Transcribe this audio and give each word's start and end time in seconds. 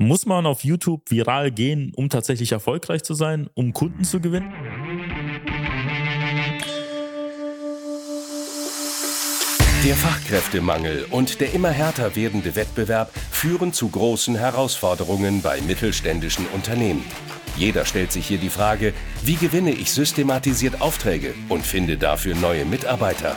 Muss 0.00 0.26
man 0.26 0.46
auf 0.46 0.62
YouTube 0.62 1.10
viral 1.10 1.50
gehen, 1.50 1.92
um 1.96 2.08
tatsächlich 2.08 2.52
erfolgreich 2.52 3.02
zu 3.02 3.14
sein, 3.14 3.50
um 3.54 3.72
Kunden 3.72 4.04
zu 4.04 4.20
gewinnen? 4.20 4.52
Der 9.84 9.96
Fachkräftemangel 9.96 11.04
und 11.10 11.40
der 11.40 11.52
immer 11.52 11.70
härter 11.70 12.14
werdende 12.14 12.54
Wettbewerb 12.54 13.12
führen 13.32 13.72
zu 13.72 13.88
großen 13.88 14.36
Herausforderungen 14.36 15.42
bei 15.42 15.60
mittelständischen 15.62 16.46
Unternehmen. 16.54 17.04
Jeder 17.56 17.84
stellt 17.84 18.12
sich 18.12 18.28
hier 18.28 18.38
die 18.38 18.50
Frage, 18.50 18.94
wie 19.24 19.34
gewinne 19.34 19.72
ich 19.72 19.90
systematisiert 19.90 20.80
Aufträge 20.80 21.34
und 21.48 21.66
finde 21.66 21.96
dafür 21.96 22.36
neue 22.36 22.64
Mitarbeiter? 22.64 23.36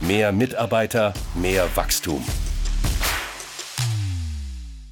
Mehr 0.00 0.30
Mitarbeiter, 0.30 1.14
mehr 1.34 1.68
Wachstum. 1.74 2.22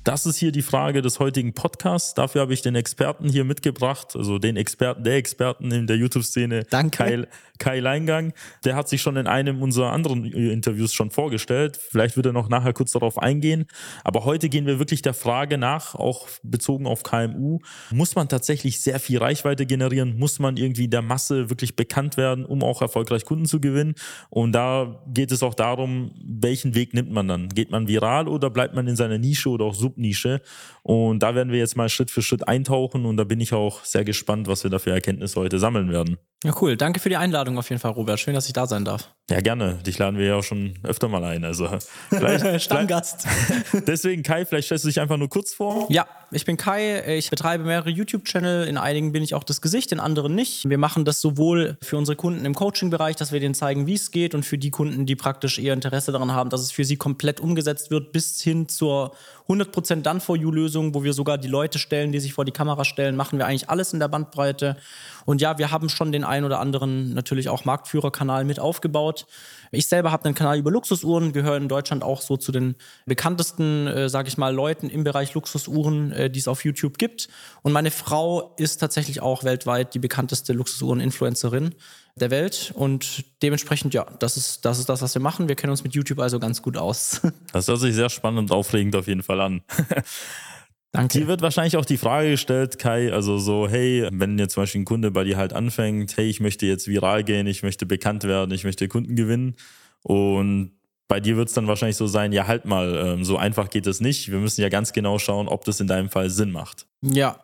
Das 0.02 0.26
ist 0.26 0.36
hier 0.36 0.52
die 0.52 0.62
Frage 0.62 1.02
des 1.02 1.18
heutigen 1.18 1.54
Podcasts. 1.54 2.14
Dafür 2.14 2.42
habe 2.42 2.52
ich 2.52 2.62
den 2.62 2.74
Experten 2.74 3.28
hier 3.28 3.44
mitgebracht, 3.44 4.14
also 4.14 4.38
den 4.38 4.56
Experten 4.56 5.04
der 5.04 5.16
Experten 5.16 5.70
in 5.72 5.86
der 5.86 5.96
YouTube-Szene, 5.96 6.64
Kai, 6.90 7.26
Kai 7.58 7.78
Leingang. 7.78 8.32
Der 8.64 8.74
hat 8.74 8.88
sich 8.88 9.00
schon 9.00 9.16
in 9.16 9.26
einem 9.26 9.62
unserer 9.62 9.92
anderen 9.92 10.24
Interviews 10.24 10.92
schon 10.92 11.10
vorgestellt. 11.10 11.76
Vielleicht 11.76 12.16
wird 12.16 12.26
er 12.26 12.32
noch 12.32 12.48
nachher 12.48 12.72
kurz 12.72 12.90
darauf 12.92 13.18
eingehen. 13.18 13.66
Aber 14.02 14.24
heute 14.24 14.48
gehen 14.48 14.66
wir 14.66 14.78
wirklich 14.78 15.02
der 15.02 15.14
Frage 15.14 15.56
nach, 15.56 15.94
auch 15.94 16.28
bezogen 16.42 16.86
auf 16.86 17.02
KMU. 17.04 17.60
Muss 17.90 18.16
man 18.16 18.28
tatsächlich 18.28 18.80
sehr 18.80 18.98
viel 18.98 19.18
Reichweite 19.18 19.66
generieren? 19.66 20.18
Muss 20.18 20.38
man 20.38 20.56
irgendwie 20.56 20.88
der 20.88 21.02
Masse 21.02 21.48
wirklich 21.48 21.76
bekannt 21.76 22.16
werden, 22.16 22.44
um 22.44 22.62
auch 22.62 22.82
erfolgreich 22.82 23.24
Kunden 23.24 23.46
zu 23.46 23.60
gewinnen? 23.60 23.94
Und 24.30 24.52
da 24.52 25.02
geht 25.06 25.30
es 25.30 25.42
auch 25.42 25.54
darum, 25.54 26.12
welchen 26.24 26.74
Weg 26.74 26.92
nimmt 26.92 27.12
man 27.12 27.28
dann? 27.28 27.48
Geht 27.48 27.70
man 27.70 27.86
viral 27.86 28.26
oder 28.26 28.50
bleibt 28.50 28.74
man 28.74 28.88
in 28.88 28.96
seiner 28.96 29.18
Nische 29.18 29.48
oder 29.48 29.66
auch 29.66 29.74
Subnische? 29.74 30.40
Und 30.86 31.22
da 31.22 31.34
werden 31.34 31.50
wir 31.50 31.58
jetzt 31.58 31.78
mal 31.78 31.88
Schritt 31.88 32.10
für 32.10 32.20
Schritt 32.20 32.46
eintauchen 32.46 33.06
und 33.06 33.16
da 33.16 33.24
bin 33.24 33.40
ich 33.40 33.54
auch 33.54 33.82
sehr 33.84 34.04
gespannt, 34.04 34.48
was 34.48 34.64
wir 34.64 34.70
da 34.70 34.78
für 34.78 34.90
Erkenntnisse 34.90 35.40
heute 35.40 35.58
sammeln 35.58 35.90
werden. 35.90 36.18
Ja, 36.44 36.54
cool. 36.60 36.76
Danke 36.76 37.00
für 37.00 37.08
die 37.08 37.16
Einladung 37.16 37.56
auf 37.56 37.70
jeden 37.70 37.80
Fall, 37.80 37.92
Robert. 37.92 38.20
Schön, 38.20 38.34
dass 38.34 38.46
ich 38.48 38.52
da 38.52 38.66
sein 38.66 38.84
darf. 38.84 39.14
Ja, 39.30 39.40
gerne. 39.40 39.78
Dich 39.86 39.98
laden 39.98 40.18
wir 40.18 40.26
ja 40.26 40.34
auch 40.36 40.42
schon 40.42 40.74
öfter 40.82 41.08
mal 41.08 41.24
ein. 41.24 41.44
Also 41.44 41.66
Stammgast. 42.58 43.26
Deswegen, 43.86 44.22
Kai, 44.22 44.44
vielleicht 44.44 44.66
stellst 44.66 44.84
du 44.84 44.88
dich 44.88 45.00
einfach 45.00 45.16
nur 45.16 45.30
kurz 45.30 45.54
vor. 45.54 45.86
Ja, 45.88 46.06
ich 46.30 46.44
bin 46.44 46.58
Kai. 46.58 47.16
Ich 47.16 47.30
betreibe 47.30 47.64
mehrere 47.64 47.88
YouTube-Channel. 47.88 48.68
In 48.68 48.76
einigen 48.76 49.12
bin 49.12 49.22
ich 49.22 49.34
auch 49.34 49.42
das 49.42 49.62
Gesicht, 49.62 49.92
in 49.92 50.00
anderen 50.00 50.34
nicht. 50.34 50.68
Wir 50.68 50.76
machen 50.76 51.06
das 51.06 51.22
sowohl 51.22 51.78
für 51.80 51.96
unsere 51.96 52.16
Kunden 52.16 52.44
im 52.44 52.54
Coaching-Bereich, 52.54 53.16
dass 53.16 53.32
wir 53.32 53.40
denen 53.40 53.54
zeigen, 53.54 53.86
wie 53.86 53.94
es 53.94 54.10
geht, 54.10 54.34
und 54.34 54.44
für 54.44 54.58
die 54.58 54.70
Kunden, 54.70 55.06
die 55.06 55.16
praktisch 55.16 55.58
eher 55.58 55.72
Interesse 55.72 56.12
daran 56.12 56.32
haben, 56.32 56.50
dass 56.50 56.60
es 56.60 56.70
für 56.70 56.84
sie 56.84 56.98
komplett 56.98 57.40
umgesetzt 57.40 57.90
wird, 57.90 58.12
bis 58.12 58.42
hin 58.42 58.68
zur 58.68 59.14
100% 59.48 60.02
Done-for-You-Lösung, 60.02 60.94
wo 60.94 61.02
wir 61.02 61.14
sogar 61.14 61.38
die 61.38 61.48
Leute 61.48 61.78
stellen, 61.78 62.12
die 62.12 62.20
sich 62.20 62.34
vor 62.34 62.44
die 62.44 62.52
Kamera 62.52 62.84
stellen, 62.84 63.16
machen 63.16 63.38
wir 63.38 63.46
eigentlich 63.46 63.70
alles 63.70 63.94
in 63.94 64.00
der 64.00 64.08
Bandbreite. 64.08 64.76
Und 65.24 65.40
ja, 65.40 65.58
wir 65.58 65.70
haben 65.70 65.88
schon 65.88 66.12
den 66.12 66.24
ein 66.24 66.44
oder 66.44 66.60
anderen 66.60 67.14
natürlich 67.14 67.48
auch 67.48 67.64
Marktführerkanal 67.64 68.44
mit 68.44 68.60
aufgebaut. 68.60 69.26
Ich 69.70 69.88
selber 69.88 70.12
habe 70.12 70.24
einen 70.24 70.34
Kanal 70.34 70.58
über 70.58 70.70
Luxusuhren, 70.70 71.32
gehöre 71.32 71.56
in 71.56 71.68
Deutschland 71.68 72.02
auch 72.02 72.20
so 72.20 72.36
zu 72.36 72.52
den 72.52 72.76
bekanntesten, 73.06 73.86
äh, 73.86 74.08
sage 74.08 74.28
ich 74.28 74.38
mal, 74.38 74.54
Leuten 74.54 74.88
im 74.88 75.04
Bereich 75.04 75.34
Luxusuhren, 75.34 76.12
äh, 76.12 76.30
die 76.30 76.38
es 76.38 76.48
auf 76.48 76.64
YouTube 76.64 76.98
gibt. 76.98 77.28
Und 77.62 77.72
meine 77.72 77.90
Frau 77.90 78.54
ist 78.56 78.78
tatsächlich 78.78 79.20
auch 79.20 79.44
weltweit 79.44 79.94
die 79.94 79.98
bekannteste 79.98 80.52
Luxusuhren-Influencerin 80.52 81.74
der 82.16 82.30
Welt 82.30 82.72
und 82.76 83.24
dementsprechend, 83.42 83.92
ja, 83.92 84.06
das 84.20 84.36
ist, 84.36 84.64
das 84.64 84.78
ist 84.78 84.88
das, 84.88 85.02
was 85.02 85.14
wir 85.14 85.22
machen. 85.22 85.48
Wir 85.48 85.56
kennen 85.56 85.72
uns 85.72 85.82
mit 85.82 85.94
YouTube 85.94 86.20
also 86.20 86.38
ganz 86.38 86.62
gut 86.62 86.76
aus. 86.76 87.20
Das 87.52 87.68
hört 87.68 87.80
sich 87.80 87.94
sehr 87.94 88.10
spannend 88.10 88.50
und 88.50 88.52
aufregend 88.52 88.96
auf 88.96 89.06
jeden 89.06 89.22
Fall 89.22 89.40
an. 89.40 89.62
Danke. 90.94 91.18
Hier 91.18 91.26
wird 91.26 91.42
wahrscheinlich 91.42 91.76
auch 91.76 91.84
die 91.84 91.96
Frage 91.96 92.30
gestellt, 92.30 92.78
Kai, 92.78 93.12
also 93.12 93.36
so, 93.36 93.68
hey, 93.68 94.08
wenn 94.12 94.38
jetzt 94.38 94.54
zum 94.54 94.62
Beispiel 94.62 94.82
ein 94.82 94.84
Kunde 94.84 95.10
bei 95.10 95.24
dir 95.24 95.36
halt 95.36 95.52
anfängt, 95.52 96.16
hey, 96.16 96.30
ich 96.30 96.38
möchte 96.38 96.66
jetzt 96.66 96.86
viral 96.86 97.24
gehen, 97.24 97.48
ich 97.48 97.64
möchte 97.64 97.84
bekannt 97.84 98.22
werden, 98.22 98.52
ich 98.54 98.62
möchte 98.62 98.86
Kunden 98.86 99.16
gewinnen 99.16 99.56
und 100.02 100.70
bei 101.08 101.18
dir 101.18 101.36
wird 101.36 101.48
es 101.48 101.54
dann 101.54 101.66
wahrscheinlich 101.66 101.96
so 101.96 102.06
sein, 102.06 102.30
ja, 102.30 102.46
halt 102.46 102.64
mal, 102.64 102.94
ähm, 102.94 103.24
so 103.24 103.36
einfach 103.36 103.70
geht 103.70 103.88
es 103.88 104.00
nicht. 104.00 104.30
Wir 104.30 104.38
müssen 104.38 104.60
ja 104.60 104.68
ganz 104.68 104.92
genau 104.92 105.18
schauen, 105.18 105.48
ob 105.48 105.64
das 105.64 105.80
in 105.80 105.88
deinem 105.88 106.10
Fall 106.10 106.30
Sinn 106.30 106.52
macht. 106.52 106.86
Ja, 107.02 107.40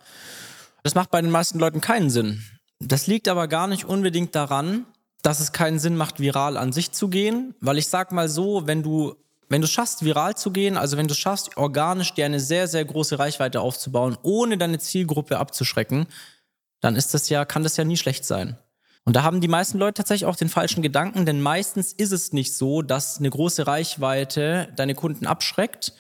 das 0.85 0.95
macht 0.95 1.11
bei 1.11 1.21
den 1.21 1.33
meisten 1.33 1.59
Leuten 1.59 1.81
keinen 1.81 2.09
Sinn. 2.09 2.45
Das 2.79 3.09
liegt 3.09 3.27
aber 3.27 3.49
gar 3.49 3.67
nicht 3.67 3.85
unbedingt 3.85 4.37
daran, 4.37 4.87
dass 5.23 5.41
es 5.41 5.51
keinen 5.51 5.81
Sinn 5.81 5.97
macht, 5.97 6.21
viral 6.21 6.57
an 6.57 6.71
sich 6.71 6.93
zu 6.93 7.09
gehen, 7.09 7.57
weil 7.61 7.79
ich 7.79 7.89
sag 7.89 8.13
mal 8.13 8.29
so, 8.29 8.69
wenn 8.69 8.85
du 8.85 9.17
wenn 9.51 9.61
du 9.61 9.67
schaffst, 9.67 10.05
viral 10.05 10.37
zu 10.37 10.53
gehen, 10.53 10.79
also 10.79 10.97
wenn 10.97 11.09
du 11.09 11.15
schaffst, 11.15 11.57
organisch 11.57 12.15
dir 12.15 12.25
eine 12.25 12.41
sehr, 12.41 12.69
sehr 12.69 12.85
große 12.85 13.19
Reichweite 13.19 13.61
aufzubauen, 13.61 14.17
ohne 14.23 14.57
deine 14.57 14.79
Zielgruppe 14.79 15.39
abzuschrecken, 15.39 16.07
dann 16.81 16.97
ist 16.97 17.13
das 17.13 17.29
ja, 17.29 17.45
kann 17.45 17.65
das 17.65 17.77
ja 17.77 17.85
nie 17.85 17.97
schlecht 17.97 18.25
sein. 18.25 18.57
Und 19.05 19.17
da 19.17 19.25
haben 19.25 19.41
die 19.41 19.49
meisten 19.49 19.79
Leute 19.79 19.95
tatsächlich 19.95 20.27
auch 20.27 20.37
den 20.37 20.49
falschen 20.49 20.83
Gedanken, 20.83 21.27
denn 21.27 21.43
meistens 21.43 21.93
ist 21.93 22.13
es 22.13 22.33
nicht 22.33 22.55
so, 22.55 22.81
dass 22.81 23.19
eine 23.19 23.29
große 23.29 23.67
Reichweite 23.67 24.69
deine 24.77 24.95
Kunden 24.95 25.27
abschreckt. 25.27 25.95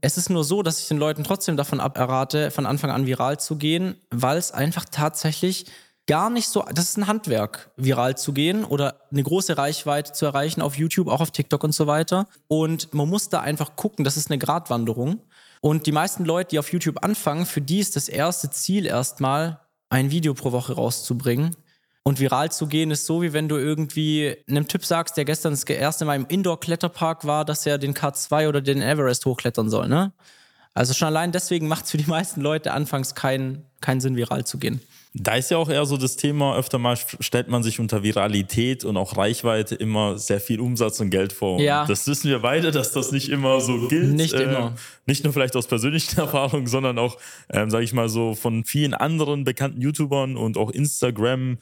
Es 0.00 0.16
ist 0.16 0.30
nur 0.30 0.44
so, 0.44 0.62
dass 0.62 0.80
ich 0.80 0.88
den 0.88 0.98
Leuten 0.98 1.24
trotzdem 1.24 1.58
davon 1.58 1.80
aberrate, 1.80 2.50
von 2.50 2.64
Anfang 2.64 2.90
an 2.90 3.06
viral 3.06 3.38
zu 3.38 3.56
gehen, 3.56 3.96
weil 4.10 4.38
es 4.38 4.50
einfach 4.50 4.86
tatsächlich 4.90 5.66
gar 6.06 6.30
nicht 6.30 6.48
so, 6.48 6.64
das 6.72 6.90
ist 6.90 6.98
ein 6.98 7.06
Handwerk, 7.06 7.70
viral 7.76 8.16
zu 8.16 8.32
gehen 8.32 8.64
oder 8.64 9.00
eine 9.10 9.22
große 9.22 9.56
Reichweite 9.56 10.12
zu 10.12 10.26
erreichen 10.26 10.60
auf 10.60 10.76
YouTube, 10.76 11.08
auch 11.08 11.20
auf 11.20 11.30
TikTok 11.30 11.64
und 11.64 11.72
so 11.72 11.86
weiter. 11.86 12.26
Und 12.48 12.92
man 12.92 13.08
muss 13.08 13.28
da 13.28 13.40
einfach 13.40 13.76
gucken, 13.76 14.04
das 14.04 14.16
ist 14.16 14.30
eine 14.30 14.38
Gratwanderung. 14.38 15.20
Und 15.60 15.86
die 15.86 15.92
meisten 15.92 16.24
Leute, 16.24 16.50
die 16.50 16.58
auf 16.58 16.72
YouTube 16.72 17.02
anfangen, 17.02 17.46
für 17.46 17.62
die 17.62 17.78
ist 17.78 17.96
das 17.96 18.08
erste 18.08 18.50
Ziel 18.50 18.86
erstmal, 18.86 19.60
ein 19.88 20.10
Video 20.10 20.34
pro 20.34 20.52
Woche 20.52 20.74
rauszubringen. 20.74 21.56
Und 22.02 22.20
viral 22.20 22.52
zu 22.52 22.66
gehen 22.66 22.90
ist 22.90 23.06
so, 23.06 23.22
wie 23.22 23.32
wenn 23.32 23.48
du 23.48 23.56
irgendwie 23.56 24.36
einem 24.46 24.68
Typ 24.68 24.84
sagst, 24.84 25.16
der 25.16 25.24
gestern 25.24 25.54
das 25.54 25.64
erste 25.64 26.04
Mal 26.04 26.16
im 26.16 26.26
Indoor-Kletterpark 26.26 27.24
war, 27.24 27.46
dass 27.46 27.64
er 27.64 27.78
den 27.78 27.94
K2 27.94 28.48
oder 28.48 28.60
den 28.60 28.82
Everest 28.82 29.24
hochklettern 29.24 29.70
soll, 29.70 29.88
ne? 29.88 30.12
Also 30.74 30.92
schon 30.92 31.06
allein 31.06 31.32
deswegen 31.32 31.68
macht 31.68 31.84
es 31.84 31.92
für 31.92 31.96
die 31.96 32.10
meisten 32.10 32.40
Leute 32.40 32.72
anfangs 32.72 33.14
keinen 33.14 33.64
keinen 33.80 34.00
Sinn, 34.00 34.16
viral 34.16 34.44
zu 34.44 34.58
gehen. 34.58 34.80
Da 35.16 35.36
ist 35.36 35.52
ja 35.52 35.58
auch 35.58 35.68
eher 35.68 35.86
so 35.86 35.96
das 35.96 36.16
Thema, 36.16 36.56
öfter 36.56 36.78
mal 36.78 36.96
stellt 36.96 37.46
man 37.46 37.62
sich 37.62 37.78
unter 37.78 38.02
Viralität 38.02 38.84
und 38.84 38.96
auch 38.96 39.16
Reichweite 39.16 39.76
immer 39.76 40.18
sehr 40.18 40.40
viel 40.40 40.58
Umsatz 40.58 40.98
und 40.98 41.10
Geld 41.10 41.32
vor. 41.32 41.60
Ja. 41.60 41.86
Das 41.86 42.08
wissen 42.08 42.30
wir 42.30 42.40
beide, 42.40 42.72
dass 42.72 42.90
das 42.90 43.12
nicht 43.12 43.28
immer 43.28 43.60
so 43.60 43.86
gilt. 43.86 44.12
Nicht 44.14 44.32
immer. 44.32 44.74
Äh, 44.74 44.80
nicht 45.06 45.22
nur 45.22 45.32
vielleicht 45.32 45.54
aus 45.54 45.68
persönlichen 45.68 46.18
Erfahrungen, 46.18 46.66
sondern 46.66 46.98
auch, 46.98 47.16
ähm, 47.48 47.70
sage 47.70 47.84
ich 47.84 47.92
mal 47.92 48.08
so, 48.08 48.34
von 48.34 48.64
vielen 48.64 48.92
anderen 48.92 49.44
bekannten 49.44 49.80
YouTubern 49.80 50.36
und 50.36 50.56
auch 50.56 50.72
Instagram. 50.72 51.58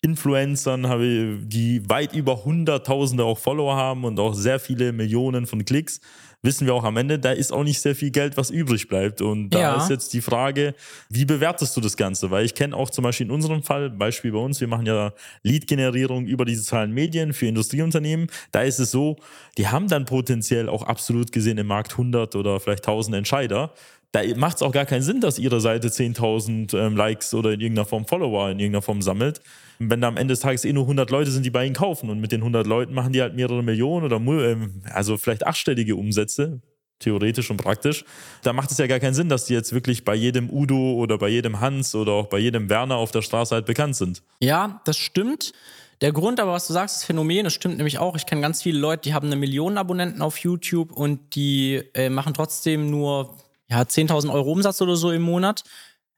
Influencern, 0.00 0.86
habe, 0.86 1.38
die 1.42 1.88
weit 1.88 2.14
über 2.14 2.44
Hunderttausende 2.44 3.24
auch 3.24 3.38
Follower 3.38 3.74
haben 3.74 4.04
und 4.04 4.20
auch 4.20 4.34
sehr 4.34 4.60
viele 4.60 4.92
Millionen 4.92 5.46
von 5.46 5.64
Klicks 5.64 6.00
wissen 6.44 6.66
wir 6.66 6.74
auch 6.74 6.84
am 6.84 6.96
Ende, 6.96 7.18
da 7.18 7.32
ist 7.32 7.52
auch 7.52 7.64
nicht 7.64 7.80
sehr 7.80 7.94
viel 7.94 8.10
Geld, 8.10 8.36
was 8.36 8.50
übrig 8.50 8.86
bleibt. 8.88 9.20
Und 9.20 9.50
da 9.50 9.58
ja. 9.58 9.76
ist 9.76 9.90
jetzt 9.90 10.12
die 10.12 10.20
Frage, 10.20 10.74
wie 11.08 11.24
bewertest 11.24 11.76
du 11.76 11.80
das 11.80 11.96
Ganze? 11.96 12.30
Weil 12.30 12.44
ich 12.44 12.54
kenne 12.54 12.76
auch 12.76 12.90
zum 12.90 13.02
Beispiel 13.02 13.26
in 13.26 13.32
unserem 13.32 13.62
Fall, 13.62 13.90
Beispiel 13.90 14.32
bei 14.32 14.38
uns, 14.38 14.60
wir 14.60 14.68
machen 14.68 14.86
ja 14.86 15.12
Lead-Generierung 15.42 16.26
über 16.26 16.44
die 16.44 16.54
sozialen 16.54 16.92
Medien 16.92 17.32
für 17.32 17.46
Industrieunternehmen. 17.46 18.28
Da 18.52 18.62
ist 18.62 18.78
es 18.78 18.90
so, 18.90 19.16
die 19.56 19.68
haben 19.68 19.88
dann 19.88 20.04
potenziell 20.04 20.68
auch 20.68 20.82
absolut 20.82 21.32
gesehen 21.32 21.58
im 21.58 21.66
Markt 21.66 21.92
100 21.92 22.36
oder 22.36 22.60
vielleicht 22.60 22.86
1000 22.86 23.16
Entscheider 23.16 23.72
da 24.14 24.22
macht 24.36 24.56
es 24.56 24.62
auch 24.62 24.70
gar 24.70 24.86
keinen 24.86 25.02
Sinn, 25.02 25.20
dass 25.20 25.40
ihre 25.40 25.60
Seite 25.60 25.88
10.000 25.88 26.78
ähm, 26.78 26.96
Likes 26.96 27.34
oder 27.34 27.50
in 27.50 27.60
irgendeiner 27.60 27.84
Form 27.84 28.06
Follower 28.06 28.48
in 28.48 28.60
irgendeiner 28.60 28.82
Form 28.82 29.02
sammelt, 29.02 29.40
wenn 29.78 30.00
da 30.00 30.08
am 30.08 30.16
Ende 30.16 30.32
des 30.32 30.40
Tages 30.40 30.64
eh 30.64 30.72
nur 30.72 30.84
100 30.84 31.10
Leute 31.10 31.30
sind, 31.30 31.44
die 31.44 31.50
bei 31.50 31.64
ihnen 31.64 31.74
kaufen 31.74 32.10
und 32.10 32.20
mit 32.20 32.32
den 32.32 32.40
100 32.40 32.66
Leuten 32.66 32.94
machen 32.94 33.12
die 33.12 33.22
halt 33.22 33.34
mehrere 33.34 33.62
Millionen 33.62 34.04
oder 34.04 34.16
ähm, 34.16 34.82
also 34.92 35.16
vielleicht 35.16 35.46
achtstellige 35.46 35.96
Umsätze, 35.96 36.60
theoretisch 36.98 37.50
und 37.50 37.58
praktisch. 37.58 38.04
Da 38.42 38.52
macht 38.52 38.70
es 38.70 38.78
ja 38.78 38.86
gar 38.86 39.00
keinen 39.00 39.14
Sinn, 39.14 39.28
dass 39.28 39.46
die 39.46 39.54
jetzt 39.54 39.72
wirklich 39.72 40.04
bei 40.04 40.14
jedem 40.14 40.50
Udo 40.50 40.94
oder 40.94 41.18
bei 41.18 41.28
jedem 41.28 41.60
Hans 41.60 41.94
oder 41.94 42.12
auch 42.12 42.26
bei 42.26 42.38
jedem 42.38 42.68
Werner 42.70 42.96
auf 42.96 43.10
der 43.10 43.22
Straße 43.22 43.54
halt 43.54 43.66
bekannt 43.66 43.96
sind. 43.96 44.22
Ja, 44.40 44.80
das 44.84 44.96
stimmt. 44.96 45.52
Der 46.00 46.12
Grund 46.12 46.40
aber, 46.40 46.52
was 46.52 46.66
du 46.66 46.72
sagst, 46.72 46.96
das 46.96 47.04
Phänomen, 47.04 47.44
das 47.44 47.52
stimmt 47.52 47.76
nämlich 47.76 47.98
auch. 47.98 48.16
Ich 48.16 48.26
kenne 48.26 48.40
ganz 48.40 48.62
viele 48.62 48.78
Leute, 48.78 49.02
die 49.02 49.14
haben 49.14 49.26
eine 49.26 49.36
Million 49.36 49.78
Abonnenten 49.78 50.22
auf 50.22 50.38
YouTube 50.38 50.92
und 50.92 51.34
die 51.36 51.82
äh, 51.94 52.08
machen 52.10 52.34
trotzdem 52.34 52.90
nur 52.90 53.36
ja, 53.68 53.80
10.000 53.80 54.32
Euro 54.32 54.52
Umsatz 54.52 54.80
oder 54.82 54.96
so 54.96 55.10
im 55.10 55.22
Monat. 55.22 55.64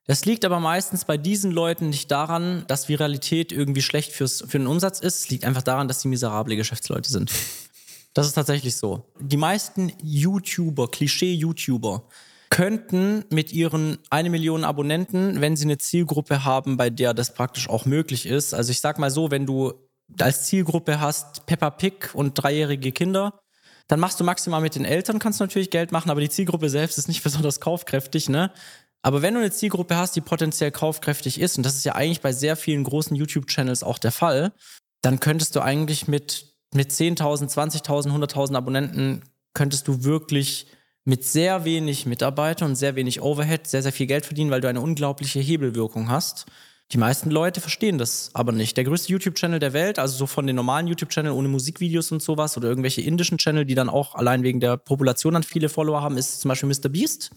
Das 0.06 0.24
liegt 0.24 0.44
aber 0.44 0.60
meistens 0.60 1.04
bei 1.04 1.16
diesen 1.16 1.50
Leuten 1.50 1.88
nicht 1.88 2.10
daran, 2.10 2.64
dass 2.68 2.88
Viralität 2.88 3.50
irgendwie 3.50 3.82
schlecht 3.82 4.12
fürs, 4.12 4.44
für 4.46 4.58
den 4.58 4.68
Umsatz 4.68 5.00
ist. 5.00 5.20
Es 5.20 5.28
liegt 5.30 5.44
einfach 5.44 5.62
daran, 5.62 5.88
dass 5.88 6.00
sie 6.00 6.08
miserable 6.08 6.54
Geschäftsleute 6.56 7.10
sind. 7.10 7.32
Das 8.14 8.26
ist 8.26 8.34
tatsächlich 8.34 8.76
so. 8.76 9.04
Die 9.20 9.36
meisten 9.36 9.92
YouTuber, 10.02 10.88
Klischee-YouTuber, 10.88 12.04
könnten 12.50 13.24
mit 13.30 13.52
ihren 13.52 13.98
eine 14.08 14.30
Million 14.30 14.64
Abonnenten, 14.64 15.40
wenn 15.40 15.56
sie 15.56 15.64
eine 15.64 15.78
Zielgruppe 15.78 16.44
haben, 16.44 16.76
bei 16.76 16.88
der 16.88 17.12
das 17.12 17.34
praktisch 17.34 17.68
auch 17.68 17.84
möglich 17.84 18.26
ist. 18.26 18.54
Also 18.54 18.70
ich 18.70 18.80
sag 18.80 18.98
mal 18.98 19.10
so, 19.10 19.30
wenn 19.30 19.44
du 19.44 19.74
als 20.20 20.44
Zielgruppe 20.44 21.00
hast 21.00 21.46
Peppa 21.46 21.70
Pig 21.70 22.14
und 22.14 22.34
dreijährige 22.34 22.92
Kinder, 22.92 23.40
dann 23.88 24.00
machst 24.00 24.18
du 24.18 24.24
maximal 24.24 24.60
mit 24.60 24.74
den 24.74 24.84
Eltern, 24.84 25.18
kannst 25.18 25.40
natürlich 25.40 25.70
Geld 25.70 25.92
machen, 25.92 26.10
aber 26.10 26.20
die 26.20 26.28
Zielgruppe 26.28 26.68
selbst 26.70 26.98
ist 26.98 27.08
nicht 27.08 27.22
besonders 27.24 27.60
kaufkräftig, 27.60 28.28
ne? 28.28 28.52
Aber 29.06 29.22
wenn 29.22 29.34
du 29.34 29.40
eine 29.40 29.52
Zielgruppe 29.52 29.94
hast, 29.94 30.16
die 30.16 30.20
potenziell 30.20 30.72
kaufkräftig 30.72 31.40
ist, 31.40 31.56
und 31.56 31.64
das 31.64 31.76
ist 31.76 31.84
ja 31.84 31.94
eigentlich 31.94 32.22
bei 32.22 32.32
sehr 32.32 32.56
vielen 32.56 32.82
großen 32.82 33.14
YouTube-Channels 33.14 33.84
auch 33.84 33.98
der 33.98 34.10
Fall, 34.10 34.52
dann 35.00 35.20
könntest 35.20 35.54
du 35.54 35.60
eigentlich 35.60 36.08
mit, 36.08 36.56
mit 36.74 36.90
10.000, 36.90 37.48
20.000, 37.48 38.08
100.000 38.08 38.56
Abonnenten, 38.56 39.22
könntest 39.54 39.86
du 39.86 40.02
wirklich 40.02 40.66
mit 41.04 41.24
sehr 41.24 41.64
wenig 41.64 42.04
Mitarbeitern 42.04 42.70
und 42.70 42.74
sehr 42.74 42.96
wenig 42.96 43.20
Overhead 43.22 43.68
sehr, 43.68 43.84
sehr 43.84 43.92
viel 43.92 44.08
Geld 44.08 44.26
verdienen, 44.26 44.50
weil 44.50 44.60
du 44.60 44.68
eine 44.68 44.80
unglaubliche 44.80 45.38
Hebelwirkung 45.38 46.10
hast. 46.10 46.46
Die 46.90 46.98
meisten 46.98 47.30
Leute 47.30 47.60
verstehen 47.60 47.98
das 47.98 48.30
aber 48.32 48.50
nicht. 48.50 48.76
Der 48.76 48.82
größte 48.82 49.12
YouTube-Channel 49.12 49.60
der 49.60 49.72
Welt, 49.72 50.00
also 50.00 50.16
so 50.16 50.26
von 50.26 50.48
den 50.48 50.56
normalen 50.56 50.88
YouTube-Channel 50.88 51.30
ohne 51.30 51.46
Musikvideos 51.46 52.10
und 52.10 52.22
sowas 52.22 52.56
oder 52.56 52.68
irgendwelche 52.68 53.02
indischen 53.02 53.38
Channel, 53.38 53.66
die 53.66 53.76
dann 53.76 53.88
auch 53.88 54.16
allein 54.16 54.42
wegen 54.42 54.58
der 54.58 54.76
Population 54.76 55.34
dann 55.34 55.44
viele 55.44 55.68
Follower 55.68 56.02
haben, 56.02 56.18
ist 56.18 56.40
zum 56.40 56.48
Beispiel 56.48 56.68
Mr. 56.68 56.88
Beast. 56.88 57.30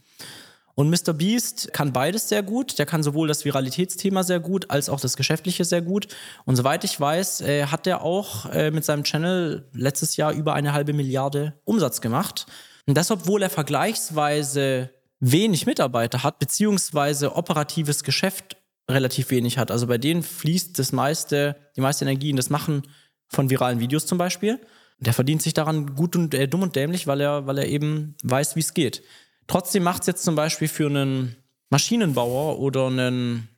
Und 0.76 0.90
Mr. 0.90 1.14
Beast 1.14 1.74
kann 1.74 1.92
beides 1.92 2.30
sehr 2.30 2.42
gut. 2.44 2.80
Der 2.80 2.86
kann 2.86 3.04
sowohl 3.04 3.28
das 3.28 3.44
Viralitätsthema 3.44 4.24
sehr 4.24 4.40
gut, 4.40 4.70
als 4.70 4.90
auch 4.90 5.00
das 5.00 5.18
Geschäftliche 5.18 5.66
sehr 5.66 5.82
gut. 5.82 6.08
Und 6.46 6.56
soweit 6.56 6.84
ich 6.84 7.00
weiß, 7.00 7.42
äh, 7.42 7.66
hat 7.66 7.86
er 7.88 8.02
auch 8.02 8.46
äh, 8.52 8.72
mit 8.72 8.86
seinem 8.86 9.04
Channel 9.04 9.68
letztes 9.74 10.16
Jahr 10.16 10.32
über 10.32 10.54
eine 10.54 10.74
halbe 10.74 10.94
Milliarde 10.94 11.54
Umsatz 11.66 12.02
gemacht. 12.02 12.46
Und 12.88 12.96
das, 12.96 13.12
obwohl 13.12 13.44
er 13.44 13.50
vergleichsweise 13.50 14.90
wenig 15.20 15.66
Mitarbeiter 15.66 16.24
hat, 16.24 16.40
beziehungsweise 16.40 17.36
operatives 17.36 18.04
Geschäft 18.04 18.58
relativ 18.90 19.30
wenig 19.30 19.58
hat. 19.58 19.72
Also 19.72 19.88
bei 19.88 19.98
denen 19.98 20.24
fließt 20.24 20.80
das 20.80 20.92
meiste, 20.92 21.56
die 21.76 21.82
meiste 21.82 22.06
Energie 22.06 22.30
in 22.30 22.36
das 22.36 22.50
Machen 22.50 22.84
von 23.28 23.50
viralen 23.50 23.80
Videos 23.80 24.06
zum 24.06 24.18
Beispiel. 24.18 24.60
Der 25.00 25.14
verdient 25.14 25.42
sich 25.42 25.54
daran 25.54 25.96
gut 25.96 26.16
und 26.16 26.34
äh, 26.34 26.48
dumm 26.48 26.64
und 26.64 26.76
dämlich, 26.76 27.08
weil 27.08 27.22
er, 27.22 27.48
weil 27.48 27.58
er 27.58 27.68
eben 27.68 28.16
weiß, 28.24 28.56
wie 28.56 28.62
es 28.62 28.74
geht. 28.74 29.02
Trotzdem 29.50 29.82
macht 29.82 30.02
es 30.02 30.08
jetzt 30.08 30.24
zum 30.24 30.36
Beispiel 30.36 30.68
für 30.68 30.86
einen 30.86 31.36
Maschinenbauer 31.72 32.60
oder 32.60 32.86
einen, 32.86 33.50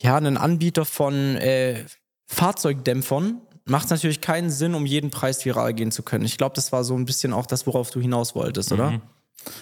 ja, 0.00 0.16
einen 0.16 0.38
Anbieter 0.38 0.86
von 0.86 1.36
äh, 1.36 1.84
Fahrzeugdämpfern, 2.26 3.42
macht 3.66 3.84
es 3.84 3.90
natürlich 3.90 4.22
keinen 4.22 4.50
Sinn, 4.50 4.74
um 4.74 4.86
jeden 4.86 5.10
Preis 5.10 5.44
viral 5.44 5.74
gehen 5.74 5.92
zu 5.92 6.02
können. 6.02 6.24
Ich 6.24 6.38
glaube, 6.38 6.54
das 6.54 6.72
war 6.72 6.82
so 6.82 6.96
ein 6.96 7.04
bisschen 7.04 7.34
auch 7.34 7.44
das, 7.44 7.66
worauf 7.66 7.90
du 7.90 8.00
hinaus 8.00 8.34
wolltest, 8.34 8.72
oder? 8.72 8.92
Mhm. 8.92 9.02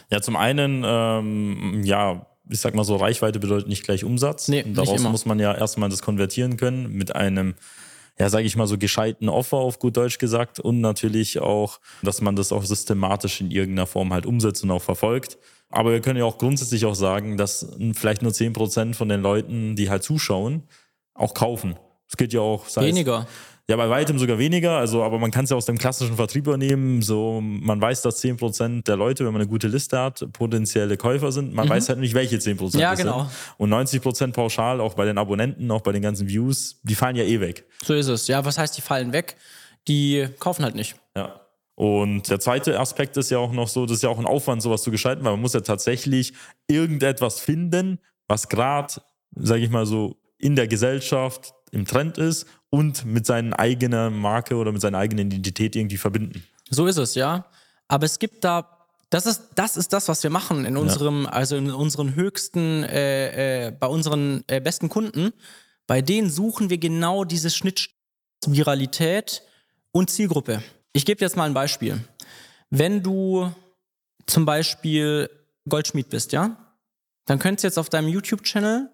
Ja, 0.08 0.22
zum 0.22 0.36
einen, 0.36 0.84
ähm, 0.86 1.82
ja, 1.82 2.26
ich 2.48 2.60
sag 2.60 2.76
mal 2.76 2.84
so, 2.84 2.94
Reichweite 2.94 3.40
bedeutet 3.40 3.68
nicht 3.68 3.82
gleich 3.82 4.04
Umsatz. 4.04 4.46
Nee, 4.46 4.62
und 4.62 4.74
daraus 4.74 5.02
muss 5.02 5.26
man 5.26 5.40
ja 5.40 5.52
erstmal 5.52 5.88
das 5.88 6.00
konvertieren 6.00 6.56
können 6.56 6.92
mit 6.92 7.16
einem, 7.16 7.54
ja, 8.20 8.28
sage 8.28 8.44
ich 8.44 8.54
mal 8.54 8.68
so, 8.68 8.78
gescheiten 8.78 9.28
Offer 9.28 9.56
auf 9.56 9.80
gut 9.80 9.96
Deutsch 9.96 10.18
gesagt 10.18 10.60
und 10.60 10.80
natürlich 10.80 11.40
auch, 11.40 11.80
dass 12.02 12.20
man 12.20 12.36
das 12.36 12.52
auch 12.52 12.64
systematisch 12.64 13.40
in 13.40 13.50
irgendeiner 13.50 13.86
Form 13.86 14.12
halt 14.12 14.26
umsetzt 14.26 14.62
und 14.62 14.70
auch 14.70 14.82
verfolgt. 14.82 15.38
Aber 15.72 15.90
wir 15.90 16.00
können 16.00 16.18
ja 16.18 16.24
auch 16.24 16.38
grundsätzlich 16.38 16.84
auch 16.84 16.94
sagen, 16.94 17.36
dass 17.36 17.66
vielleicht 17.94 18.22
nur 18.22 18.32
10% 18.32 18.94
von 18.94 19.08
den 19.08 19.22
Leuten, 19.22 19.74
die 19.74 19.90
halt 19.90 20.02
zuschauen, 20.02 20.62
auch 21.14 21.34
kaufen. 21.34 21.76
Es 22.08 22.16
geht 22.16 22.32
ja 22.32 22.40
auch, 22.40 22.66
Weniger. 22.76 23.20
Es, 23.20 23.52
ja, 23.68 23.76
bei 23.76 23.88
weitem 23.88 24.18
sogar 24.18 24.38
weniger. 24.38 24.72
Also, 24.72 25.02
aber 25.02 25.18
man 25.18 25.30
kann 25.30 25.44
es 25.44 25.50
ja 25.50 25.56
aus 25.56 25.66
dem 25.66 25.78
klassischen 25.78 26.16
Vertrieb 26.16 26.46
übernehmen. 26.46 27.00
So, 27.00 27.40
man 27.40 27.80
weiß, 27.80 28.02
dass 28.02 28.22
10% 28.22 28.84
der 28.84 28.96
Leute, 28.96 29.24
wenn 29.24 29.32
man 29.32 29.40
eine 29.40 29.48
gute 29.48 29.68
Liste 29.68 29.98
hat, 29.98 30.26
potenzielle 30.32 30.96
Käufer 30.96 31.32
sind. 31.32 31.54
Man 31.54 31.66
mhm. 31.66 31.70
weiß 31.70 31.88
halt 31.88 32.00
nicht, 32.00 32.14
welche 32.14 32.36
10% 32.36 32.78
ja, 32.78 32.94
genau. 32.94 33.20
sind. 33.20 33.30
Und 33.56 33.72
90% 33.72 34.32
pauschal, 34.32 34.80
auch 34.80 34.94
bei 34.94 35.04
den 35.04 35.16
Abonnenten, 35.16 35.70
auch 35.70 35.80
bei 35.80 35.92
den 35.92 36.02
ganzen 36.02 36.28
Views, 36.28 36.80
die 36.82 36.94
fallen 36.94 37.16
ja 37.16 37.24
eh 37.24 37.40
weg. 37.40 37.64
So 37.82 37.94
ist 37.94 38.08
es. 38.08 38.26
Ja, 38.26 38.44
was 38.44 38.58
heißt, 38.58 38.76
die 38.76 38.82
fallen 38.82 39.12
weg? 39.12 39.36
Die 39.88 40.28
kaufen 40.38 40.64
halt 40.64 40.74
nicht. 40.74 40.96
Ja. 41.16 41.41
Und 41.82 42.30
der 42.30 42.38
zweite 42.38 42.78
Aspekt 42.78 43.16
ist 43.16 43.32
ja 43.32 43.38
auch 43.38 43.50
noch 43.50 43.66
so, 43.66 43.86
das 43.86 43.96
ist 43.96 44.02
ja 44.04 44.08
auch 44.08 44.20
ein 44.20 44.24
Aufwand, 44.24 44.62
sowas 44.62 44.84
zu 44.84 44.92
gestalten, 44.92 45.24
weil 45.24 45.32
man 45.32 45.40
muss 45.40 45.52
ja 45.52 45.62
tatsächlich 45.62 46.32
irgendetwas 46.68 47.40
finden, 47.40 47.98
was 48.28 48.48
gerade, 48.48 49.02
sage 49.34 49.64
ich 49.64 49.70
mal 49.70 49.84
so, 49.84 50.14
in 50.38 50.54
der 50.54 50.68
Gesellschaft 50.68 51.54
im 51.72 51.84
Trend 51.84 52.18
ist 52.18 52.46
und 52.70 53.04
mit 53.04 53.26
seiner 53.26 53.58
eigenen 53.58 54.16
Marke 54.16 54.54
oder 54.54 54.70
mit 54.70 54.80
seiner 54.80 54.98
eigenen 54.98 55.26
Identität 55.26 55.74
irgendwie 55.74 55.96
verbinden. 55.96 56.44
So 56.70 56.86
ist 56.86 56.98
es, 56.98 57.16
ja. 57.16 57.46
Aber 57.88 58.06
es 58.06 58.20
gibt 58.20 58.44
da 58.44 58.78
das 59.10 59.26
ist, 59.26 59.48
das 59.56 59.76
ist 59.76 59.92
das, 59.92 60.06
was 60.06 60.22
wir 60.22 60.30
machen 60.30 60.64
in 60.64 60.76
unserem, 60.76 61.24
ja. 61.24 61.30
also 61.30 61.56
in 61.56 61.72
unseren 61.72 62.14
höchsten, 62.14 62.84
äh, 62.84 63.66
äh, 63.66 63.70
bei 63.72 63.88
unseren 63.88 64.44
äh, 64.46 64.60
besten 64.60 64.88
Kunden. 64.88 65.32
Bei 65.88 66.00
denen 66.00 66.30
suchen 66.30 66.70
wir 66.70 66.78
genau 66.78 67.24
diese 67.24 67.50
Schnittstelle 67.50 67.96
Viralität 68.46 69.42
und 69.90 70.10
Zielgruppe. 70.10 70.62
Ich 70.92 71.06
gebe 71.06 71.20
jetzt 71.20 71.36
mal 71.36 71.44
ein 71.44 71.54
Beispiel. 71.54 72.00
Wenn 72.70 73.02
du 73.02 73.52
zum 74.26 74.44
Beispiel 74.44 75.30
Goldschmied 75.68 76.10
bist, 76.10 76.32
ja, 76.32 76.56
dann 77.26 77.38
könntest 77.38 77.64
du 77.64 77.68
jetzt 77.68 77.78
auf 77.78 77.88
deinem 77.88 78.08
YouTube-Channel 78.08 78.90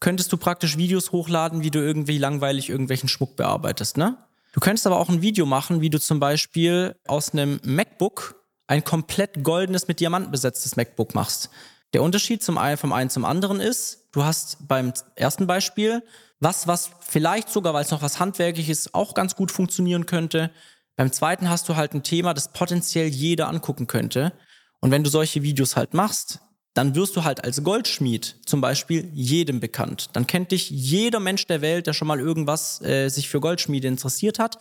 könntest 0.00 0.32
du 0.32 0.36
praktisch 0.36 0.76
Videos 0.76 1.12
hochladen, 1.12 1.62
wie 1.62 1.70
du 1.70 1.78
irgendwie 1.78 2.18
langweilig 2.18 2.68
irgendwelchen 2.68 3.08
Schmuck 3.08 3.36
bearbeitest, 3.36 3.96
ne? 3.96 4.18
Du 4.52 4.60
könntest 4.60 4.86
aber 4.86 5.00
auch 5.00 5.08
ein 5.08 5.22
Video 5.22 5.46
machen, 5.46 5.80
wie 5.80 5.88
du 5.88 5.98
zum 5.98 6.20
Beispiel 6.20 6.94
aus 7.06 7.32
einem 7.32 7.58
MacBook 7.64 8.44
ein 8.66 8.84
komplett 8.84 9.42
goldenes 9.42 9.88
mit 9.88 10.00
Diamanten 10.00 10.30
besetztes 10.30 10.76
MacBook 10.76 11.14
machst. 11.14 11.48
Der 11.94 12.02
Unterschied 12.02 12.42
zum 12.42 12.58
einen 12.58 12.76
vom 12.76 12.92
einen 12.92 13.08
zum 13.08 13.24
anderen 13.24 13.60
ist, 13.60 14.08
du 14.12 14.24
hast 14.24 14.68
beim 14.68 14.92
ersten 15.16 15.46
Beispiel 15.46 16.02
was, 16.38 16.66
was 16.66 16.90
vielleicht 17.00 17.48
sogar, 17.48 17.72
weil 17.72 17.84
es 17.84 17.90
noch 17.90 18.02
was 18.02 18.20
handwerkliches 18.20 18.92
auch 18.92 19.14
ganz 19.14 19.34
gut 19.34 19.50
funktionieren 19.50 20.04
könnte. 20.04 20.50
Beim 20.96 21.12
zweiten 21.12 21.50
hast 21.50 21.68
du 21.68 21.76
halt 21.76 21.94
ein 21.94 22.02
Thema, 22.02 22.34
das 22.34 22.52
potenziell 22.52 23.08
jeder 23.08 23.48
angucken 23.48 23.86
könnte. 23.86 24.32
Und 24.80 24.90
wenn 24.90 25.02
du 25.02 25.10
solche 25.10 25.42
Videos 25.42 25.76
halt 25.76 25.94
machst, 25.94 26.40
dann 26.74 26.94
wirst 26.94 27.16
du 27.16 27.24
halt 27.24 27.44
als 27.44 27.62
Goldschmied 27.62 28.36
zum 28.44 28.60
Beispiel 28.60 29.08
jedem 29.12 29.60
bekannt. 29.60 30.10
Dann 30.12 30.26
kennt 30.26 30.50
dich 30.50 30.70
jeder 30.70 31.20
Mensch 31.20 31.46
der 31.46 31.62
Welt, 31.62 31.86
der 31.86 31.92
schon 31.92 32.08
mal 32.08 32.18
irgendwas 32.18 32.82
äh, 32.82 33.08
sich 33.08 33.28
für 33.28 33.40
Goldschmiede 33.40 33.88
interessiert 33.88 34.38
hat. 34.38 34.58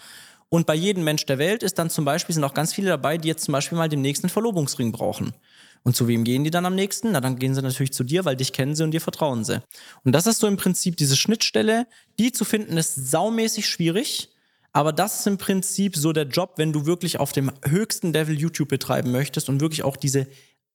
Und 0.49 0.67
bei 0.67 0.75
jedem 0.75 1.03
Mensch 1.03 1.25
der 1.25 1.39
Welt 1.39 1.63
ist 1.63 1.79
dann 1.79 1.89
zum 1.89 2.05
Beispiel, 2.05 2.35
sind 2.35 2.43
auch 2.43 2.53
ganz 2.53 2.73
viele 2.73 2.89
dabei, 2.89 3.17
die 3.17 3.27
jetzt 3.27 3.45
zum 3.45 3.53
Beispiel 3.53 3.77
mal 3.77 3.89
den 3.89 4.01
nächsten 4.01 4.29
Verlobungsring 4.29 4.91
brauchen. 4.91 5.33
Und 5.81 5.95
zu 5.95 6.07
wem 6.07 6.23
gehen 6.23 6.43
die 6.43 6.51
dann 6.51 6.65
am 6.65 6.75
nächsten? 6.75 7.11
Na, 7.11 7.21
dann 7.21 7.37
gehen 7.37 7.55
sie 7.55 7.61
natürlich 7.61 7.91
zu 7.91 8.03
dir, 8.03 8.23
weil 8.23 8.35
dich 8.35 8.53
kennen 8.53 8.75
sie 8.75 8.83
und 8.83 8.91
dir 8.91 9.01
vertrauen 9.01 9.43
sie. 9.43 9.61
Und 10.05 10.13
das 10.13 10.27
ist 10.27 10.39
so 10.39 10.47
im 10.47 10.57
Prinzip 10.57 10.95
diese 10.95 11.17
Schnittstelle, 11.17 11.87
die 12.19 12.31
zu 12.31 12.45
finden 12.45 12.77
ist 12.77 12.95
saumäßig 12.95 13.67
schwierig. 13.67 14.29
Aber 14.73 14.91
das 14.91 15.19
ist 15.19 15.27
im 15.27 15.37
Prinzip 15.37 15.95
so 15.95 16.11
der 16.13 16.25
Job, 16.25 16.53
wenn 16.57 16.73
du 16.73 16.85
wirklich 16.85 17.19
auf 17.19 17.31
dem 17.31 17.51
höchsten 17.63 18.11
Level 18.11 18.37
YouTube 18.37 18.69
betreiben 18.69 19.11
möchtest 19.11 19.47
und 19.47 19.61
wirklich 19.61 19.83
auch 19.83 19.95
diese 19.95 20.27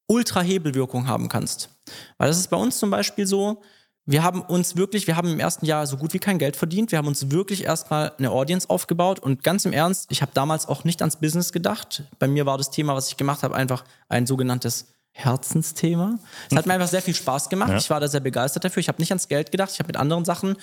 Ultra-Hebelwirkung 0.06 1.08
haben 1.08 1.28
kannst. 1.28 1.68
Weil 2.16 2.28
das 2.28 2.38
ist 2.38 2.48
bei 2.48 2.56
uns 2.56 2.78
zum 2.78 2.90
Beispiel 2.90 3.26
so, 3.26 3.60
wir 4.06 4.22
haben 4.22 4.40
uns 4.40 4.76
wirklich, 4.76 5.06
wir 5.06 5.16
haben 5.16 5.28
im 5.28 5.40
ersten 5.40 5.66
Jahr 5.66 5.86
so 5.86 5.98
gut 5.98 6.14
wie 6.14 6.18
kein 6.18 6.38
Geld 6.38 6.56
verdient. 6.56 6.92
Wir 6.92 6.98
haben 6.98 7.08
uns 7.08 7.30
wirklich 7.30 7.64
erstmal 7.64 8.12
eine 8.18 8.30
Audience 8.30 8.70
aufgebaut 8.70 9.18
und 9.18 9.42
ganz 9.44 9.66
im 9.66 9.74
Ernst, 9.74 10.06
ich 10.10 10.22
habe 10.22 10.32
damals 10.32 10.66
auch 10.66 10.84
nicht 10.84 11.02
ans 11.02 11.16
Business 11.16 11.52
gedacht. 11.52 12.04
Bei 12.18 12.26
mir 12.26 12.46
war 12.46 12.56
das 12.56 12.70
Thema, 12.70 12.94
was 12.94 13.08
ich 13.08 13.18
gemacht 13.18 13.42
habe, 13.42 13.54
einfach 13.54 13.84
ein 14.08 14.26
sogenanntes 14.26 14.86
Herzensthema. 15.12 16.18
Es 16.48 16.56
hat 16.56 16.66
mir 16.66 16.74
einfach 16.74 16.88
sehr 16.88 17.02
viel 17.02 17.14
Spaß 17.14 17.48
gemacht. 17.50 17.70
Ja. 17.70 17.76
Ich 17.76 17.90
war 17.90 18.00
da 18.00 18.08
sehr 18.08 18.20
begeistert 18.20 18.64
dafür. 18.64 18.80
Ich 18.80 18.88
habe 18.88 19.02
nicht 19.02 19.10
ans 19.10 19.28
Geld 19.28 19.50
gedacht. 19.50 19.72
Ich 19.72 19.78
habe 19.80 19.88
mit 19.88 19.96
anderen 19.96 20.24
Sachen 20.24 20.56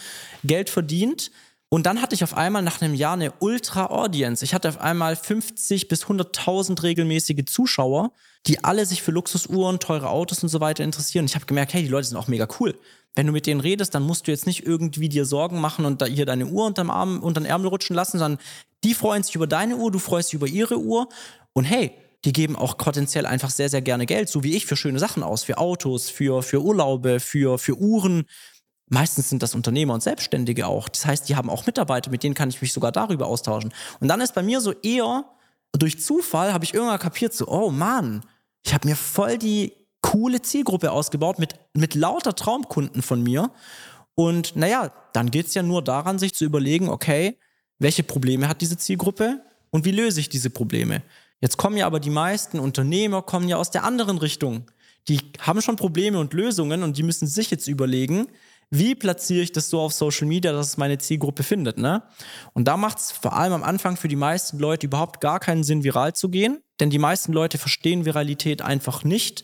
Geld 0.43 0.69
verdient. 0.69 1.29
Und 1.69 1.85
dann 1.85 2.01
hatte 2.01 2.15
ich 2.15 2.23
auf 2.23 2.37
einmal 2.37 2.61
nach 2.61 2.81
einem 2.81 2.93
Jahr 2.93 3.13
eine 3.13 3.33
Ultra-Audience. 3.39 4.45
Ich 4.45 4.53
hatte 4.53 4.69
auf 4.69 4.79
einmal 4.79 5.15
50 5.15 5.87
bis 5.87 6.05
100.000 6.05 6.81
regelmäßige 6.83 7.45
Zuschauer, 7.45 8.11
die 8.45 8.63
alle 8.63 8.85
sich 8.85 9.01
für 9.01 9.11
Luxusuhren, 9.11 9.79
teure 9.79 10.09
Autos 10.09 10.43
und 10.43 10.49
so 10.49 10.59
weiter 10.61 10.83
interessieren. 10.83 11.25
Ich 11.25 11.35
habe 11.35 11.45
gemerkt, 11.45 11.73
hey, 11.73 11.81
die 11.81 11.89
Leute 11.89 12.07
sind 12.07 12.17
auch 12.17 12.27
mega 12.27 12.47
cool. 12.59 12.77
Wenn 13.15 13.27
du 13.27 13.33
mit 13.33 13.47
denen 13.47 13.61
redest, 13.61 13.95
dann 13.95 14.03
musst 14.03 14.27
du 14.27 14.31
jetzt 14.31 14.45
nicht 14.45 14.65
irgendwie 14.65 15.09
dir 15.09 15.25
Sorgen 15.25 15.59
machen 15.59 15.85
und 15.85 16.01
da 16.01 16.05
hier 16.05 16.25
deine 16.25 16.45
Uhr 16.45 16.65
unterm 16.65 16.91
Arm, 16.91 17.23
unter 17.23 17.41
den 17.41 17.47
Ärmel 17.47 17.67
rutschen 17.67 17.95
lassen, 17.95 18.19
sondern 18.19 18.39
die 18.83 18.93
freuen 18.93 19.23
sich 19.23 19.35
über 19.35 19.47
deine 19.47 19.77
Uhr, 19.77 19.91
du 19.91 19.99
freust 19.99 20.29
dich 20.29 20.35
über 20.35 20.47
ihre 20.47 20.77
Uhr. 20.77 21.09
Und 21.53 21.63
hey, 21.63 21.93
die 22.25 22.33
geben 22.33 22.55
auch 22.55 22.77
potenziell 22.77 23.25
einfach 23.25 23.49
sehr, 23.49 23.69
sehr 23.69 23.81
gerne 23.81 24.05
Geld, 24.05 24.29
so 24.29 24.43
wie 24.43 24.55
ich, 24.55 24.65
für 24.65 24.75
schöne 24.75 24.99
Sachen 24.99 25.23
aus, 25.23 25.43
für 25.43 25.57
Autos, 25.57 26.09
für, 26.09 26.43
für 26.43 26.61
Urlaube, 26.61 27.19
für, 27.19 27.57
für 27.57 27.77
Uhren. 27.77 28.25
Meistens 28.87 29.29
sind 29.29 29.41
das 29.41 29.55
Unternehmer 29.55 29.93
und 29.93 30.03
Selbstständige 30.03 30.67
auch. 30.67 30.89
Das 30.89 31.05
heißt, 31.05 31.27
die 31.27 31.35
haben 31.35 31.49
auch 31.49 31.65
Mitarbeiter, 31.65 32.11
mit 32.11 32.23
denen 32.23 32.35
kann 32.35 32.49
ich 32.49 32.61
mich 32.61 32.71
sogar 32.71 32.91
darüber 32.91 33.25
austauschen. 33.27 33.73
Und 33.99 34.07
dann 34.07 34.21
ist 34.21 34.35
bei 34.35 34.43
mir 34.43 34.61
so 34.61 34.71
eher 34.71 35.25
durch 35.77 36.01
Zufall 36.01 36.53
habe 36.53 36.63
ich 36.63 36.73
irgendwann 36.73 36.99
kapiert, 36.99 37.33
so, 37.33 37.47
oh 37.47 37.71
Mann, 37.71 38.23
ich 38.63 38.73
habe 38.73 38.87
mir 38.87 38.95
voll 38.95 39.37
die 39.37 39.73
coole 40.01 40.41
Zielgruppe 40.41 40.91
ausgebaut 40.91 41.39
mit, 41.39 41.55
mit 41.73 41.95
lauter 41.95 42.35
Traumkunden 42.35 43.01
von 43.01 43.21
mir. 43.21 43.51
Und 44.13 44.55
naja, 44.55 44.93
dann 45.13 45.31
geht 45.31 45.47
es 45.47 45.53
ja 45.53 45.63
nur 45.63 45.83
daran, 45.83 46.19
sich 46.19 46.33
zu 46.35 46.45
überlegen, 46.45 46.89
okay, 46.89 47.37
welche 47.79 48.03
Probleme 48.03 48.47
hat 48.47 48.61
diese 48.61 48.77
Zielgruppe 48.77 49.41
und 49.71 49.83
wie 49.83 49.91
löse 49.91 50.19
ich 50.19 50.29
diese 50.29 50.49
Probleme? 50.49 51.01
Jetzt 51.41 51.57
kommen 51.57 51.75
ja 51.77 51.85
aber 51.85 51.99
die 51.99 52.09
meisten 52.09 52.59
Unternehmer 52.59 53.21
kommen 53.21 53.49
ja 53.49 53.57
aus 53.57 53.71
der 53.71 53.83
anderen 53.83 54.17
Richtung. 54.17 54.71
Die 55.07 55.19
haben 55.39 55.61
schon 55.61 55.75
Probleme 55.75 56.19
und 56.19 56.33
Lösungen 56.33 56.81
und 56.83 56.97
die 56.97 57.03
müssen 57.03 57.27
sich 57.27 57.51
jetzt 57.51 57.67
überlegen, 57.67 58.27
wie 58.69 58.95
platziere 58.95 59.43
ich 59.43 59.51
das 59.51 59.69
so 59.69 59.79
auf 59.79 59.93
Social 59.93 60.27
Media, 60.27 60.51
dass 60.51 60.67
es 60.67 60.77
meine 60.77 60.97
Zielgruppe 60.97 61.43
findet. 61.43 61.77
Ne? 61.77 62.03
Und 62.53 62.67
da 62.67 62.77
macht 62.77 62.99
es 62.99 63.11
vor 63.11 63.33
allem 63.33 63.53
am 63.53 63.63
Anfang 63.63 63.97
für 63.97 64.07
die 64.07 64.15
meisten 64.15 64.59
Leute 64.59 64.87
überhaupt 64.87 65.21
gar 65.21 65.39
keinen 65.39 65.63
Sinn, 65.63 65.83
viral 65.83 66.13
zu 66.13 66.29
gehen, 66.29 66.61
denn 66.79 66.89
die 66.89 66.99
meisten 66.99 67.33
Leute 67.33 67.57
verstehen 67.57 68.05
Viralität 68.05 68.61
einfach 68.61 69.03
nicht 69.03 69.43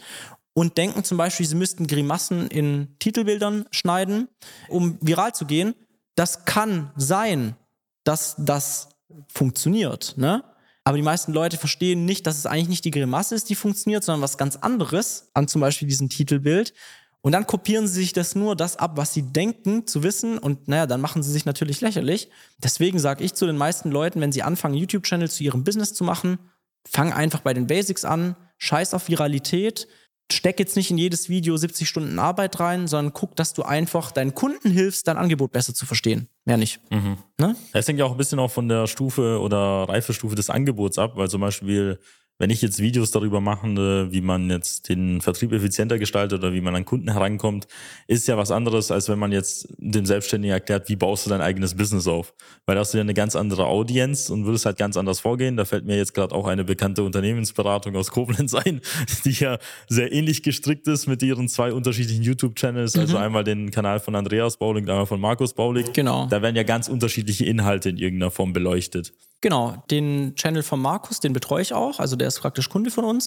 und 0.53 0.77
denken 0.77 1.03
zum 1.03 1.17
Beispiel, 1.17 1.45
sie 1.45 1.55
müssten 1.55 1.87
Grimassen 1.87 2.47
in 2.47 2.95
Titelbildern 2.99 3.65
schneiden, 3.71 4.27
um 4.67 4.97
viral 5.01 5.33
zu 5.33 5.45
gehen. 5.45 5.75
Das 6.15 6.45
kann 6.45 6.91
sein, 6.95 7.55
dass 8.03 8.35
das 8.37 8.89
funktioniert. 9.27 10.15
Ne? 10.17 10.43
Aber 10.83 10.97
die 10.97 11.03
meisten 11.03 11.31
Leute 11.31 11.57
verstehen 11.57 12.05
nicht, 12.05 12.25
dass 12.27 12.37
es 12.37 12.45
eigentlich 12.45 12.69
nicht 12.69 12.85
die 12.85 12.91
Grimasse 12.91 13.35
ist, 13.35 13.49
die 13.49 13.55
funktioniert, 13.55 14.03
sondern 14.03 14.21
was 14.21 14.37
ganz 14.37 14.57
anderes 14.57 15.29
an 15.33 15.47
zum 15.47 15.61
Beispiel 15.61 15.87
diesem 15.87 16.09
Titelbild. 16.09 16.73
Und 17.21 17.33
dann 17.33 17.45
kopieren 17.45 17.87
sie 17.87 18.01
sich 18.01 18.13
das 18.13 18.35
nur 18.35 18.55
das 18.55 18.77
ab, 18.77 18.93
was 18.95 19.13
sie 19.13 19.21
denken 19.21 19.85
zu 19.85 20.03
wissen. 20.03 20.37
Und 20.37 20.67
naja, 20.67 20.87
dann 20.87 21.01
machen 21.01 21.21
sie 21.21 21.31
sich 21.31 21.45
natürlich 21.45 21.81
lächerlich. 21.81 22.29
Deswegen 22.57 22.97
sage 22.97 23.23
ich 23.23 23.35
zu 23.35 23.45
den 23.45 23.57
meisten 23.57 23.91
Leuten, 23.91 24.21
wenn 24.21 24.31
sie 24.31 24.43
anfangen, 24.43 24.75
YouTube-Channel 24.75 25.29
zu 25.29 25.43
ihrem 25.43 25.63
Business 25.63 25.93
zu 25.93 26.03
machen, 26.03 26.39
fang 26.87 27.13
einfach 27.13 27.41
bei 27.41 27.53
den 27.53 27.67
Basics 27.67 28.05
an, 28.05 28.35
scheiß 28.57 28.95
auf 28.95 29.07
Viralität, 29.07 29.87
steck 30.31 30.59
jetzt 30.59 30.75
nicht 30.75 30.89
in 30.89 30.97
jedes 30.97 31.29
Video 31.29 31.57
70 31.57 31.87
Stunden 31.87 32.17
Arbeit 32.17 32.59
rein, 32.59 32.87
sondern 32.87 33.13
guck, 33.13 33.35
dass 33.35 33.53
du 33.53 33.63
einfach 33.63 34.11
deinen 34.11 34.33
Kunden 34.33 34.71
hilfst, 34.71 35.07
dein 35.07 35.17
Angebot 35.17 35.51
besser 35.51 35.73
zu 35.73 35.85
verstehen. 35.85 36.27
Mehr 36.45 36.57
nicht. 36.57 36.79
Mhm. 36.89 37.17
Ne? 37.39 37.55
Es 37.73 37.87
hängt 37.87 37.99
ja 37.99 38.05
auch 38.05 38.11
ein 38.11 38.17
bisschen 38.17 38.39
auch 38.39 38.51
von 38.51 38.67
der 38.67 38.87
Stufe 38.87 39.39
oder 39.39 39.87
Reifestufe 39.89 40.35
des 40.35 40.49
Angebots 40.49 40.97
ab, 40.97 41.13
weil 41.15 41.29
zum 41.29 41.41
Beispiel 41.41 41.99
wenn 42.41 42.49
ich 42.49 42.63
jetzt 42.63 42.79
Videos 42.79 43.11
darüber 43.11 43.39
mache, 43.39 44.11
wie 44.11 44.21
man 44.21 44.49
jetzt 44.49 44.89
den 44.89 45.21
Vertrieb 45.21 45.53
effizienter 45.53 45.99
gestaltet 45.99 46.39
oder 46.39 46.53
wie 46.53 46.61
man 46.61 46.75
an 46.75 46.85
Kunden 46.85 47.11
herankommt, 47.11 47.67
ist 48.07 48.27
ja 48.27 48.35
was 48.35 48.49
anderes, 48.49 48.89
als 48.89 49.07
wenn 49.09 49.19
man 49.19 49.31
jetzt 49.31 49.67
dem 49.77 50.07
Selbstständigen 50.07 50.51
erklärt, 50.51 50.89
wie 50.89 50.95
baust 50.95 51.27
du 51.27 51.29
dein 51.29 51.41
eigenes 51.41 51.75
Business 51.75 52.07
auf. 52.07 52.33
Weil 52.65 52.73
da 52.73 52.81
hast 52.81 52.95
du 52.95 52.97
ja 52.97 53.03
eine 53.03 53.13
ganz 53.13 53.35
andere 53.35 53.67
Audience 53.67 54.33
und 54.33 54.45
würdest 54.45 54.65
halt 54.65 54.79
ganz 54.79 54.97
anders 54.97 55.19
vorgehen. 55.19 55.55
Da 55.55 55.65
fällt 55.65 55.85
mir 55.85 55.97
jetzt 55.97 56.15
gerade 56.15 56.33
auch 56.33 56.47
eine 56.47 56.63
bekannte 56.63 57.03
Unternehmensberatung 57.03 57.95
aus 57.95 58.09
Koblenz 58.09 58.55
ein, 58.55 58.81
die 59.23 59.33
ja 59.33 59.59
sehr 59.87 60.11
ähnlich 60.11 60.41
gestrickt 60.41 60.87
ist 60.87 61.05
mit 61.05 61.21
ihren 61.21 61.47
zwei 61.47 61.71
unterschiedlichen 61.71 62.23
YouTube-Channels. 62.23 62.95
Also 62.95 63.01
mhm. 63.01 63.03
Also 63.03 63.17
einmal 63.17 63.43
den 63.43 63.69
Kanal 63.69 63.99
von 63.99 64.15
Andreas 64.15 64.57
Baulig 64.57 64.89
einmal 64.89 65.05
von 65.05 65.21
Markus 65.21 65.53
Baulig. 65.53 65.93
Genau. 65.93 66.25
Da 66.25 66.41
werden 66.41 66.55
ja 66.55 66.63
ganz 66.63 66.87
unterschiedliche 66.87 67.45
Inhalte 67.45 67.89
in 67.89 67.97
irgendeiner 67.97 68.31
Form 68.31 68.51
beleuchtet. 68.51 69.13
Genau, 69.41 69.83
den 69.89 70.35
Channel 70.35 70.61
von 70.61 70.79
Markus, 70.79 71.19
den 71.19 71.33
betreue 71.33 71.63
ich 71.63 71.73
auch. 71.73 71.99
Also 71.99 72.15
der 72.15 72.27
ist 72.27 72.39
praktisch 72.39 72.69
Kunde 72.69 72.91
von 72.91 73.05
uns. 73.05 73.25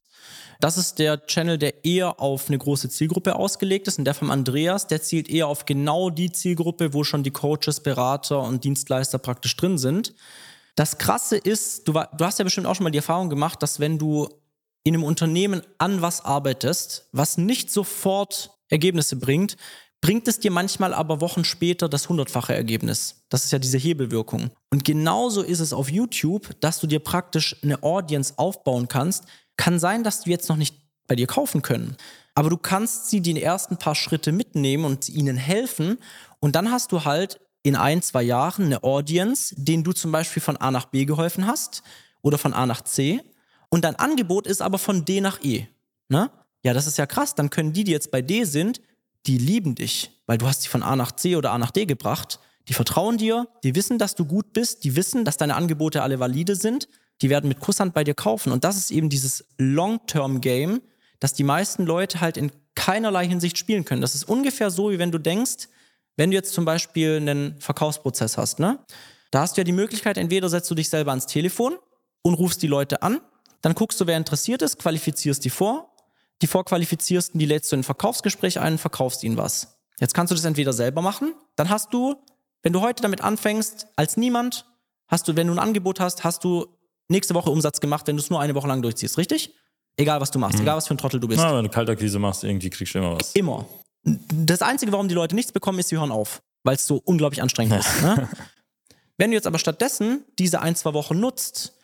Das 0.61 0.78
ist 0.78 1.00
der 1.00 1.26
Channel, 1.26 1.59
der 1.59 1.85
eher 1.85 2.21
auf 2.21 2.47
eine 2.47 2.56
große 2.56 2.88
Zielgruppe 2.88 3.35
ausgelegt 3.35 3.88
ist. 3.88 3.99
Und 3.99 4.04
der 4.04 4.14
von 4.14 4.30
Andreas, 4.30 4.87
der 4.87 5.02
zielt 5.02 5.28
eher 5.28 5.49
auf 5.49 5.66
genau 5.66 6.11
die 6.11 6.30
Zielgruppe, 6.30 6.94
wo 6.94 7.02
schon 7.02 7.25
die 7.25 7.33
Coaches, 7.33 7.80
Berater 7.80 8.40
und 8.42 8.62
Dienstleister 8.62 9.18
praktisch 9.18 9.56
drin 9.56 9.76
sind. 9.76 10.14
Das 10.76 10.99
Krasse 10.99 11.37
ist, 11.37 11.88
du, 11.88 11.92
du 11.92 12.25
hast 12.25 12.38
ja 12.38 12.44
bestimmt 12.44 12.68
auch 12.68 12.76
schon 12.76 12.85
mal 12.85 12.90
die 12.90 12.99
Erfahrung 12.99 13.28
gemacht, 13.28 13.61
dass 13.62 13.80
wenn 13.80 13.99
du 13.99 14.28
in 14.85 14.94
einem 14.94 15.04
Unternehmen 15.04 15.62
an 15.78 16.00
was 16.00 16.25
arbeitest, 16.25 17.09
was 17.11 17.38
nicht 17.38 17.73
sofort 17.73 18.50
Ergebnisse 18.68 19.16
bringt, 19.16 19.56
bringt 20.00 20.28
es 20.28 20.38
dir 20.38 20.50
manchmal 20.50 20.92
aber 20.92 21.21
Wochen 21.23 21.44
später 21.44 21.88
das 21.88 22.09
hundertfache 22.09 22.54
Ergebnis. 22.54 23.25
Das 23.30 23.44
ist 23.44 23.52
ja 23.52 23.59
diese 23.59 23.78
Hebelwirkung. 23.78 24.50
Und 24.75 24.83
genauso 24.83 25.43
ist 25.43 25.61
es 25.61 25.73
auf 25.73 25.88
YouTube, 25.88 26.61
dass 26.61 26.81
du 26.81 26.88
dir 26.88 26.99
praktisch 26.99 27.54
eine 27.62 27.85
Audience 27.85 28.35
aufbauen 28.38 28.88
kannst. 28.88 29.23
Kann 29.57 29.78
sein, 29.78 30.02
dass 30.02 30.23
du 30.23 30.31
jetzt 30.31 30.49
noch 30.49 30.57
nicht 30.57 30.75
bei 31.07 31.14
dir 31.14 31.28
kaufen 31.28 31.62
können. 31.62 31.97
Aber 32.35 32.50
du 32.50 32.57
kannst 32.57 33.09
sie 33.09 33.21
die 33.21 33.40
ersten 33.40 33.76
paar 33.76 33.95
Schritte 33.95 34.33
mitnehmen 34.33 34.85
und 34.85 35.09
ihnen 35.09 35.37
helfen. 35.37 35.99
Und 36.40 36.57
dann 36.57 36.73
hast 36.73 36.90
du 36.90 37.04
halt 37.04 37.38
in 37.62 37.76
ein, 37.76 38.02
zwei 38.02 38.25
Jahren 38.25 38.64
eine 38.64 38.83
Audience, 38.83 39.54
denen 39.57 39.85
du 39.85 39.93
zum 39.93 40.11
Beispiel 40.11 40.43
von 40.43 40.57
A 40.57 40.73
nach 40.73 40.87
B 40.87 41.04
geholfen 41.04 41.47
hast 41.47 41.85
oder 42.23 42.37
von 42.37 42.52
A 42.52 42.66
nach 42.66 42.83
C. 42.83 43.21
Und 43.69 43.85
dein 43.85 43.95
Angebot 43.95 44.45
ist 44.45 44.61
aber 44.61 44.78
von 44.78 45.04
D 45.04 45.21
nach 45.21 45.40
E. 45.45 45.69
Ne? 46.09 46.33
Ja, 46.64 46.75
das 46.75 46.88
ist 46.88 46.99
ja 46.99 47.07
krass. 47.07 47.37
Dann 47.37 47.49
können 47.49 47.73
die, 47.73 47.85
die 47.85 47.93
jetzt 47.93 48.11
bei 48.11 48.23
D 48.23 48.43
sind, 48.43 48.81
die 49.26 49.38
lieben 49.38 49.76
dich, 49.76 50.21
weil 50.26 50.38
du 50.38 50.49
hast 50.49 50.62
sie 50.62 50.69
von 50.69 50.83
A 50.83 50.97
nach 50.97 51.12
C 51.12 51.37
oder 51.37 51.52
A 51.52 51.59
nach 51.59 51.71
D 51.71 51.87
gebracht. 51.87 52.40
Die 52.68 52.75
vertrauen 52.75 53.18
dir, 53.18 53.49
die 53.62 53.75
wissen, 53.75 53.99
dass 53.99 54.14
du 54.14 54.25
gut 54.25 54.52
bist, 54.52 54.85
die 54.85 54.97
wissen, 54.97 55.25
dass 55.25 55.37
deine 55.37 55.54
Angebote 55.54 56.02
alle 56.02 56.18
valide 56.18 56.56
sind, 56.56 56.88
die 57.23 57.30
werden 57.30 57.49
mit 57.49 57.61
Kusshand 57.61 57.94
bei 57.94 58.04
dir 58.04 58.14
kaufen. 58.14 58.52
Und 58.52 58.64
das 58.64 58.76
ist 58.76 58.90
eben 58.90 59.09
dieses 59.09 59.44
Long-Term-Game, 59.59 60.80
das 61.21 61.35
die 61.35 61.44
meisten 61.44 61.85
Leute 61.85 62.21
halt 62.21 62.37
in 62.37 62.50
keinerlei 62.75 63.26
Hinsicht 63.26 63.59
spielen 63.59 63.85
können. 63.85 64.00
Das 64.00 64.14
ist 64.14 64.25
ungefähr 64.25 64.71
so, 64.71 64.90
wie 64.90 64.99
wenn 64.99 65.12
du 65.12 65.18
denkst, 65.18 65.68
wenn 66.16 66.30
du 66.30 66.37
jetzt 66.37 66.52
zum 66.52 66.64
Beispiel 66.64 67.16
einen 67.16 67.61
Verkaufsprozess 67.61 68.37
hast, 68.38 68.59
ne? 68.59 68.78
Da 69.30 69.40
hast 69.40 69.56
du 69.56 69.61
ja 69.61 69.64
die 69.64 69.73
Möglichkeit, 69.73 70.16
entweder 70.16 70.49
setzt 70.49 70.71
du 70.71 70.76
dich 70.76 70.88
selber 70.88 71.11
ans 71.11 71.26
Telefon 71.26 71.76
und 72.23 72.35
rufst 72.35 72.62
die 72.62 72.68
Leute 72.68 73.02
an, 73.02 73.21
dann 73.62 73.75
guckst 73.75 74.00
du, 74.00 74.06
wer 74.06 74.16
interessiert 74.16 74.62
ist, 74.62 74.78
qualifizierst 74.78 75.44
die 75.44 75.50
vor 75.50 75.94
die 76.42 76.47
Vorqualifiziersten, 76.47 77.38
die 77.38 77.47
lädst 77.47 77.71
du 77.71 77.76
in 77.76 77.80
ein 77.80 77.85
Verkaufsgespräch 77.85 78.61
ein 78.61 78.78
verkaufst 78.78 79.23
ihnen 79.25 79.37
was. 79.37 79.78
Jetzt 80.00 80.14
kannst 80.14 80.30
du 80.30 80.35
das 80.35 80.44
entweder 80.44 80.73
selber 80.73 81.02
machen, 81.02 81.35
dann 81.56 81.71
hast 81.71 81.94
du, 81.94 82.16
wenn 82.64 82.73
du 82.73 82.80
heute 82.80 83.02
damit 83.02 83.21
anfängst, 83.21 83.87
als 83.94 84.16
niemand, 84.16 84.66
hast 85.06 85.28
du, 85.28 85.37
wenn 85.37 85.47
du 85.47 85.52
ein 85.52 85.59
Angebot 85.61 86.00
hast, 86.00 86.25
hast 86.25 86.42
du 86.42 86.66
nächste 87.09 87.35
Woche 87.35 87.50
Umsatz 87.50 87.78
gemacht, 87.78 88.06
wenn 88.09 88.16
du 88.16 88.23
es 88.23 88.30
nur 88.30 88.40
eine 88.40 88.54
Woche 88.54 88.66
lang 88.66 88.83
durchziehst, 88.83 89.18
richtig? 89.18 89.54
Egal, 89.97 90.21
was 90.21 90.30
du 90.30 90.38
machst, 90.38 90.56
mhm. 90.56 90.62
egal, 90.62 90.78
was 90.78 90.88
für 90.88 90.94
ein 90.94 90.99
Trottel 90.99 91.21
du 91.21 91.28
bist. 91.28 91.40
Na, 91.40 91.56
wenn 91.56 91.64
du 91.64 91.71
Kaltakquise 91.71 92.18
machst, 92.18 92.42
irgendwie 92.42 92.71
kriegst 92.71 92.94
du 92.94 92.99
immer 92.99 93.16
was. 93.16 93.33
Immer. 93.35 93.66
Das 94.02 94.62
Einzige, 94.62 94.90
warum 94.92 95.09
die 95.09 95.14
Leute 95.14 95.35
nichts 95.35 95.52
bekommen, 95.52 95.78
ist, 95.78 95.90
sie 95.90 95.99
hören 95.99 96.11
auf, 96.11 96.42
weil 96.64 96.75
es 96.75 96.87
so 96.87 97.00
unglaublich 97.04 97.42
anstrengend 97.42 97.78
ist. 97.78 98.02
Ne? 98.02 98.28
Wenn 99.18 99.30
du 99.30 99.37
jetzt 99.37 99.47
aber 99.47 99.59
stattdessen 99.59 100.25
diese 100.38 100.61
ein, 100.61 100.75
zwei 100.75 100.94
Wochen 100.94 101.21
nutzt 101.21 101.78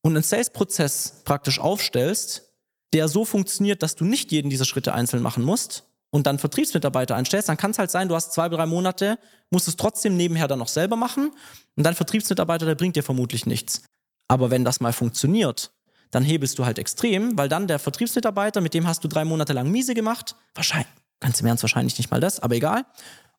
und 0.00 0.16
einen 0.16 0.24
Sales-Prozess 0.24 1.22
praktisch 1.24 1.60
aufstellst, 1.60 2.50
der 2.92 3.08
so 3.08 3.24
funktioniert, 3.24 3.82
dass 3.82 3.94
du 3.94 4.04
nicht 4.04 4.32
jeden 4.32 4.50
dieser 4.50 4.64
Schritte 4.64 4.94
einzeln 4.94 5.22
machen 5.22 5.44
musst 5.44 5.84
und 6.14 6.28
dann 6.28 6.38
Vertriebsmitarbeiter 6.38 7.16
einstellst, 7.16 7.48
dann 7.48 7.56
kann 7.56 7.72
es 7.72 7.78
halt 7.80 7.90
sein, 7.90 8.08
du 8.08 8.14
hast 8.14 8.32
zwei, 8.32 8.48
drei 8.48 8.66
Monate, 8.66 9.18
musst 9.50 9.66
es 9.66 9.74
trotzdem 9.74 10.16
nebenher 10.16 10.46
dann 10.46 10.60
noch 10.60 10.68
selber 10.68 10.94
machen 10.94 11.32
und 11.74 11.82
dann 11.82 11.96
Vertriebsmitarbeiter, 11.96 12.66
der 12.66 12.76
bringt 12.76 12.94
dir 12.94 13.02
vermutlich 13.02 13.46
nichts. 13.46 13.82
Aber 14.28 14.52
wenn 14.52 14.64
das 14.64 14.78
mal 14.78 14.92
funktioniert, 14.92 15.72
dann 16.12 16.22
hebelst 16.22 16.56
du 16.56 16.66
halt 16.66 16.78
extrem, 16.78 17.36
weil 17.36 17.48
dann 17.48 17.66
der 17.66 17.80
Vertriebsmitarbeiter, 17.80 18.60
mit 18.60 18.74
dem 18.74 18.86
hast 18.86 19.02
du 19.02 19.08
drei 19.08 19.24
Monate 19.24 19.54
lang 19.54 19.72
miese 19.72 19.92
gemacht, 19.92 20.36
wahrscheinlich, 20.54 20.86
ganz 21.18 21.40
im 21.40 21.46
Ernst 21.48 21.64
wahrscheinlich 21.64 21.98
nicht 21.98 22.12
mal 22.12 22.20
das, 22.20 22.38
aber 22.38 22.54
egal, 22.54 22.86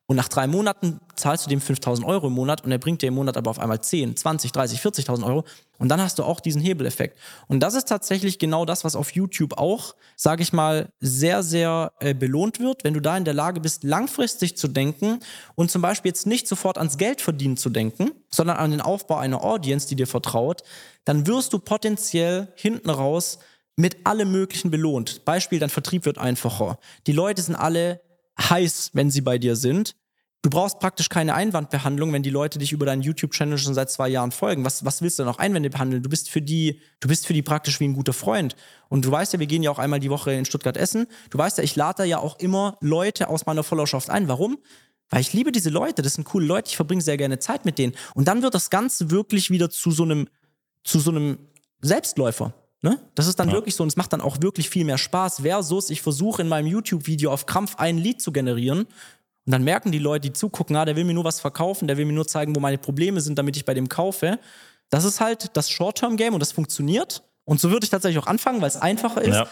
und 0.08 0.14
nach 0.14 0.28
drei 0.28 0.46
Monaten 0.46 1.00
zahlst 1.16 1.44
du 1.44 1.50
dem 1.50 1.60
5000 1.60 2.06
Euro 2.06 2.28
im 2.28 2.32
Monat 2.32 2.64
und 2.64 2.70
er 2.70 2.78
bringt 2.78 3.02
dir 3.02 3.08
im 3.08 3.14
Monat 3.14 3.36
aber 3.36 3.50
auf 3.50 3.58
einmal 3.58 3.80
10, 3.80 4.16
20, 4.16 4.52
30, 4.52 4.78
40.000 4.80 5.26
Euro. 5.26 5.44
Und 5.78 5.88
dann 5.88 6.00
hast 6.00 6.20
du 6.20 6.24
auch 6.24 6.38
diesen 6.38 6.62
Hebeleffekt. 6.62 7.18
Und 7.48 7.60
das 7.60 7.74
ist 7.74 7.88
tatsächlich 7.88 8.38
genau 8.38 8.64
das, 8.64 8.84
was 8.84 8.94
auf 8.94 9.10
YouTube 9.10 9.58
auch, 9.58 9.96
sage 10.14 10.42
ich 10.42 10.52
mal, 10.52 10.90
sehr, 11.00 11.42
sehr 11.42 11.92
äh, 11.98 12.14
belohnt 12.14 12.60
wird, 12.60 12.84
wenn 12.84 12.94
du 12.94 13.00
da 13.00 13.16
in 13.16 13.24
der 13.24 13.34
Lage 13.34 13.60
bist, 13.60 13.82
langfristig 13.82 14.56
zu 14.56 14.68
denken 14.68 15.18
und 15.56 15.72
zum 15.72 15.82
Beispiel 15.82 16.10
jetzt 16.10 16.26
nicht 16.26 16.46
sofort 16.46 16.78
ans 16.78 16.98
Geld 16.98 17.20
verdienen 17.20 17.56
zu 17.56 17.68
denken, 17.68 18.12
sondern 18.30 18.58
an 18.58 18.70
den 18.70 18.80
Aufbau 18.80 19.16
einer 19.16 19.42
Audience, 19.42 19.88
die 19.88 19.96
dir 19.96 20.06
vertraut, 20.06 20.62
dann 21.04 21.26
wirst 21.26 21.52
du 21.52 21.58
potenziell 21.58 22.48
hinten 22.54 22.90
raus 22.90 23.40
mit 23.74 24.06
allem 24.06 24.30
Möglichen 24.30 24.70
belohnt. 24.70 25.24
Beispiel, 25.24 25.58
dein 25.58 25.68
Vertrieb 25.68 26.06
wird 26.06 26.16
einfacher. 26.16 26.78
Die 27.06 27.12
Leute 27.12 27.42
sind 27.42 27.56
alle 27.56 28.00
heiß, 28.38 28.90
wenn 28.92 29.10
sie 29.10 29.20
bei 29.20 29.38
dir 29.38 29.56
sind. 29.56 29.96
Du 30.42 30.50
brauchst 30.50 30.78
praktisch 30.78 31.08
keine 31.08 31.34
Einwandbehandlung, 31.34 32.12
wenn 32.12 32.22
die 32.22 32.30
Leute 32.30 32.58
dich 32.58 32.70
über 32.70 32.86
deinen 32.86 33.02
YouTube-Channel 33.02 33.58
schon 33.58 33.74
seit 33.74 33.90
zwei 33.90 34.08
Jahren 34.08 34.30
folgen. 34.30 34.64
Was, 34.64 34.84
was 34.84 35.02
willst 35.02 35.18
du 35.18 35.24
noch 35.24 35.38
Einwände 35.38 35.70
behandeln? 35.70 36.04
Du 36.04 36.08
bist 36.08 36.30
für 36.30 36.40
die, 36.40 36.80
du 37.00 37.08
bist 37.08 37.26
für 37.26 37.32
die 37.32 37.42
praktisch 37.42 37.80
wie 37.80 37.88
ein 37.88 37.94
guter 37.94 38.12
Freund. 38.12 38.54
Und 38.88 39.04
du 39.04 39.10
weißt 39.10 39.32
ja, 39.32 39.40
wir 39.40 39.48
gehen 39.48 39.64
ja 39.64 39.72
auch 39.72 39.80
einmal 39.80 39.98
die 39.98 40.10
Woche 40.10 40.32
in 40.32 40.44
Stuttgart 40.44 40.76
essen. 40.76 41.08
Du 41.30 41.38
weißt 41.38 41.58
ja, 41.58 41.64
ich 41.64 41.74
lade 41.74 42.04
ja 42.04 42.18
auch 42.18 42.38
immer 42.38 42.76
Leute 42.80 43.28
aus 43.28 43.46
meiner 43.46 43.64
Followerschaft 43.64 44.08
ein. 44.08 44.28
Warum? 44.28 44.58
Weil 45.10 45.20
ich 45.20 45.32
liebe 45.32 45.50
diese 45.50 45.70
Leute, 45.70 46.02
das 46.02 46.14
sind 46.14 46.24
coole 46.24 46.46
Leute, 46.46 46.68
ich 46.68 46.76
verbringe 46.76 47.02
sehr 47.02 47.16
gerne 47.16 47.40
Zeit 47.40 47.64
mit 47.64 47.78
denen. 47.78 47.94
Und 48.14 48.28
dann 48.28 48.42
wird 48.42 48.54
das 48.54 48.70
Ganze 48.70 49.10
wirklich 49.10 49.50
wieder 49.50 49.68
zu 49.68 49.90
so 49.90 50.04
einem, 50.04 50.28
zu 50.84 51.00
so 51.00 51.10
einem 51.10 51.38
Selbstläufer. 51.80 52.54
Ne? 52.86 53.00
Das 53.16 53.26
ist 53.26 53.40
dann 53.40 53.48
ja. 53.48 53.54
wirklich 53.54 53.74
so 53.74 53.82
und 53.82 53.88
es 53.88 53.96
macht 53.96 54.12
dann 54.12 54.20
auch 54.20 54.40
wirklich 54.42 54.70
viel 54.70 54.84
mehr 54.84 54.96
Spaß. 54.96 55.40
Versus, 55.40 55.90
ich 55.90 56.02
versuche 56.02 56.42
in 56.42 56.48
meinem 56.48 56.68
YouTube-Video 56.68 57.32
auf 57.32 57.44
Krampf 57.46 57.74
ein 57.78 57.98
Lied 57.98 58.22
zu 58.22 58.30
generieren 58.30 58.86
und 59.44 59.52
dann 59.52 59.64
merken 59.64 59.90
die 59.90 59.98
Leute, 59.98 60.28
die 60.28 60.32
zugucken, 60.32 60.76
ah, 60.76 60.84
der 60.84 60.94
will 60.94 61.02
mir 61.02 61.14
nur 61.14 61.24
was 61.24 61.40
verkaufen, 61.40 61.88
der 61.88 61.96
will 61.96 62.04
mir 62.04 62.12
nur 62.12 62.28
zeigen, 62.28 62.54
wo 62.54 62.60
meine 62.60 62.78
Probleme 62.78 63.20
sind, 63.20 63.38
damit 63.38 63.56
ich 63.56 63.64
bei 63.64 63.74
dem 63.74 63.88
kaufe. 63.88 64.38
Das 64.88 65.04
ist 65.04 65.20
halt 65.20 65.56
das 65.56 65.68
Short-Term-Game 65.68 66.32
und 66.32 66.38
das 66.38 66.52
funktioniert. 66.52 67.24
Und 67.44 67.60
so 67.60 67.72
würde 67.72 67.82
ich 67.82 67.90
tatsächlich 67.90 68.22
auch 68.22 68.28
anfangen, 68.28 68.60
weil 68.60 68.68
es 68.68 68.76
einfacher 68.76 69.22
ist. 69.22 69.34
Ja. 69.34 69.48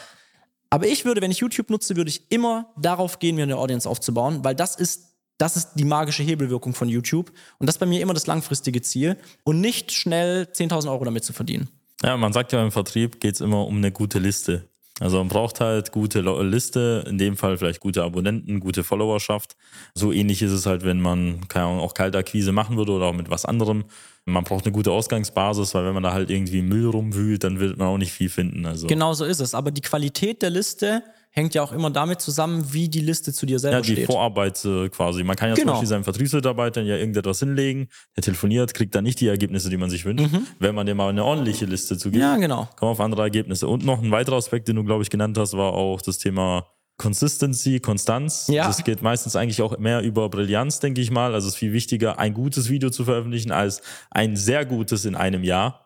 Aber 0.71 0.87
ich 0.87 1.05
würde, 1.05 1.21
wenn 1.21 1.33
ich 1.33 1.39
YouTube 1.39 1.71
nutze, 1.71 1.97
würde 1.97 2.11
ich 2.11 2.31
immer 2.31 2.73
darauf 2.77 3.19
gehen, 3.19 3.35
mir 3.35 3.43
eine 3.43 3.57
Audience 3.57 3.89
aufzubauen, 3.89 4.45
weil 4.45 4.55
das 4.55 4.77
ist, 4.77 5.17
das 5.39 5.57
ist 5.57 5.71
die 5.75 5.85
magische 5.85 6.23
Hebelwirkung 6.23 6.73
von 6.73 6.89
YouTube. 6.89 7.33
Und 7.59 7.67
das 7.67 7.75
ist 7.75 7.81
bei 7.81 7.87
mir 7.87 8.01
immer 8.01 8.15
das 8.15 8.29
langfristige 8.29 8.81
Ziel 8.83 9.17
und 9.43 9.61
nicht 9.61 9.91
schnell 9.91 10.49
10.000 10.53 10.89
Euro 10.89 11.05
damit 11.05 11.25
zu 11.25 11.33
verdienen. 11.33 11.69
Ja, 12.05 12.17
man 12.19 12.33
sagt 12.33 12.53
ja 12.53 12.63
im 12.63 12.71
Vertrieb 12.71 13.21
geht 13.21 13.35
es 13.35 13.41
immer 13.41 13.67
um 13.67 13.79
eine 13.79 13.91
gute 13.91 14.19
Liste. 14.19 14.69
Also 15.01 15.19
man 15.19 15.29
braucht 15.29 15.61
halt 15.61 15.91
gute 15.91 16.21
Liste, 16.43 17.05
in 17.09 17.19
dem 17.19 17.37
Fall 17.37 17.57
vielleicht 17.57 17.81
gute 17.81 18.05
Abonnenten, 18.05 18.61
gute 18.61 18.85
Followerschaft. 18.85 19.57
So 19.95 20.13
ähnlich 20.13 20.41
ist 20.41 20.53
es 20.53 20.67
halt, 20.67 20.85
wenn 20.85 21.01
man 21.01 21.49
keine 21.49 21.67
Ahnung, 21.67 21.81
auch 21.81 21.95
Kaltakquise 21.95 22.53
machen 22.53 22.77
würde 22.77 22.93
oder 22.93 23.07
auch 23.07 23.13
mit 23.13 23.29
was 23.29 23.45
anderem. 23.45 23.85
Man 24.25 24.45
braucht 24.45 24.65
eine 24.65 24.73
gute 24.73 24.93
Ausgangsbasis, 24.93 25.75
weil 25.75 25.87
wenn 25.87 25.95
man 25.95 26.05
da 26.05 26.13
halt 26.13 26.31
irgendwie 26.31 26.63
Müll 26.63 26.87
rumwühlt, 26.87 27.43
dann 27.43 27.59
wird 27.59 27.77
man 27.77 27.89
auch 27.89 27.99
nicht 27.99 28.13
viel 28.13 28.29
finden. 28.29 28.67
Also. 28.67 28.87
Genau 28.87 29.15
so 29.15 29.25
ist 29.25 29.41
es. 29.41 29.55
Aber 29.55 29.73
die 29.73 29.81
Qualität 29.81 30.43
der 30.43 30.51
Liste 30.51 31.03
hängt 31.35 31.53
ja 31.55 31.63
auch 31.63 31.73
immer 31.73 31.91
damit 31.91 32.21
zusammen, 32.21 32.73
wie 32.73 32.89
die 32.89 33.01
Liste 33.01 33.33
zu 33.33 33.45
dir 33.45 33.59
selber 33.59 33.79
steht. 33.79 33.89
Ja, 33.89 33.95
die 33.95 34.03
steht. 34.03 34.07
Vorarbeit 34.07 34.65
äh, 34.65 34.89
quasi. 34.89 35.25
Man 35.25 35.35
kann 35.35 35.49
ja 35.49 35.57
genau. 35.57 35.65
zum 35.65 35.73
Beispiel 35.73 35.89
seinem 35.89 36.05
Vertriebsmitarbeiter 36.05 36.81
ja 36.83 36.97
irgendetwas 36.97 37.41
hinlegen, 37.41 37.89
der 38.17 38.23
telefoniert, 38.23 38.73
kriegt 38.73 38.95
dann 38.95 39.03
nicht 39.03 39.21
die 39.21 39.27
Ergebnisse, 39.27 39.69
die 39.69 39.77
man 39.77 39.91
sich 39.91 40.05
wünscht. 40.05 40.33
Mhm. 40.33 40.47
Wenn 40.61 40.77
man 40.77 40.87
dem 40.87 40.97
mal 40.97 41.09
eine 41.09 41.25
ordentliche 41.25 41.65
Liste 41.65 41.99
zugibt, 41.99 42.23
ja, 42.23 42.37
genau. 42.37 42.69
kommen 42.77 42.93
auf 42.93 43.01
andere 43.01 43.23
Ergebnisse. 43.23 43.67
Und 43.67 43.85
noch 43.85 44.01
ein 44.01 44.13
weiterer 44.13 44.37
Aspekt, 44.37 44.69
den 44.69 44.77
du, 44.77 44.85
glaube 44.85 45.03
ich, 45.03 45.11
genannt 45.11 45.37
hast, 45.37 45.57
war 45.57 45.73
auch 45.73 46.01
das 46.01 46.19
Thema 46.19 46.69
Consistency, 46.99 47.81
Konstanz. 47.81 48.47
Ja. 48.47 48.69
Das 48.69 48.85
geht 48.85 49.03
meistens 49.03 49.35
eigentlich 49.35 49.61
auch 49.61 49.77
mehr 49.79 50.03
über 50.03 50.29
Brillanz, 50.29 50.79
denke 50.79 51.01
ich 51.01 51.11
mal. 51.11 51.35
Also 51.35 51.49
es 51.49 51.55
ist 51.55 51.59
viel 51.59 51.73
wichtiger, 51.73 52.21
ein 52.21 52.33
gutes 52.33 52.69
Video 52.69 52.91
zu 52.91 53.05
veröffentlichen, 53.05 53.51
als 53.51 53.83
ein 54.11 54.37
sehr 54.37 54.65
gutes 54.65 55.05
in 55.05 55.17
einem 55.17 55.43
Jahr. 55.43 55.84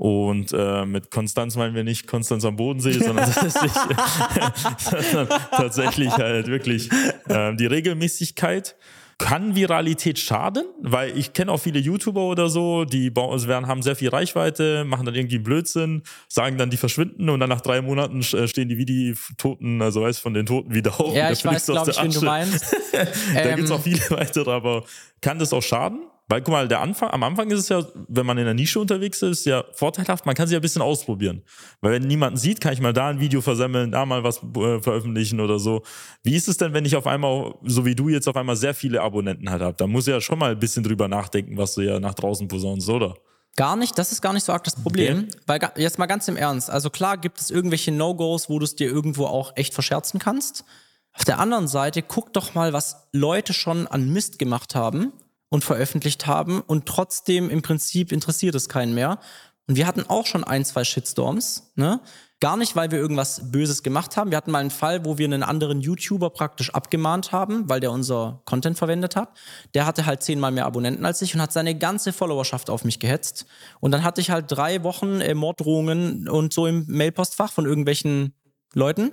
Und 0.00 0.54
äh, 0.54 0.86
mit 0.86 1.10
Konstanz 1.10 1.56
meinen 1.56 1.74
wir 1.74 1.84
nicht 1.84 2.06
Konstanz 2.06 2.46
am 2.46 2.56
Bodensee, 2.56 2.92
sondern 2.92 3.30
tatsächlich, 3.34 3.72
sondern 5.12 5.40
tatsächlich 5.50 6.10
halt 6.12 6.46
wirklich 6.46 6.88
äh, 7.28 7.54
die 7.54 7.66
Regelmäßigkeit. 7.66 8.76
Kann 9.18 9.54
Viralität 9.54 10.18
schaden? 10.18 10.64
Weil 10.80 11.18
ich 11.18 11.34
kenne 11.34 11.52
auch 11.52 11.58
viele 11.58 11.80
YouTuber 11.80 12.22
oder 12.22 12.48
so, 12.48 12.86
die 12.86 13.12
also 13.14 13.46
werden, 13.46 13.66
haben 13.66 13.82
sehr 13.82 13.94
viel 13.94 14.08
Reichweite, 14.08 14.84
machen 14.84 15.04
dann 15.04 15.14
irgendwie 15.14 15.38
Blödsinn, 15.38 16.02
sagen 16.28 16.56
dann, 16.56 16.70
die 16.70 16.78
verschwinden 16.78 17.28
und 17.28 17.38
dann 17.38 17.50
nach 17.50 17.60
drei 17.60 17.82
Monaten 17.82 18.20
äh, 18.20 18.48
stehen 18.48 18.70
die 18.70 18.78
wie 18.78 18.86
die 18.86 19.14
Toten, 19.36 19.82
also 19.82 20.00
weiß 20.00 20.18
von 20.18 20.32
den 20.32 20.46
Toten 20.46 20.72
wieder 20.74 20.98
auf. 20.98 21.14
Ja, 21.14 21.30
ich 21.30 21.44
weiß, 21.44 21.66
glaube 21.66 21.90
ich, 21.90 22.02
wen 22.02 22.10
du 22.10 22.22
meinst. 22.22 22.74
da 22.92 23.42
ähm, 23.42 23.56
gibt 23.56 23.68
es 23.68 23.70
auch 23.70 23.82
viele 23.82 24.00
weitere, 24.08 24.50
aber 24.50 24.84
kann 25.20 25.38
das 25.38 25.52
auch 25.52 25.62
schaden? 25.62 26.00
Weil, 26.30 26.42
guck 26.42 26.52
mal, 26.52 26.68
der 26.68 26.80
Anfang, 26.80 27.10
am 27.10 27.24
Anfang 27.24 27.50
ist 27.50 27.58
es 27.58 27.68
ja, 27.70 27.84
wenn 28.06 28.24
man 28.24 28.38
in 28.38 28.44
der 28.44 28.54
Nische 28.54 28.78
unterwegs 28.78 29.20
ist, 29.20 29.46
ja 29.46 29.64
vorteilhaft, 29.72 30.26
man 30.26 30.36
kann 30.36 30.46
sich 30.46 30.52
ja 30.52 30.60
ein 30.60 30.62
bisschen 30.62 30.80
ausprobieren. 30.80 31.42
Weil 31.80 31.94
wenn 31.94 32.02
niemanden 32.06 32.36
sieht, 32.36 32.60
kann 32.60 32.72
ich 32.72 32.80
mal 32.80 32.92
da 32.92 33.08
ein 33.08 33.18
Video 33.18 33.40
versammeln, 33.40 33.90
da 33.90 34.06
mal 34.06 34.22
was 34.22 34.36
äh, 34.38 34.80
veröffentlichen 34.80 35.40
oder 35.40 35.58
so. 35.58 35.82
Wie 36.22 36.36
ist 36.36 36.46
es 36.46 36.56
denn, 36.56 36.72
wenn 36.72 36.84
ich 36.84 36.94
auf 36.94 37.08
einmal, 37.08 37.54
so 37.64 37.84
wie 37.84 37.96
du 37.96 38.08
jetzt 38.08 38.28
auf 38.28 38.36
einmal 38.36 38.54
sehr 38.54 38.74
viele 38.74 39.02
Abonnenten 39.02 39.50
halt 39.50 39.60
habe? 39.60 39.74
Da 39.76 39.88
muss 39.88 40.06
ja 40.06 40.20
schon 40.20 40.38
mal 40.38 40.52
ein 40.52 40.58
bisschen 40.60 40.84
drüber 40.84 41.08
nachdenken, 41.08 41.56
was 41.56 41.74
du 41.74 41.80
ja 41.80 41.98
nach 41.98 42.14
draußen 42.14 42.46
posaunst, 42.46 42.88
oder? 42.88 43.16
Gar 43.56 43.74
nicht, 43.74 43.98
das 43.98 44.12
ist 44.12 44.22
gar 44.22 44.32
nicht 44.32 44.44
so 44.44 44.52
arg 44.52 44.62
das 44.62 44.76
Problem. 44.76 45.26
Okay. 45.26 45.40
Weil 45.48 45.82
jetzt 45.82 45.98
mal 45.98 46.06
ganz 46.06 46.28
im 46.28 46.36
Ernst, 46.36 46.70
also 46.70 46.90
klar 46.90 47.18
gibt 47.18 47.40
es 47.40 47.50
irgendwelche 47.50 47.90
No-Gos, 47.90 48.48
wo 48.48 48.60
du 48.60 48.64
es 48.64 48.76
dir 48.76 48.88
irgendwo 48.88 49.26
auch 49.26 49.56
echt 49.56 49.74
verscherzen 49.74 50.20
kannst. 50.20 50.64
Auf 51.12 51.24
der 51.24 51.40
anderen 51.40 51.66
Seite, 51.66 52.02
guck 52.02 52.32
doch 52.32 52.54
mal, 52.54 52.72
was 52.72 53.08
Leute 53.10 53.52
schon 53.52 53.88
an 53.88 54.12
Mist 54.12 54.38
gemacht 54.38 54.76
haben 54.76 55.12
und 55.50 55.64
veröffentlicht 55.64 56.26
haben 56.26 56.60
und 56.60 56.86
trotzdem 56.86 57.50
im 57.50 57.60
Prinzip 57.60 58.12
interessiert 58.12 58.54
es 58.54 58.68
keinen 58.68 58.94
mehr. 58.94 59.18
Und 59.66 59.76
wir 59.76 59.86
hatten 59.86 60.04
auch 60.08 60.26
schon 60.26 60.42
ein, 60.42 60.64
zwei 60.64 60.84
Shitstorms, 60.84 61.72
ne? 61.74 62.00
Gar 62.42 62.56
nicht, 62.56 62.74
weil 62.74 62.90
wir 62.90 62.98
irgendwas 62.98 63.52
Böses 63.52 63.82
gemacht 63.82 64.16
haben. 64.16 64.30
Wir 64.30 64.38
hatten 64.38 64.50
mal 64.50 64.60
einen 64.60 64.70
Fall, 64.70 65.04
wo 65.04 65.18
wir 65.18 65.26
einen 65.26 65.42
anderen 65.42 65.82
YouTuber 65.82 66.30
praktisch 66.30 66.70
abgemahnt 66.70 67.32
haben, 67.32 67.68
weil 67.68 67.80
der 67.80 67.92
unser 67.92 68.40
Content 68.46 68.78
verwendet 68.78 69.14
hat. 69.14 69.28
Der 69.74 69.84
hatte 69.84 70.06
halt 70.06 70.22
zehnmal 70.22 70.50
mehr 70.50 70.64
Abonnenten 70.64 71.04
als 71.04 71.20
ich 71.20 71.34
und 71.34 71.42
hat 71.42 71.52
seine 71.52 71.76
ganze 71.76 72.14
Followerschaft 72.14 72.70
auf 72.70 72.82
mich 72.82 72.98
gehetzt. 72.98 73.44
Und 73.80 73.90
dann 73.90 74.04
hatte 74.04 74.22
ich 74.22 74.30
halt 74.30 74.46
drei 74.48 74.82
Wochen 74.82 75.20
äh, 75.20 75.34
Morddrohungen 75.34 76.30
und 76.30 76.54
so 76.54 76.66
im 76.66 76.86
Mailpostfach 76.88 77.52
von 77.52 77.66
irgendwelchen 77.66 78.32
Leuten 78.72 79.12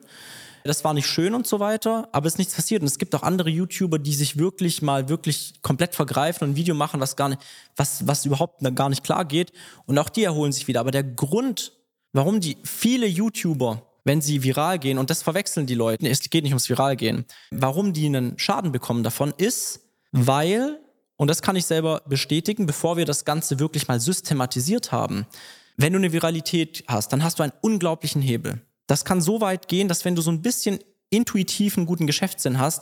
das 0.68 0.84
war 0.84 0.94
nicht 0.94 1.08
schön 1.08 1.34
und 1.34 1.48
so 1.48 1.60
weiter, 1.60 2.10
aber 2.12 2.28
es 2.28 2.34
ist 2.34 2.38
nichts 2.38 2.56
passiert. 2.56 2.82
Und 2.82 2.88
es 2.88 3.00
gibt 3.00 3.16
auch 3.16 3.24
andere 3.24 3.50
YouTuber, 3.50 4.00
die 4.00 4.14
sich 4.14 4.38
wirklich 4.38 4.82
mal 4.82 5.10
wirklich 5.10 5.56
komplett 5.62 5.96
vergreifen 5.96 6.44
und 6.46 6.52
ein 6.52 6.56
Video 6.56 6.76
machen, 6.76 7.00
was 7.00 7.16
gar 7.16 7.30
nicht, 7.30 7.42
was, 7.76 8.06
was 8.06 8.26
überhaupt 8.26 8.62
gar 8.76 8.90
nicht 8.90 9.04
klar 9.04 9.26
geht. 9.26 9.52
Und 9.86 9.98
auch 9.98 10.10
die 10.10 10.24
erholen 10.24 10.52
sich 10.52 10.68
wieder. 10.68 10.82
Aber 10.82 10.92
der 10.92 11.04
Grund, 11.04 11.74
warum 12.14 12.40
die 12.40 12.58
viele 12.64 13.08
YouTuber 13.08 13.84
wenn 14.08 14.22
sie 14.22 14.42
viral 14.42 14.80
gehen, 14.80 14.98
und 14.98 15.10
das 15.10 15.22
verwechseln 15.22 15.68
die 15.68 15.76
Leute, 15.76 16.08
es 16.08 16.22
geht 16.22 16.44
nicht 16.44 16.54
ums 16.54 16.70
Viral 16.70 16.96
gehen, 16.96 17.26
warum 17.52 17.92
die 17.92 18.06
einen 18.06 18.40
Schaden 18.40 18.72
bekommen 18.72 19.04
davon, 19.04 19.34
ist, 19.38 19.82
weil, 20.14 20.80
und 21.18 21.30
das 21.30 21.42
kann 21.42 21.58
ich 21.58 21.66
selber 21.66 22.02
bestätigen, 22.08 22.66
bevor 22.66 22.96
wir 22.96 23.06
das 23.06 23.26
Ganze 23.26 23.60
wirklich 23.60 23.88
mal 23.90 24.00
systematisiert 24.00 24.94
haben, 24.94 25.28
wenn 25.76 25.94
du 25.94 26.00
eine 26.00 26.14
Viralität 26.14 26.86
hast, 26.88 27.12
dann 27.12 27.22
hast 27.24 27.38
du 27.38 27.44
einen 27.44 27.54
unglaublichen 27.62 28.22
Hebel. 28.22 28.62
Das 28.88 29.06
kann 29.06 29.21
so 29.21 29.41
weit 29.41 29.67
gehen, 29.67 29.88
dass 29.88 30.06
wenn 30.06 30.15
du 30.15 30.21
so 30.21 30.32
ein 30.32 30.41
bisschen 30.41 30.80
intuitiv 31.10 31.78
einen 31.78 31.86
guten 31.86 32.08
Geschäftssinn 32.08 32.60
hast, 32.60 32.82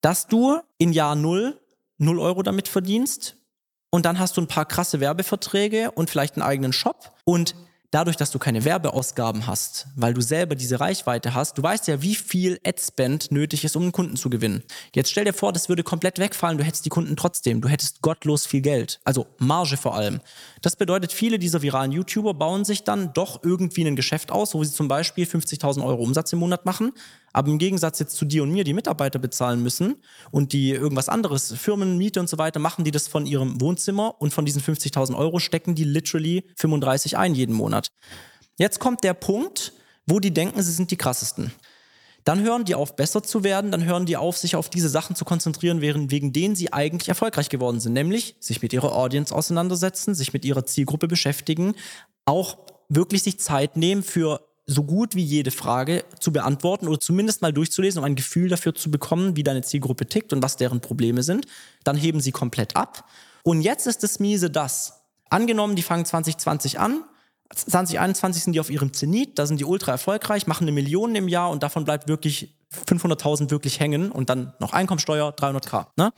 dass 0.00 0.26
du 0.26 0.60
in 0.78 0.92
Jahr 0.92 1.14
null 1.14 1.60
null 1.98 2.18
Euro 2.18 2.42
damit 2.42 2.68
verdienst 2.68 3.36
und 3.90 4.06
dann 4.06 4.18
hast 4.18 4.36
du 4.36 4.40
ein 4.40 4.48
paar 4.48 4.66
krasse 4.66 5.00
Werbeverträge 5.00 5.90
und 5.92 6.10
vielleicht 6.10 6.34
einen 6.34 6.42
eigenen 6.42 6.72
Shop 6.72 7.12
und 7.24 7.54
dadurch, 7.92 8.16
dass 8.16 8.32
du 8.32 8.40
keine 8.40 8.64
Werbeausgaben 8.64 9.46
hast, 9.46 9.86
weil 9.94 10.14
du 10.14 10.20
selber 10.20 10.56
diese 10.56 10.80
Reichweite 10.80 11.34
hast, 11.34 11.56
du 11.58 11.62
weißt 11.62 11.86
ja, 11.86 12.02
wie 12.02 12.16
viel 12.16 12.58
Adspend 12.66 13.30
nötig 13.30 13.64
ist, 13.64 13.76
um 13.76 13.82
einen 13.82 13.92
Kunden 13.92 14.16
zu 14.16 14.30
gewinnen. 14.30 14.64
Jetzt 14.94 15.10
stell 15.10 15.24
dir 15.24 15.32
vor, 15.32 15.52
das 15.52 15.68
würde 15.68 15.84
komplett 15.84 16.18
wegfallen, 16.18 16.58
du 16.58 16.64
hättest 16.64 16.84
die 16.84 16.88
Kunden 16.88 17.14
trotzdem, 17.16 17.60
du 17.60 17.68
hättest 17.68 18.02
gottlos 18.02 18.46
viel 18.46 18.62
Geld, 18.62 19.00
also 19.04 19.26
Marge 19.38 19.76
vor 19.76 19.94
allem. 19.94 20.20
Das 20.62 20.74
bedeutet, 20.74 21.12
viele 21.12 21.38
dieser 21.38 21.62
viralen 21.62 21.92
YouTuber 21.92 22.34
bauen 22.34 22.64
sich 22.64 22.82
dann 22.82 23.12
doch 23.12 23.44
irgendwie 23.44 23.86
ein 23.86 23.94
Geschäft 23.94 24.32
aus, 24.32 24.54
wo 24.54 24.64
sie 24.64 24.72
zum 24.72 24.88
Beispiel 24.88 25.26
50.000 25.26 25.84
Euro 25.84 26.02
Umsatz 26.02 26.32
im 26.32 26.40
Monat 26.40 26.64
machen, 26.64 26.92
aber 27.32 27.50
im 27.50 27.58
Gegensatz 27.58 27.98
jetzt 27.98 28.16
zu 28.16 28.24
dir 28.24 28.42
und 28.42 28.50
mir, 28.50 28.64
die 28.64 28.74
Mitarbeiter 28.74 29.18
bezahlen 29.18 29.62
müssen 29.62 29.96
und 30.30 30.52
die 30.52 30.70
irgendwas 30.70 31.08
anderes, 31.08 31.52
Firmenmiete 31.52 32.20
und 32.20 32.28
so 32.28 32.38
weiter, 32.38 32.58
machen 32.60 32.84
die 32.84 32.90
das 32.90 33.08
von 33.08 33.26
ihrem 33.26 33.60
Wohnzimmer 33.60 34.20
und 34.20 34.32
von 34.32 34.44
diesen 34.44 34.62
50.000 34.62 35.16
Euro 35.16 35.38
stecken 35.38 35.74
die 35.74 35.84
literally 35.84 36.44
35 36.56 37.16
ein 37.16 37.34
jeden 37.34 37.54
Monat. 37.54 37.88
Jetzt 38.58 38.78
kommt 38.78 39.04
der 39.04 39.14
Punkt, 39.14 39.72
wo 40.06 40.20
die 40.20 40.32
denken, 40.32 40.62
sie 40.62 40.72
sind 40.72 40.90
die 40.90 40.96
krassesten. 40.96 41.52
Dann 42.24 42.42
hören 42.42 42.64
die 42.64 42.76
auf, 42.76 42.94
besser 42.94 43.22
zu 43.22 43.42
werden, 43.42 43.72
dann 43.72 43.84
hören 43.84 44.06
die 44.06 44.16
auf, 44.16 44.36
sich 44.36 44.54
auf 44.54 44.70
diese 44.70 44.88
Sachen 44.88 45.16
zu 45.16 45.24
konzentrieren, 45.24 45.80
wegen 45.80 46.32
denen 46.32 46.54
sie 46.54 46.72
eigentlich 46.72 47.08
erfolgreich 47.08 47.48
geworden 47.48 47.80
sind, 47.80 47.94
nämlich 47.94 48.36
sich 48.38 48.62
mit 48.62 48.72
ihrer 48.72 48.94
Audience 48.94 49.34
auseinandersetzen, 49.34 50.14
sich 50.14 50.32
mit 50.32 50.44
ihrer 50.44 50.64
Zielgruppe 50.64 51.08
beschäftigen, 51.08 51.74
auch 52.24 52.58
wirklich 52.88 53.24
sich 53.24 53.40
Zeit 53.40 53.76
nehmen 53.76 54.02
für 54.04 54.40
so 54.66 54.84
gut 54.84 55.14
wie 55.14 55.22
jede 55.22 55.50
Frage 55.50 56.04
zu 56.20 56.32
beantworten 56.32 56.88
oder 56.88 57.00
zumindest 57.00 57.42
mal 57.42 57.52
durchzulesen, 57.52 57.98
um 57.98 58.04
ein 58.04 58.14
Gefühl 58.14 58.48
dafür 58.48 58.74
zu 58.74 58.90
bekommen, 58.90 59.36
wie 59.36 59.42
deine 59.42 59.62
Zielgruppe 59.62 60.06
tickt 60.06 60.32
und 60.32 60.42
was 60.42 60.56
deren 60.56 60.80
Probleme 60.80 61.22
sind. 61.22 61.46
Dann 61.84 61.96
heben 61.96 62.20
sie 62.20 62.32
komplett 62.32 62.76
ab. 62.76 63.08
Und 63.42 63.62
jetzt 63.62 63.86
ist 63.86 64.02
das 64.02 64.20
miese 64.20 64.50
das. 64.50 65.02
Angenommen, 65.30 65.76
die 65.76 65.82
fangen 65.82 66.04
2020 66.04 66.78
an, 66.78 67.04
2021 67.54 68.44
sind 68.44 68.52
die 68.54 68.60
auf 68.60 68.70
ihrem 68.70 68.92
Zenit, 68.92 69.38
da 69.38 69.46
sind 69.46 69.60
die 69.60 69.64
ultra 69.64 69.92
erfolgreich, 69.92 70.46
machen 70.46 70.64
eine 70.64 70.72
Million 70.72 71.14
im 71.14 71.28
Jahr 71.28 71.50
und 71.50 71.62
davon 71.62 71.84
bleibt 71.84 72.08
wirklich 72.08 72.56
500.000 72.86 73.50
wirklich 73.50 73.80
hängen 73.80 74.10
und 74.10 74.30
dann 74.30 74.54
noch 74.58 74.72
Einkommensteuer 74.72 75.30
300k. 75.30 75.86
Ne? 75.96 76.12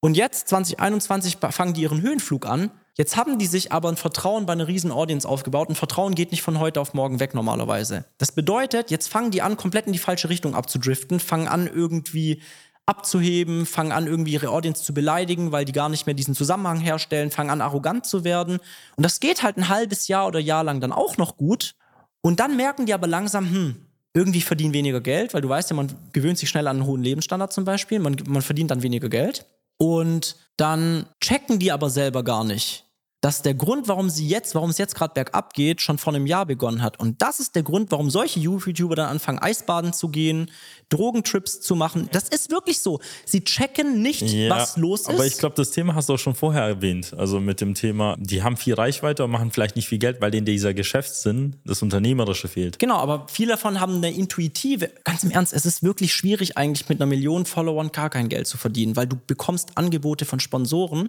Und 0.00 0.16
jetzt, 0.16 0.48
2021, 0.48 1.38
fangen 1.38 1.72
die 1.72 1.82
ihren 1.82 2.02
Höhenflug 2.02 2.46
an. 2.46 2.70
Jetzt 2.96 3.16
haben 3.16 3.38
die 3.38 3.46
sich 3.46 3.72
aber 3.72 3.88
ein 3.88 3.96
Vertrauen 3.96 4.46
bei 4.46 4.52
einer 4.52 4.68
riesen 4.68 4.92
Audience 4.92 5.28
aufgebaut. 5.28 5.68
Ein 5.68 5.74
Vertrauen 5.74 6.14
geht 6.14 6.30
nicht 6.30 6.42
von 6.42 6.60
heute 6.60 6.80
auf 6.80 6.94
morgen 6.94 7.18
weg 7.18 7.34
normalerweise. 7.34 8.04
Das 8.18 8.32
bedeutet, 8.32 8.90
jetzt 8.90 9.08
fangen 9.08 9.32
die 9.32 9.42
an, 9.42 9.56
komplett 9.56 9.86
in 9.86 9.92
die 9.92 9.98
falsche 9.98 10.28
Richtung 10.28 10.54
abzudriften, 10.54 11.18
fangen 11.18 11.48
an 11.48 11.66
irgendwie 11.66 12.40
abzuheben, 12.86 13.66
fangen 13.66 13.92
an, 13.92 14.06
irgendwie 14.06 14.32
ihre 14.32 14.50
Audience 14.50 14.84
zu 14.84 14.94
beleidigen, 14.94 15.52
weil 15.52 15.64
die 15.64 15.72
gar 15.72 15.88
nicht 15.88 16.06
mehr 16.06 16.14
diesen 16.14 16.34
Zusammenhang 16.34 16.80
herstellen, 16.80 17.30
fangen 17.30 17.50
an, 17.50 17.60
arrogant 17.60 18.06
zu 18.06 18.24
werden. 18.24 18.58
Und 18.96 19.02
das 19.02 19.20
geht 19.20 19.42
halt 19.42 19.56
ein 19.56 19.68
halbes 19.68 20.06
Jahr 20.06 20.26
oder 20.26 20.38
Jahr 20.38 20.64
lang 20.64 20.80
dann 20.80 20.92
auch 20.92 21.16
noch 21.16 21.36
gut. 21.36 21.74
Und 22.20 22.40
dann 22.40 22.56
merken 22.56 22.86
die 22.86 22.94
aber 22.94 23.06
langsam, 23.06 23.50
hm, 23.50 23.76
irgendwie 24.12 24.42
verdienen 24.42 24.72
weniger 24.72 25.00
Geld, 25.00 25.34
weil 25.34 25.40
du 25.40 25.48
weißt 25.48 25.70
ja, 25.70 25.76
man 25.76 25.92
gewöhnt 26.12 26.38
sich 26.38 26.48
schnell 26.48 26.68
an 26.68 26.76
einen 26.76 26.86
hohen 26.86 27.02
Lebensstandard 27.02 27.52
zum 27.52 27.64
Beispiel, 27.64 27.98
man, 27.98 28.16
man 28.26 28.42
verdient 28.42 28.70
dann 28.70 28.82
weniger 28.82 29.08
Geld. 29.08 29.46
Und 29.76 30.36
dann 30.56 31.06
checken 31.20 31.58
die 31.58 31.72
aber 31.72 31.90
selber 31.90 32.22
gar 32.22 32.44
nicht, 32.44 32.83
dass 33.24 33.40
der 33.40 33.54
Grund, 33.54 33.88
warum 33.88 34.10
sie 34.10 34.28
jetzt, 34.28 34.54
warum 34.54 34.68
es 34.68 34.76
jetzt 34.76 34.94
gerade 34.94 35.14
bergab 35.14 35.54
geht, 35.54 35.80
schon 35.80 35.96
vor 35.96 36.12
einem 36.12 36.26
Jahr 36.26 36.44
begonnen 36.44 36.82
hat. 36.82 37.00
Und 37.00 37.22
das 37.22 37.40
ist 37.40 37.54
der 37.54 37.62
Grund, 37.62 37.90
warum 37.90 38.10
solche 38.10 38.38
YouTuber 38.38 38.96
dann 38.96 39.08
anfangen, 39.08 39.38
Eisbaden 39.38 39.94
zu 39.94 40.10
gehen, 40.10 40.50
Drogentrips 40.90 41.62
zu 41.62 41.74
machen. 41.74 42.10
Das 42.12 42.28
ist 42.28 42.50
wirklich 42.50 42.82
so. 42.82 43.00
Sie 43.24 43.42
checken 43.42 44.02
nicht, 44.02 44.20
ja, 44.20 44.50
was 44.50 44.76
los 44.76 45.00
ist. 45.00 45.08
Aber 45.08 45.24
ich 45.24 45.38
glaube, 45.38 45.56
das 45.56 45.70
Thema 45.70 45.94
hast 45.94 46.10
du 46.10 46.12
auch 46.12 46.18
schon 46.18 46.34
vorher 46.34 46.64
erwähnt. 46.64 47.14
Also 47.16 47.40
mit 47.40 47.62
dem 47.62 47.72
Thema, 47.72 48.14
die 48.18 48.42
haben 48.42 48.58
viel 48.58 48.74
Reichweite 48.74 49.24
und 49.24 49.30
machen 49.30 49.50
vielleicht 49.50 49.76
nicht 49.76 49.88
viel 49.88 49.98
Geld, 49.98 50.20
weil 50.20 50.30
denen 50.30 50.44
dieser 50.44 50.74
Geschäftssinn, 50.74 51.56
das 51.64 51.80
Unternehmerische 51.80 52.48
fehlt. 52.48 52.78
Genau, 52.78 52.98
aber 52.98 53.26
viele 53.30 53.52
davon 53.52 53.80
haben 53.80 53.96
eine 53.96 54.12
intuitive, 54.12 54.90
ganz 55.02 55.24
im 55.24 55.30
Ernst, 55.30 55.54
es 55.54 55.64
ist 55.64 55.82
wirklich 55.82 56.12
schwierig 56.12 56.58
eigentlich 56.58 56.90
mit 56.90 57.00
einer 57.00 57.06
Million 57.06 57.46
Followern 57.46 57.90
gar 57.90 58.10
kein 58.10 58.28
Geld 58.28 58.46
zu 58.46 58.58
verdienen, 58.58 58.96
weil 58.96 59.06
du 59.06 59.16
bekommst 59.26 59.78
Angebote 59.78 60.26
von 60.26 60.40
Sponsoren 60.40 61.08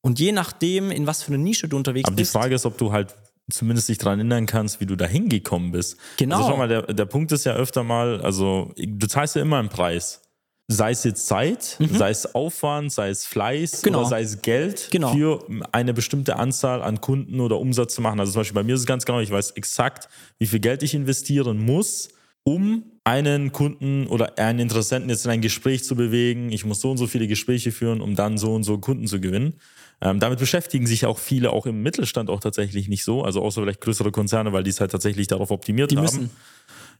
und 0.00 0.18
je 0.20 0.32
nachdem, 0.32 0.90
in 0.90 1.06
was 1.06 1.22
für 1.22 1.32
eine 1.32 1.42
Nische 1.42 1.68
du 1.68 1.76
unterwegs 1.76 2.06
Aber 2.06 2.16
bist. 2.16 2.34
Aber 2.34 2.42
die 2.42 2.44
Frage 2.44 2.54
ist, 2.54 2.66
ob 2.66 2.78
du 2.78 2.92
halt 2.92 3.14
zumindest 3.50 3.88
dich 3.88 3.98
daran 3.98 4.18
erinnern 4.18 4.46
kannst, 4.46 4.80
wie 4.80 4.86
du 4.86 4.96
da 4.96 5.06
hingekommen 5.06 5.72
bist. 5.72 5.96
Genau. 6.18 6.36
Also 6.36 6.50
schau 6.50 6.56
mal, 6.56 6.68
der, 6.68 6.82
der 6.82 7.06
Punkt 7.06 7.32
ist 7.32 7.44
ja 7.44 7.54
öfter 7.54 7.82
mal, 7.82 8.20
also 8.20 8.72
du 8.76 9.06
zahlst 9.06 9.36
ja 9.36 9.42
immer 9.42 9.58
einen 9.58 9.68
Preis. 9.68 10.22
Sei 10.70 10.90
es 10.90 11.02
jetzt 11.04 11.26
Zeit, 11.26 11.76
mhm. 11.78 11.96
sei 11.96 12.10
es 12.10 12.34
Aufwand, 12.34 12.92
sei 12.92 13.08
es 13.08 13.24
Fleiß 13.24 13.80
genau. 13.80 14.00
oder 14.00 14.08
sei 14.08 14.20
es 14.20 14.42
Geld 14.42 14.88
genau. 14.90 15.14
für 15.14 15.46
eine 15.72 15.94
bestimmte 15.94 16.36
Anzahl 16.36 16.82
an 16.82 17.00
Kunden 17.00 17.40
oder 17.40 17.58
Umsatz 17.58 17.94
zu 17.94 18.02
machen. 18.02 18.20
Also 18.20 18.32
zum 18.32 18.40
Beispiel 18.40 18.54
bei 18.54 18.64
mir 18.64 18.74
ist 18.74 18.82
es 18.82 18.86
ganz 18.86 19.06
genau, 19.06 19.20
ich 19.20 19.30
weiß 19.30 19.52
exakt, 19.52 20.10
wie 20.38 20.46
viel 20.46 20.60
Geld 20.60 20.82
ich 20.82 20.94
investieren 20.94 21.64
muss, 21.64 22.10
um 22.44 22.84
einen 23.04 23.52
Kunden 23.52 24.06
oder 24.08 24.38
einen 24.38 24.58
Interessenten 24.58 25.08
jetzt 25.08 25.24
in 25.24 25.30
ein 25.30 25.40
Gespräch 25.40 25.84
zu 25.84 25.96
bewegen. 25.96 26.52
Ich 26.52 26.66
muss 26.66 26.82
so 26.82 26.90
und 26.90 26.98
so 26.98 27.06
viele 27.06 27.26
Gespräche 27.26 27.72
führen, 27.72 28.02
um 28.02 28.14
dann 28.14 28.36
so 28.36 28.54
und 28.54 28.64
so 28.64 28.76
Kunden 28.76 29.06
zu 29.06 29.18
gewinnen. 29.22 29.54
Ähm, 30.00 30.20
damit 30.20 30.38
beschäftigen 30.38 30.86
sich 30.86 31.06
auch 31.06 31.18
viele, 31.18 31.50
auch 31.50 31.66
im 31.66 31.82
Mittelstand 31.82 32.30
auch 32.30 32.40
tatsächlich 32.40 32.88
nicht 32.88 33.04
so, 33.04 33.24
also 33.24 33.42
außer 33.42 33.62
vielleicht 33.62 33.80
größere 33.80 34.12
Konzerne, 34.12 34.52
weil 34.52 34.62
die 34.62 34.70
es 34.70 34.80
halt 34.80 34.92
tatsächlich 34.92 35.26
darauf 35.26 35.50
optimiert 35.50 35.90
die 35.90 35.96
haben. 35.96 36.04
Müssen. 36.04 36.30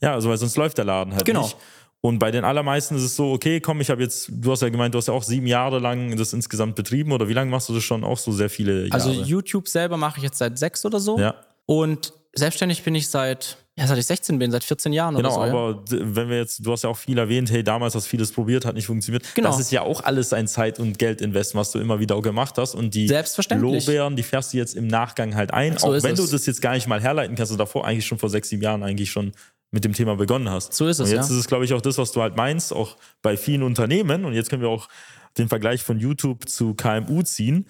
Ja, 0.01 0.15
also 0.15 0.29
weil 0.29 0.37
sonst 0.37 0.57
läuft 0.57 0.79
der 0.79 0.85
Laden 0.85 1.15
halt 1.15 1.25
genau. 1.25 1.43
nicht. 1.43 1.57
Und 2.01 2.21
bei 2.21 2.31
den 2.31 2.45
allermeisten 2.45 2.95
ist 2.95 3.03
es 3.03 3.17
so, 3.17 3.33
okay, 3.33 3.61
komm, 3.61 3.81
ich 3.81 3.91
habe 3.91 4.03
jetzt, 4.03 4.31
du 4.33 4.53
hast 4.53 4.63
ja 4.63 4.69
gemeint, 4.69 4.95
du 4.95 4.99
hast 4.99 5.09
ja 5.09 5.15
auch 5.15 5.25
sieben 5.25 5.47
Jahre 5.47 5.81
lang 5.81 6.17
das 6.17 6.33
insgesamt 6.33 6.77
betrieben 6.77 7.11
oder 7.11 7.29
wie 7.29 7.33
lange 7.33 7.51
machst 7.51 7.69
du 7.69 7.75
das 7.75 7.83
schon? 7.83 8.05
Auch 8.05 8.19
so 8.19 8.31
sehr 8.31 8.51
viele 8.51 8.87
Jahre? 8.87 8.93
Also 8.93 9.11
YouTube 9.11 9.67
selber 9.67 9.97
mache 9.97 10.19
ich 10.19 10.25
jetzt 10.25 10.39
seit 10.39 10.59
sechs 10.59 10.85
oder 10.85 11.01
so. 11.01 11.19
Ja. 11.19 11.35
Und 11.67 12.13
selbstständig 12.35 12.85
bin 12.85 12.95
ich 12.95 13.09
seit 13.09 13.59
ja, 13.79 13.87
seit 13.87 13.99
ich 13.99 14.07
16 14.07 14.39
bin, 14.41 14.51
seit 14.51 14.65
14 14.65 14.93
Jahren 14.93 15.15
genau, 15.15 15.29
oder 15.29 15.35
so. 15.35 15.41
Genau, 15.43 15.69
aber 15.69 15.83
ja. 15.91 16.15
wenn 16.15 16.29
wir 16.29 16.39
jetzt, 16.39 16.67
du 16.67 16.73
hast 16.73 16.83
ja 16.83 16.91
auch 16.91 16.97
viel 16.97 17.17
erwähnt, 17.17 17.49
hey, 17.51 17.63
damals 17.63 17.95
hast 17.95 18.07
du 18.07 18.11
vieles 18.11 18.33
probiert, 18.33 18.65
hat 18.65 18.75
nicht 18.75 18.87
funktioniert. 18.87 19.25
Genau. 19.37 19.51
Das 19.51 19.61
ist 19.61 19.71
ja 19.71 19.83
auch 19.83 20.03
alles 20.03 20.33
ein 20.33 20.49
Zeit- 20.49 20.81
und 20.81 20.99
Geldinvest, 20.99 21.55
was 21.55 21.71
du 21.71 21.79
immer 21.79 22.01
wieder 22.01 22.17
auch 22.17 22.23
gemacht 22.23 22.59
hast. 22.59 22.75
Und 22.75 22.95
die 22.95 23.07
Lorbeeren, 23.07 24.17
die 24.17 24.25
fährst 24.25 24.53
du 24.53 24.57
jetzt 24.57 24.75
im 24.75 24.89
Nachgang 24.89 25.37
halt 25.37 25.55
ein. 25.55 25.79
So 25.79 25.89
auch 25.89 26.03
wenn 26.03 26.15
es. 26.15 26.21
du 26.21 26.27
das 26.27 26.45
jetzt 26.47 26.61
gar 26.61 26.75
nicht 26.75 26.89
mal 26.89 27.01
herleiten 27.01 27.37
kannst 27.37 27.53
und 27.53 27.59
davor 27.59 27.87
eigentlich 27.87 28.07
schon 28.07 28.19
vor 28.19 28.31
sechs, 28.31 28.49
sieben 28.49 28.63
Jahren 28.63 28.83
eigentlich 28.83 29.13
schon 29.13 29.33
mit 29.71 29.85
dem 29.85 29.93
Thema 29.93 30.17
begonnen 30.17 30.51
hast. 30.51 30.73
So 30.73 30.89
ist 30.89 30.99
es. 30.99 31.09
Und 31.09 31.15
jetzt 31.15 31.29
ja. 31.29 31.35
ist 31.35 31.41
es, 31.41 31.47
glaube 31.47 31.65
ich, 31.65 31.73
auch 31.73 31.81
das, 31.81 31.99
was 31.99 32.11
du 32.11 32.21
halt 32.21 32.37
meinst, 32.37 32.73
auch 32.73 32.97
bei 33.23 33.37
vielen 33.37 33.63
Unternehmen. 33.63 34.25
Und 34.25 34.33
jetzt 34.33 34.51
können 34.51 34.63
wir 34.63 34.71
auch 34.71 34.89
den 35.37 35.49
Vergleich 35.49 35.85
von 35.85 36.01
YouTube 36.01 36.49
zu 36.49 36.75
KMU 36.75 37.23
ziehen. 37.23 37.67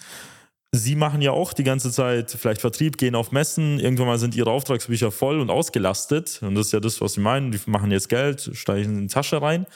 Sie 0.70 0.96
machen 0.96 1.22
ja 1.22 1.30
auch 1.30 1.54
die 1.54 1.64
ganze 1.64 1.90
Zeit 1.90 2.30
vielleicht 2.30 2.60
Vertrieb, 2.60 2.98
gehen 2.98 3.14
auf 3.14 3.32
Messen. 3.32 3.80
Irgendwann 3.80 4.06
mal 4.06 4.18
sind 4.18 4.34
ihre 4.34 4.50
Auftragsbücher 4.50 5.10
voll 5.10 5.40
und 5.40 5.48
ausgelastet. 5.48 6.40
Und 6.42 6.54
das 6.54 6.66
ist 6.66 6.72
ja 6.72 6.80
das, 6.80 7.00
was 7.00 7.14
sie 7.14 7.20
meinen. 7.20 7.52
Die 7.52 7.60
machen 7.66 7.90
jetzt 7.90 8.10
Geld, 8.10 8.50
steigen 8.52 8.98
in 8.98 9.08
die 9.08 9.14
Tasche 9.14 9.40
rein. 9.40 9.66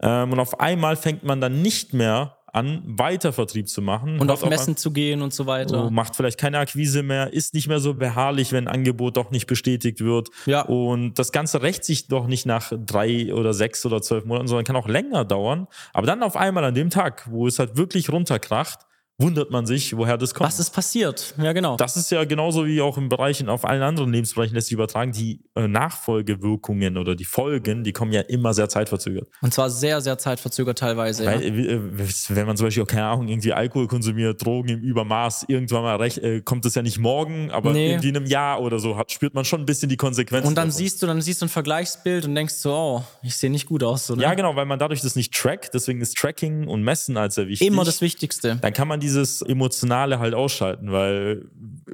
Ähm, 0.00 0.32
und 0.32 0.40
auf 0.40 0.58
einmal 0.58 0.96
fängt 0.96 1.22
man 1.22 1.40
dann 1.40 1.62
nicht 1.62 1.94
mehr 1.94 2.36
an, 2.54 2.82
weiter 2.84 3.32
Vertrieb 3.32 3.68
zu 3.68 3.82
machen. 3.82 4.20
Und 4.20 4.30
auf 4.30 4.44
Messen 4.46 4.76
zu 4.76 4.92
gehen 4.92 5.22
und 5.22 5.34
so 5.34 5.46
weiter. 5.46 5.86
Oh, 5.86 5.90
macht 5.90 6.14
vielleicht 6.14 6.38
keine 6.38 6.58
Akquise 6.58 7.02
mehr, 7.02 7.32
ist 7.32 7.52
nicht 7.52 7.66
mehr 7.66 7.80
so 7.80 7.94
beharrlich, 7.94 8.52
wenn 8.52 8.68
ein 8.68 8.74
Angebot 8.74 9.16
doch 9.16 9.30
nicht 9.30 9.46
bestätigt 9.46 10.00
wird. 10.00 10.30
Ja. 10.46 10.62
Und 10.62 11.14
das 11.18 11.32
Ganze 11.32 11.62
rächt 11.62 11.84
sich 11.84 12.06
doch 12.06 12.26
nicht 12.26 12.46
nach 12.46 12.72
drei 12.86 13.34
oder 13.34 13.54
sechs 13.54 13.84
oder 13.84 14.02
zwölf 14.02 14.24
Monaten, 14.24 14.46
sondern 14.46 14.64
kann 14.64 14.76
auch 14.76 14.88
länger 14.88 15.24
dauern. 15.24 15.66
Aber 15.92 16.06
dann 16.06 16.22
auf 16.22 16.36
einmal 16.36 16.64
an 16.64 16.74
dem 16.74 16.90
Tag, 16.90 17.28
wo 17.28 17.46
es 17.46 17.58
halt 17.58 17.76
wirklich 17.76 18.10
runterkracht, 18.10 18.80
wundert 19.18 19.50
man 19.50 19.64
sich, 19.66 19.96
woher 19.96 20.18
das 20.18 20.34
kommt. 20.34 20.48
Was 20.48 20.58
ist 20.58 20.70
passiert? 20.70 21.34
Ja, 21.40 21.52
genau. 21.52 21.76
Das 21.76 21.96
ist 21.96 22.10
ja 22.10 22.24
genauso 22.24 22.66
wie 22.66 22.80
auch 22.80 22.98
im 22.98 23.08
Bereichen, 23.08 23.48
auf 23.48 23.64
allen 23.64 23.82
anderen 23.82 24.12
Lebensbereichen 24.12 24.54
lässt 24.54 24.66
sich 24.68 24.74
übertragen. 24.74 25.12
Die 25.12 25.40
äh, 25.54 25.68
Nachfolgewirkungen 25.68 26.96
oder 26.96 27.14
die 27.14 27.24
Folgen, 27.24 27.84
die 27.84 27.92
kommen 27.92 28.12
ja 28.12 28.20
immer 28.22 28.54
sehr 28.54 28.68
zeitverzögert. 28.68 29.28
Und 29.40 29.54
zwar 29.54 29.70
sehr, 29.70 30.00
sehr 30.00 30.18
zeitverzögert 30.18 30.78
teilweise. 30.78 31.26
Weil, 31.26 31.42
ja. 31.42 31.72
äh, 31.74 31.80
wenn 32.28 32.46
man 32.46 32.56
zum 32.56 32.66
Beispiel, 32.66 32.84
keine 32.86 33.06
Ahnung, 33.06 33.28
irgendwie 33.28 33.52
Alkohol 33.52 33.86
konsumiert, 33.86 34.44
Drogen 34.44 34.68
im 34.68 34.80
Übermaß, 34.80 35.44
irgendwann 35.48 35.82
mal 35.82 35.96
recht, 35.96 36.18
äh, 36.18 36.40
kommt 36.40 36.64
es 36.66 36.74
ja 36.74 36.82
nicht 36.82 36.98
morgen, 36.98 37.50
aber 37.50 37.72
Nee. 37.72 37.90
irgendwie 37.92 38.08
in 38.08 38.16
einem 38.16 38.26
Jahr 38.26 38.60
oder 38.60 38.78
so 38.78 38.96
hat, 38.96 39.12
spürt 39.12 39.34
man 39.34 39.44
schon 39.44 39.60
ein 39.62 39.66
bisschen 39.66 39.88
die 39.88 39.96
Konsequenzen. 39.96 40.48
Und 40.48 40.54
dann 40.56 40.68
davon. 40.68 40.78
siehst 40.78 41.02
du, 41.02 41.06
dann 41.06 41.20
siehst 41.20 41.40
du 41.40 41.46
ein 41.46 41.50
Vergleichsbild 41.50 42.24
und 42.24 42.34
denkst 42.34 42.54
so, 42.54 42.72
oh, 42.72 43.02
ich 43.22 43.36
sehe 43.36 43.50
nicht 43.50 43.66
gut 43.66 43.82
aus. 43.82 44.06
So, 44.06 44.14
ne? 44.14 44.22
Ja, 44.22 44.34
genau, 44.34 44.56
weil 44.56 44.66
man 44.66 44.78
dadurch 44.78 45.00
das 45.00 45.16
nicht 45.16 45.32
trackt, 45.34 45.74
deswegen 45.74 46.00
ist 46.00 46.16
Tracking 46.16 46.66
und 46.68 46.82
Messen 46.82 47.16
als 47.16 47.36
sehr 47.36 47.48
wichtig. 47.48 47.66
Immer 47.66 47.84
das 47.84 48.00
Wichtigste. 48.00 48.56
dann 48.60 48.72
kann 48.72 48.88
man 48.88 49.00
dieses 49.04 49.42
Emotionale 49.42 50.18
halt 50.18 50.34
ausschalten, 50.34 50.90
weil, 50.90 51.44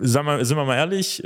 sagen 0.00 0.26
wir, 0.26 0.44
sind 0.44 0.56
wir 0.56 0.64
mal 0.64 0.76
ehrlich, 0.76 1.22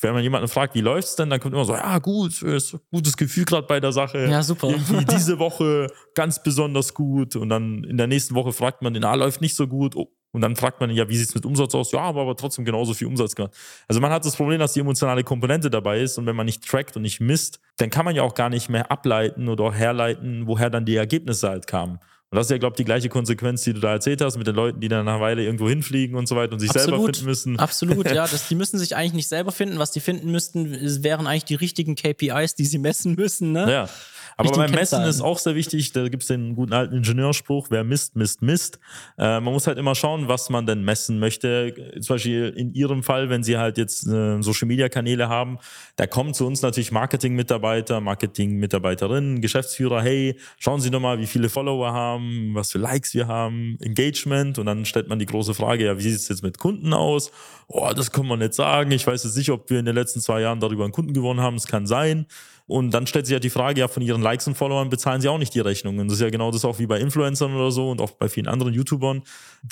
wenn 0.00 0.14
man 0.14 0.22
jemanden 0.22 0.48
fragt, 0.48 0.74
wie 0.74 0.80
läuft's 0.80 1.16
denn, 1.16 1.28
dann 1.28 1.40
kommt 1.40 1.54
immer 1.54 1.64
so, 1.64 1.74
ja 1.74 1.98
gut, 1.98 2.42
ist 2.42 2.74
ein 2.74 2.80
gutes 2.90 3.16
Gefühl 3.16 3.44
gerade 3.44 3.66
bei 3.66 3.80
der 3.80 3.92
Sache. 3.92 4.26
Ja, 4.30 4.42
super. 4.42 4.68
Irgendwie 4.68 5.04
diese 5.10 5.38
Woche 5.38 5.88
ganz 6.14 6.42
besonders 6.42 6.94
gut 6.94 7.34
und 7.36 7.48
dann 7.48 7.84
in 7.84 7.96
der 7.96 8.06
nächsten 8.06 8.34
Woche 8.34 8.52
fragt 8.52 8.82
man 8.82 8.94
den, 8.94 9.04
ah, 9.04 9.14
läuft 9.14 9.40
nicht 9.40 9.56
so 9.56 9.66
gut. 9.66 9.96
Oh, 9.96 10.08
Und 10.32 10.42
dann 10.42 10.54
fragt 10.54 10.80
man, 10.80 10.90
ja, 10.90 11.08
wie 11.08 11.16
sieht's 11.16 11.34
mit 11.34 11.44
Umsatz 11.44 11.74
aus? 11.74 11.90
Ja, 11.92 12.00
aber, 12.00 12.22
aber 12.22 12.36
trotzdem 12.36 12.64
genauso 12.64 12.94
viel 12.94 13.08
Umsatz 13.08 13.34
gemacht. 13.34 13.54
Also 13.88 14.00
man 14.00 14.12
hat 14.12 14.24
das 14.24 14.36
Problem, 14.36 14.60
dass 14.60 14.74
die 14.74 14.80
emotionale 14.80 15.24
Komponente 15.24 15.70
dabei 15.70 16.00
ist 16.00 16.16
und 16.18 16.26
wenn 16.26 16.36
man 16.36 16.46
nicht 16.46 16.66
trackt 16.66 16.94
und 16.96 17.02
nicht 17.02 17.20
misst, 17.20 17.58
dann 17.78 17.90
kann 17.90 18.04
man 18.04 18.14
ja 18.14 18.22
auch 18.22 18.34
gar 18.34 18.48
nicht 18.48 18.68
mehr 18.68 18.90
ableiten 18.92 19.48
oder 19.48 19.72
herleiten, 19.72 20.46
woher 20.46 20.70
dann 20.70 20.84
die 20.84 20.96
Ergebnisse 20.96 21.48
halt 21.48 21.66
kamen. 21.66 21.98
Und 22.36 22.40
das 22.40 22.48
ist 22.48 22.50
ja, 22.50 22.58
glaube 22.58 22.74
ich, 22.74 22.76
die 22.76 22.84
gleiche 22.84 23.08
Konsequenz, 23.08 23.62
die 23.62 23.72
du 23.72 23.80
da 23.80 23.92
erzählt 23.92 24.20
hast, 24.20 24.36
mit 24.36 24.46
den 24.46 24.54
Leuten, 24.54 24.78
die 24.78 24.88
dann 24.88 25.06
nach 25.06 25.14
einer 25.14 25.22
Weile 25.22 25.42
irgendwo 25.42 25.70
hinfliegen 25.70 26.18
und 26.18 26.28
so 26.28 26.36
weiter 26.36 26.52
und 26.52 26.60
sich 26.60 26.70
selber 26.70 27.02
finden 27.02 27.24
müssen. 27.24 27.58
Absolut, 27.58 28.10
ja. 28.10 28.26
Das, 28.30 28.48
die 28.48 28.54
müssen 28.56 28.78
sich 28.78 28.94
eigentlich 28.94 29.14
nicht 29.14 29.28
selber 29.28 29.52
finden. 29.52 29.78
Was 29.78 29.90
die 29.90 30.00
finden 30.00 30.30
müssten, 30.30 31.02
wären 31.02 31.26
eigentlich 31.26 31.46
die 31.46 31.54
richtigen 31.54 31.94
KPIs, 31.94 32.54
die 32.54 32.66
sie 32.66 32.76
messen 32.76 33.14
müssen. 33.14 33.52
Ne? 33.52 33.72
Ja. 33.72 33.88
Aber 34.36 34.50
beim 34.50 34.70
Messen 34.70 35.02
ist 35.04 35.22
auch 35.22 35.38
sehr 35.38 35.54
wichtig, 35.54 35.92
da 35.92 36.08
gibt 36.08 36.22
es 36.22 36.28
den 36.28 36.54
guten 36.54 36.74
alten 36.74 36.96
Ingenieurspruch, 36.96 37.68
wer 37.70 37.84
misst, 37.84 38.16
misst, 38.16 38.42
misst. 38.42 38.78
Äh, 39.18 39.40
man 39.40 39.52
muss 39.52 39.66
halt 39.66 39.78
immer 39.78 39.94
schauen, 39.94 40.28
was 40.28 40.50
man 40.50 40.66
denn 40.66 40.84
messen 40.84 41.18
möchte. 41.18 41.92
Zum 42.00 42.14
Beispiel 42.14 42.52
in 42.54 42.74
Ihrem 42.74 43.02
Fall, 43.02 43.30
wenn 43.30 43.42
Sie 43.42 43.56
halt 43.56 43.78
jetzt 43.78 44.06
äh, 44.06 44.42
Social-Media-Kanäle 44.42 45.28
haben, 45.28 45.58
da 45.96 46.06
kommen 46.06 46.34
zu 46.34 46.46
uns 46.46 46.60
natürlich 46.60 46.92
Marketing-Mitarbeiter, 46.92 48.00
Marketing-Mitarbeiterinnen, 48.00 49.40
Geschäftsführer, 49.40 50.02
hey, 50.02 50.38
schauen 50.58 50.80
Sie 50.80 50.90
doch 50.90 51.00
mal, 51.00 51.18
wie 51.18 51.26
viele 51.26 51.48
Follower 51.48 51.92
haben, 51.92 52.54
was 52.54 52.72
für 52.72 52.78
Likes 52.78 53.14
wir 53.14 53.28
haben, 53.28 53.78
Engagement 53.80 54.58
und 54.58 54.66
dann 54.66 54.84
stellt 54.84 55.08
man 55.08 55.18
die 55.18 55.26
große 55.26 55.54
Frage, 55.54 55.86
ja, 55.86 55.96
wie 55.96 56.02
sieht 56.02 56.16
es 56.16 56.28
jetzt 56.28 56.42
mit 56.42 56.58
Kunden 56.58 56.92
aus? 56.92 57.30
Oh, 57.68 57.90
das 57.96 58.12
kann 58.12 58.26
man 58.26 58.38
nicht 58.38 58.54
sagen. 58.54 58.90
Ich 58.92 59.06
weiß 59.06 59.24
jetzt 59.24 59.36
nicht, 59.36 59.50
ob 59.50 59.70
wir 59.70 59.78
in 59.78 59.86
den 59.86 59.94
letzten 59.94 60.20
zwei 60.20 60.40
Jahren 60.40 60.60
darüber 60.60 60.84
einen 60.84 60.92
Kunden 60.92 61.12
gewonnen 61.12 61.40
haben. 61.40 61.56
Es 61.56 61.66
kann 61.66 61.86
sein. 61.86 62.26
Und 62.68 62.90
dann 62.90 63.06
stellt 63.06 63.26
sich 63.26 63.32
ja 63.32 63.38
die 63.38 63.50
Frage, 63.50 63.78
ja, 63.78 63.86
von 63.86 64.02
ihren 64.02 64.20
Likes 64.20 64.48
und 64.48 64.56
Followern 64.56 64.88
bezahlen 64.88 65.20
sie 65.20 65.28
auch 65.28 65.38
nicht 65.38 65.54
die 65.54 65.60
Rechnung. 65.60 65.98
Und 65.98 66.08
das 66.08 66.16
ist 66.16 66.22
ja 66.22 66.30
genau 66.30 66.50
das 66.50 66.64
auch 66.64 66.80
wie 66.80 66.86
bei 66.86 66.98
Influencern 66.98 67.54
oder 67.54 67.70
so 67.70 67.90
und 67.90 68.00
auch 68.00 68.10
bei 68.10 68.28
vielen 68.28 68.48
anderen 68.48 68.74
YouTubern. 68.74 69.22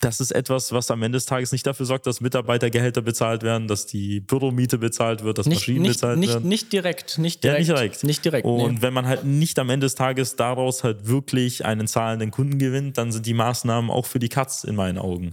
Das 0.00 0.20
ist 0.20 0.30
etwas, 0.30 0.70
was 0.70 0.92
am 0.92 1.02
Ende 1.02 1.16
des 1.16 1.26
Tages 1.26 1.50
nicht 1.50 1.66
dafür 1.66 1.86
sorgt, 1.86 2.06
dass 2.06 2.20
Mitarbeitergehälter 2.20 3.02
bezahlt 3.02 3.42
werden, 3.42 3.66
dass 3.66 3.86
die 3.86 4.20
Büromiete 4.20 4.78
bezahlt 4.78 5.24
wird, 5.24 5.38
dass 5.38 5.46
Nicht, 5.46 5.62
Maschinen 5.62 5.82
nicht, 5.82 5.94
bezahlt 5.94 6.18
nicht, 6.20 6.32
werden. 6.34 6.48
nicht 6.48 6.72
direkt, 6.72 7.18
nicht 7.18 7.44
Ja, 7.44 7.50
direkt. 7.58 7.66
nicht 7.68 7.76
direkt. 7.76 8.04
Nicht 8.04 8.24
direkt. 8.24 8.46
Und 8.46 8.74
nee. 8.74 8.82
wenn 8.82 8.94
man 8.94 9.06
halt 9.06 9.24
nicht 9.24 9.58
am 9.58 9.70
Ende 9.70 9.86
des 9.86 9.96
Tages 9.96 10.36
daraus 10.36 10.84
halt 10.84 11.08
wirklich 11.08 11.64
einen 11.64 11.88
zahlenden 11.88 12.30
Kunden 12.30 12.58
gewinnt, 12.60 12.96
dann 12.96 13.10
sind 13.10 13.26
die 13.26 13.34
Maßnahmen 13.34 13.90
auch 13.90 14.06
für 14.06 14.20
die 14.20 14.28
Katz 14.28 14.62
in 14.62 14.76
meinen 14.76 14.98
Augen. 14.98 15.32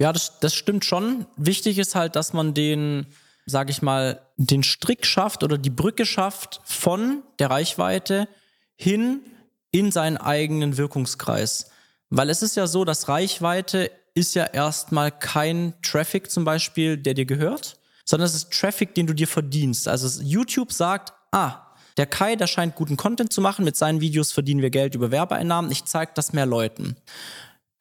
Ja, 0.00 0.12
das, 0.12 0.38
das 0.38 0.54
stimmt 0.54 0.84
schon. 0.84 1.26
Wichtig 1.36 1.76
ist 1.78 1.96
halt, 1.96 2.14
dass 2.14 2.32
man 2.32 2.54
den, 2.54 3.06
sag 3.46 3.70
ich 3.70 3.82
mal, 3.82 4.20
den 4.36 4.62
Strick 4.62 5.06
schafft 5.06 5.42
oder 5.42 5.58
die 5.58 5.70
Brücke 5.70 6.06
schafft 6.06 6.60
von 6.64 7.22
der 7.38 7.50
Reichweite 7.50 8.28
hin 8.76 9.20
in 9.70 9.92
seinen 9.92 10.16
eigenen 10.16 10.76
Wirkungskreis. 10.76 11.70
Weil 12.08 12.30
es 12.30 12.42
ist 12.42 12.56
ja 12.56 12.66
so, 12.66 12.84
dass 12.84 13.08
Reichweite 13.08 13.90
ist 14.14 14.34
ja 14.34 14.44
erstmal 14.44 15.12
kein 15.12 15.74
Traffic 15.82 16.30
zum 16.30 16.44
Beispiel, 16.44 16.96
der 16.96 17.14
dir 17.14 17.26
gehört, 17.26 17.78
sondern 18.04 18.26
es 18.26 18.34
ist 18.34 18.52
Traffic, 18.52 18.94
den 18.94 19.06
du 19.06 19.14
dir 19.14 19.28
verdienst. 19.28 19.86
Also 19.86 20.22
YouTube 20.22 20.72
sagt, 20.72 21.12
ah, 21.30 21.66
Der 21.96 22.06
Kai, 22.06 22.36
der 22.36 22.46
scheint 22.46 22.76
guten 22.76 22.96
Content 22.96 23.32
zu 23.32 23.40
machen. 23.40 23.64
Mit 23.64 23.76
seinen 23.76 24.00
Videos 24.00 24.32
verdienen 24.32 24.62
wir 24.62 24.70
Geld 24.70 24.94
über 24.94 25.10
Werbeeinnahmen. 25.10 25.70
Ich 25.70 25.84
zeige 25.84 26.12
das 26.14 26.32
mehr 26.32 26.46
Leuten. 26.46 26.96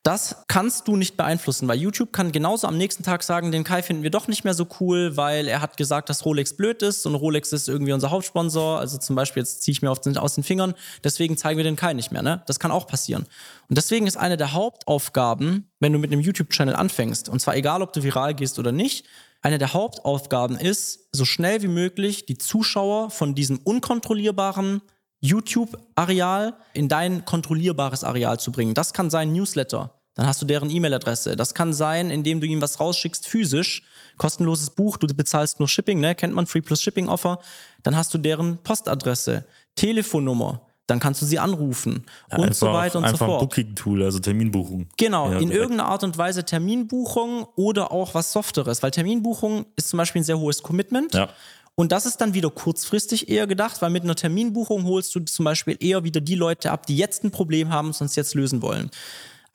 Das 0.10 0.38
kannst 0.48 0.88
du 0.88 0.95
nicht 0.95 1.17
beeinflussen, 1.17 1.67
weil 1.67 1.78
YouTube 1.78 2.12
kann 2.12 2.32
genauso 2.32 2.65
am 2.65 2.80
nächsten 2.80 3.04
Tag 3.04 3.22
sagen, 3.22 3.52
den 3.52 3.63
Kai 3.63 3.84
finden 3.84 4.02
wir 4.02 4.10
doch 4.10 4.28
nicht 4.28 4.43
mehr 4.43 4.56
so 4.56 4.65
cool, 4.80 5.15
weil 5.17 5.48
er 5.48 5.62
hat 5.62 5.78
gesagt, 5.78 6.10
dass 6.10 6.26
Rolex 6.26 6.58
blöd 6.58 6.82
ist 6.82 7.06
und 7.06 7.13
Rolex 7.13 7.54
ist 7.54 7.69
irgendwie 7.69 7.93
unser 7.93 8.10
Hauptsponsor. 8.10 8.80
Also 8.80 8.98
zum 8.98 9.15
Beispiel, 9.15 9.43
jetzt 9.43 9.62
ziehe 9.62 9.74
ich 9.74 9.84
mir 9.84 9.91
aus 9.91 10.02
den 10.02 10.43
Fingern, 10.43 10.74
deswegen 11.04 11.38
zeigen 11.38 11.58
wir 11.58 11.63
den 11.63 11.76
Kai 11.76 11.93
nicht 11.93 12.12
mehr. 12.12 12.24
Ne? 12.24 12.41
Das 12.48 12.60
kann 12.60 12.72
auch 12.72 12.88
passieren. 12.88 13.28
Und 13.69 13.78
deswegen 13.78 14.08
ist 14.08 14.17
eine 14.17 14.36
der 14.36 14.54
Hauptaufgaben, 14.54 15.69
wenn 15.80 15.93
du 15.93 16.00
mit 16.00 16.12
einem 16.12 16.22
YouTube-Channel 16.22 16.76
anfängst, 16.76 17.30
und 17.30 17.39
zwar 17.39 17.56
egal, 17.56 17.84
ob 17.84 17.93
du 17.93 18.02
viral 18.02 18.34
gehst 18.34 18.58
oder 18.58 18.72
nicht, 18.72 19.06
eine 19.43 19.60
der 19.60 19.74
Hauptaufgaben 19.74 20.58
ist, 20.58 21.08
so 21.12 21.24
schnell 21.24 21.62
wie 21.62 21.67
möglich 21.67 22.26
die 22.26 22.39
Zuschauer 22.39 23.12
von 23.12 23.36
diesem 23.36 23.60
unkontrollierbaren 23.60 24.82
YouTube-Areal 25.19 26.56
in 26.74 26.88
dein 26.88 27.26
kontrollierbares 27.26 28.04
Areal 28.04 28.39
zu 28.39 28.52
bringen. 28.52 28.74
Das 28.74 28.93
kann 28.93 29.12
sein 29.12 29.34
Newsletter. 29.34 29.98
Dann 30.19 30.27
hast 30.27 30.41
du 30.41 30.45
deren 30.45 30.69
E-Mail-Adresse. 30.69 31.38
Das 31.38 31.53
kann 31.53 31.71
sein, 31.71 32.12
indem 32.12 32.41
du 32.41 32.45
ihm 32.45 32.62
was 32.62 32.82
rausschickst 32.82 33.25
physisch. 33.25 33.84
Kostenloses 34.17 34.71
Buch, 34.71 34.97
du 34.97 35.08
bezahlst 35.08 35.60
nur 35.60 35.69
Shipping, 35.69 36.01
ne? 36.01 36.13
Kennt 36.13 36.34
man 36.36 36.45
Free 36.45 36.60
Plus 36.60 36.82
Shipping 36.82 37.08
Offer. 37.08 37.39
Dann 37.84 37.95
hast 37.95 38.13
du 38.13 38.17
deren 38.17 38.58
Postadresse, 38.58 39.45
Telefonnummer. 39.75 40.60
Dann 40.88 40.99
kannst 40.99 41.21
du 41.21 41.25
sie 41.25 41.39
anrufen 41.39 42.03
ja, 42.29 42.38
und 42.39 42.53
so 42.53 42.65
weiter 42.65 42.97
und 42.97 43.08
so 43.08 43.15
fort. 43.15 43.21
Einfach 43.21 43.27
ein 43.27 43.47
Booking-Tool, 43.47 44.03
also 44.03 44.19
Terminbuchung. 44.19 44.89
Genau, 44.97 45.32
ja, 45.32 45.39
in 45.39 45.51
irgendeiner 45.51 45.86
Art 45.86 46.03
und 46.03 46.17
Weise 46.17 46.43
Terminbuchung 46.43 47.47
oder 47.55 47.93
auch 47.93 48.13
was 48.13 48.34
Softeres, 48.34 48.84
weil 48.84 48.91
Terminbuchung 48.91 49.67
ist 49.77 49.88
zum 49.88 49.95
Beispiel 49.95 50.19
ein 50.19 50.25
sehr 50.25 50.39
hohes 50.39 50.62
Commitment. 50.62 51.13
Ja. 51.13 51.29
Und 51.75 51.93
das 51.93 52.05
ist 52.05 52.17
dann 52.17 52.34
wieder 52.34 52.49
kurzfristig 52.49 53.29
eher 53.29 53.47
gedacht, 53.47 53.82
weil 53.82 53.89
mit 53.89 54.03
einer 54.03 54.15
Terminbuchung 54.15 54.84
holst 54.84 55.15
du 55.15 55.21
zum 55.21 55.45
Beispiel 55.45 55.77
eher 55.79 56.03
wieder 56.03 56.19
die 56.19 56.36
Leute 56.36 56.71
ab, 56.71 56.86
die 56.86 56.97
jetzt 56.97 57.23
ein 57.23 57.32
Problem 57.32 57.69
haben 57.69 57.88
und 57.88 57.95
sonst 57.95 58.17
jetzt 58.17 58.36
lösen 58.36 58.62
wollen. 58.62 58.91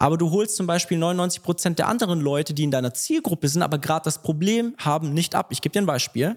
Aber 0.05 0.19
du 0.19 0.31
holst 0.31 0.57
zum 0.57 0.67
Beispiel 0.67 0.99
99 0.99 1.43
Prozent 1.43 1.79
der 1.79 1.89
anderen 1.89 2.21
Leute, 2.21 2.53
die 2.53 2.65
in 2.65 2.71
deiner 2.71 2.93
Zielgruppe 2.93 3.49
sind, 3.49 3.63
aber 3.63 3.79
gerade 3.79 4.05
das 4.05 4.21
Problem 4.21 4.75
haben, 4.77 5.15
nicht 5.15 5.35
ab. 5.35 5.47
Ich 5.49 5.63
gebe 5.63 5.73
dir 5.73 5.81
ein 5.81 5.87
Beispiel. 5.87 6.37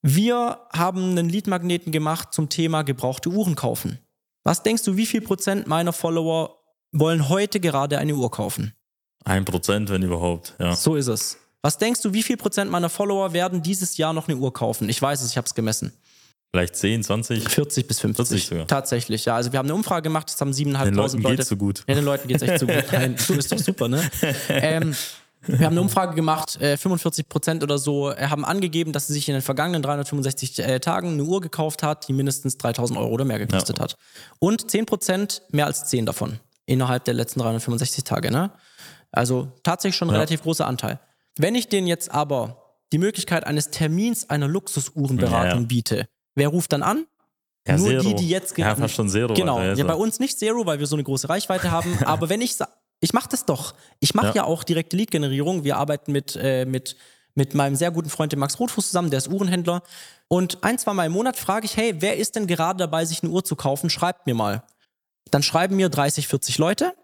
Wir 0.00 0.60
haben 0.72 1.10
einen 1.10 1.28
Leadmagneten 1.28 1.92
gemacht 1.92 2.32
zum 2.32 2.48
Thema 2.48 2.84
gebrauchte 2.84 3.28
Uhren 3.28 3.54
kaufen. 3.54 3.98
Was 4.44 4.62
denkst 4.62 4.84
du, 4.84 4.96
wie 4.96 5.04
viel 5.04 5.20
Prozent 5.20 5.66
meiner 5.66 5.92
Follower 5.92 6.56
wollen 6.90 7.28
heute 7.28 7.60
gerade 7.60 7.98
eine 7.98 8.14
Uhr 8.14 8.30
kaufen? 8.30 8.72
Ein 9.26 9.44
Prozent, 9.44 9.90
wenn 9.90 10.00
überhaupt, 10.00 10.54
ja. 10.58 10.74
So 10.74 10.96
ist 10.96 11.08
es. 11.08 11.36
Was 11.60 11.76
denkst 11.76 12.00
du, 12.00 12.14
wie 12.14 12.22
viel 12.22 12.38
Prozent 12.38 12.70
meiner 12.70 12.88
Follower 12.88 13.34
werden 13.34 13.62
dieses 13.62 13.98
Jahr 13.98 14.14
noch 14.14 14.26
eine 14.26 14.38
Uhr 14.38 14.54
kaufen? 14.54 14.88
Ich 14.88 15.02
weiß 15.02 15.20
es, 15.20 15.32
ich 15.32 15.36
habe 15.36 15.46
es 15.46 15.54
gemessen. 15.54 15.92
Vielleicht 16.54 16.76
10, 16.76 17.02
20? 17.02 17.48
40 17.48 17.86
bis 17.86 18.00
50. 18.00 18.28
40 18.28 18.46
sogar. 18.46 18.66
Tatsächlich, 18.66 19.24
ja. 19.24 19.34
Also 19.34 19.52
wir 19.52 19.58
haben 19.58 19.66
eine 19.66 19.74
Umfrage 19.74 20.02
gemacht, 20.02 20.28
das 20.28 20.38
haben 20.38 20.50
7.500 20.50 20.90
Leute. 20.90 21.16
Den 21.16 21.22
Leuten 21.22 21.36
geht's 21.36 21.48
so 21.48 21.56
gut. 21.56 21.84
Ja, 21.88 21.94
den 21.94 22.04
Leuten 22.04 22.28
geht's 22.28 22.42
echt 22.42 22.58
so 22.58 22.66
gut. 22.66 22.84
Nein, 22.92 23.16
du 23.26 23.36
bist 23.36 23.50
doch 23.50 23.58
super, 23.58 23.88
ne? 23.88 24.02
ähm, 24.50 24.94
wir 25.46 25.64
haben 25.66 25.72
eine 25.72 25.80
Umfrage 25.80 26.14
gemacht, 26.14 26.60
äh, 26.60 26.76
45 26.76 27.28
Prozent 27.28 27.62
oder 27.62 27.78
so 27.78 28.12
äh, 28.12 28.26
haben 28.26 28.44
angegeben, 28.44 28.92
dass 28.92 29.06
sie 29.06 29.14
sich 29.14 29.28
in 29.28 29.32
den 29.32 29.42
vergangenen 29.42 29.82
365 29.82 30.58
äh, 30.58 30.78
Tagen 30.78 31.12
eine 31.12 31.24
Uhr 31.24 31.40
gekauft 31.40 31.82
hat, 31.82 32.06
die 32.06 32.12
mindestens 32.12 32.58
3000 32.58 32.98
Euro 32.98 33.08
oder 33.08 33.24
mehr 33.24 33.38
gekostet 33.38 33.78
ja. 33.78 33.84
hat. 33.84 33.96
Und 34.38 34.70
10 34.70 34.84
Prozent 34.84 35.42
mehr 35.50 35.64
als 35.64 35.86
10 35.86 36.04
davon 36.04 36.38
innerhalb 36.66 37.04
der 37.06 37.14
letzten 37.14 37.40
365 37.40 38.04
Tage. 38.04 38.30
Ne? 38.30 38.52
Also 39.10 39.48
tatsächlich 39.62 39.96
schon 39.96 40.08
ein 40.08 40.12
ja. 40.12 40.18
relativ 40.18 40.42
großer 40.42 40.66
Anteil. 40.66 41.00
Wenn 41.38 41.54
ich 41.54 41.68
denen 41.68 41.86
jetzt 41.86 42.10
aber 42.10 42.62
die 42.92 42.98
Möglichkeit 42.98 43.46
eines 43.46 43.70
Termins 43.70 44.28
einer 44.28 44.48
Luxusuhrenberatung 44.48 45.60
ja, 45.62 45.66
biete, 45.66 46.08
wer 46.34 46.48
ruft 46.48 46.72
dann 46.72 46.82
an? 46.82 47.06
Ja, 47.66 47.76
Nur 47.76 47.88
Zero. 47.88 48.02
die, 48.02 48.14
die 48.14 48.28
jetzt 48.28 48.58
Ja, 48.58 48.74
fast 48.74 48.94
schon 48.94 49.08
Zero. 49.08 49.34
Genau. 49.34 49.60
Ja, 49.60 49.84
bei 49.84 49.94
uns 49.94 50.18
nicht 50.18 50.38
Zero, 50.38 50.66
weil 50.66 50.80
wir 50.80 50.86
so 50.86 50.96
eine 50.96 51.04
große 51.04 51.28
Reichweite 51.28 51.70
haben. 51.70 51.96
aber 52.04 52.28
wenn 52.28 52.40
ich 52.40 52.56
ich 53.02 53.12
mache 53.12 53.28
das 53.28 53.44
doch. 53.44 53.74
Ich 53.98 54.14
mache 54.14 54.28
ja. 54.28 54.34
ja. 54.36 54.44
auch 54.44 54.62
direkte 54.62 54.96
Lead-Generierung. 54.96 55.64
Wir 55.64 55.76
arbeiten 55.76 56.12
mit, 56.12 56.36
äh, 56.40 56.64
mit, 56.64 56.96
mit 57.34 57.52
meinem 57.52 57.74
sehr 57.74 57.90
guten 57.90 58.08
Freund, 58.08 58.32
dem 58.32 58.38
Max 58.38 58.58
Rotfuß, 58.60 58.86
zusammen, 58.86 59.10
der 59.10 59.18
ist 59.18 59.28
Uhrenhändler. 59.28 59.82
Und 60.28 60.62
ein, 60.62 60.78
zwei 60.78 60.94
Mal 60.94 61.06
im 61.06 61.12
Monat 61.12 61.36
frage 61.36 61.66
ich, 61.66 61.76
hey, 61.76 61.96
wer 61.98 62.16
ist 62.16 62.36
denn 62.36 62.46
gerade 62.46 62.78
dabei, 62.78 63.04
sich 63.04 63.22
eine 63.22 63.32
Uhr 63.32 63.44
zu 63.44 63.56
kaufen? 63.56 63.90
Schreibt 63.90 64.26
mir 64.26 64.34
mal. 64.34 64.62
Dann 65.32 65.42
schreiben 65.42 65.76
mir 65.76 65.88
30, 65.88 66.28
40 66.28 66.58
Leute 66.58 66.94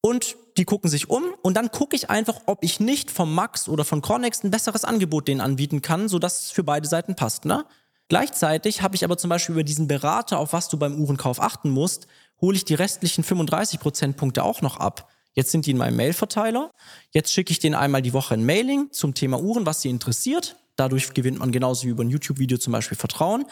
und 0.00 0.36
die 0.56 0.64
gucken 0.64 0.88
sich 0.88 1.10
um 1.10 1.24
und 1.42 1.56
dann 1.56 1.72
gucke 1.72 1.96
ich 1.96 2.08
einfach, 2.10 2.42
ob 2.46 2.62
ich 2.62 2.78
nicht 2.78 3.10
vom 3.10 3.34
Max 3.34 3.68
oder 3.68 3.84
von 3.84 4.02
Cornex 4.02 4.44
ein 4.44 4.50
besseres 4.50 4.84
Angebot 4.84 5.26
denen 5.26 5.40
anbieten 5.40 5.82
kann, 5.82 6.08
sodass 6.08 6.42
es 6.42 6.50
für 6.50 6.62
beide 6.62 6.86
Seiten 6.86 7.16
passt. 7.16 7.44
Ne? 7.44 7.64
Gleichzeitig 8.12 8.82
habe 8.82 8.94
ich 8.94 9.04
aber 9.04 9.16
zum 9.16 9.30
Beispiel 9.30 9.54
über 9.54 9.64
diesen 9.64 9.88
Berater, 9.88 10.38
auf 10.38 10.52
was 10.52 10.68
du 10.68 10.76
beim 10.76 11.00
Uhrenkauf 11.00 11.40
achten 11.40 11.70
musst, 11.70 12.06
hole 12.42 12.54
ich 12.54 12.66
die 12.66 12.74
restlichen 12.74 13.24
35 13.24 13.80
Prozentpunkte 13.80 14.44
auch 14.44 14.60
noch 14.60 14.76
ab. 14.76 15.08
Jetzt 15.32 15.50
sind 15.50 15.64
die 15.64 15.70
in 15.70 15.78
meinem 15.78 15.96
Mailverteiler. 15.96 16.70
Jetzt 17.12 17.32
schicke 17.32 17.52
ich 17.52 17.58
denen 17.58 17.74
einmal 17.74 18.02
die 18.02 18.12
Woche 18.12 18.34
ein 18.34 18.44
Mailing 18.44 18.92
zum 18.92 19.14
Thema 19.14 19.40
Uhren, 19.40 19.64
was 19.64 19.80
sie 19.80 19.88
interessiert. 19.88 20.56
Dadurch 20.76 21.14
gewinnt 21.14 21.38
man 21.38 21.52
genauso 21.52 21.86
wie 21.86 21.88
über 21.88 22.04
ein 22.04 22.10
YouTube-Video 22.10 22.58
zum 22.58 22.74
Beispiel 22.74 22.98
Vertrauen. 22.98 23.46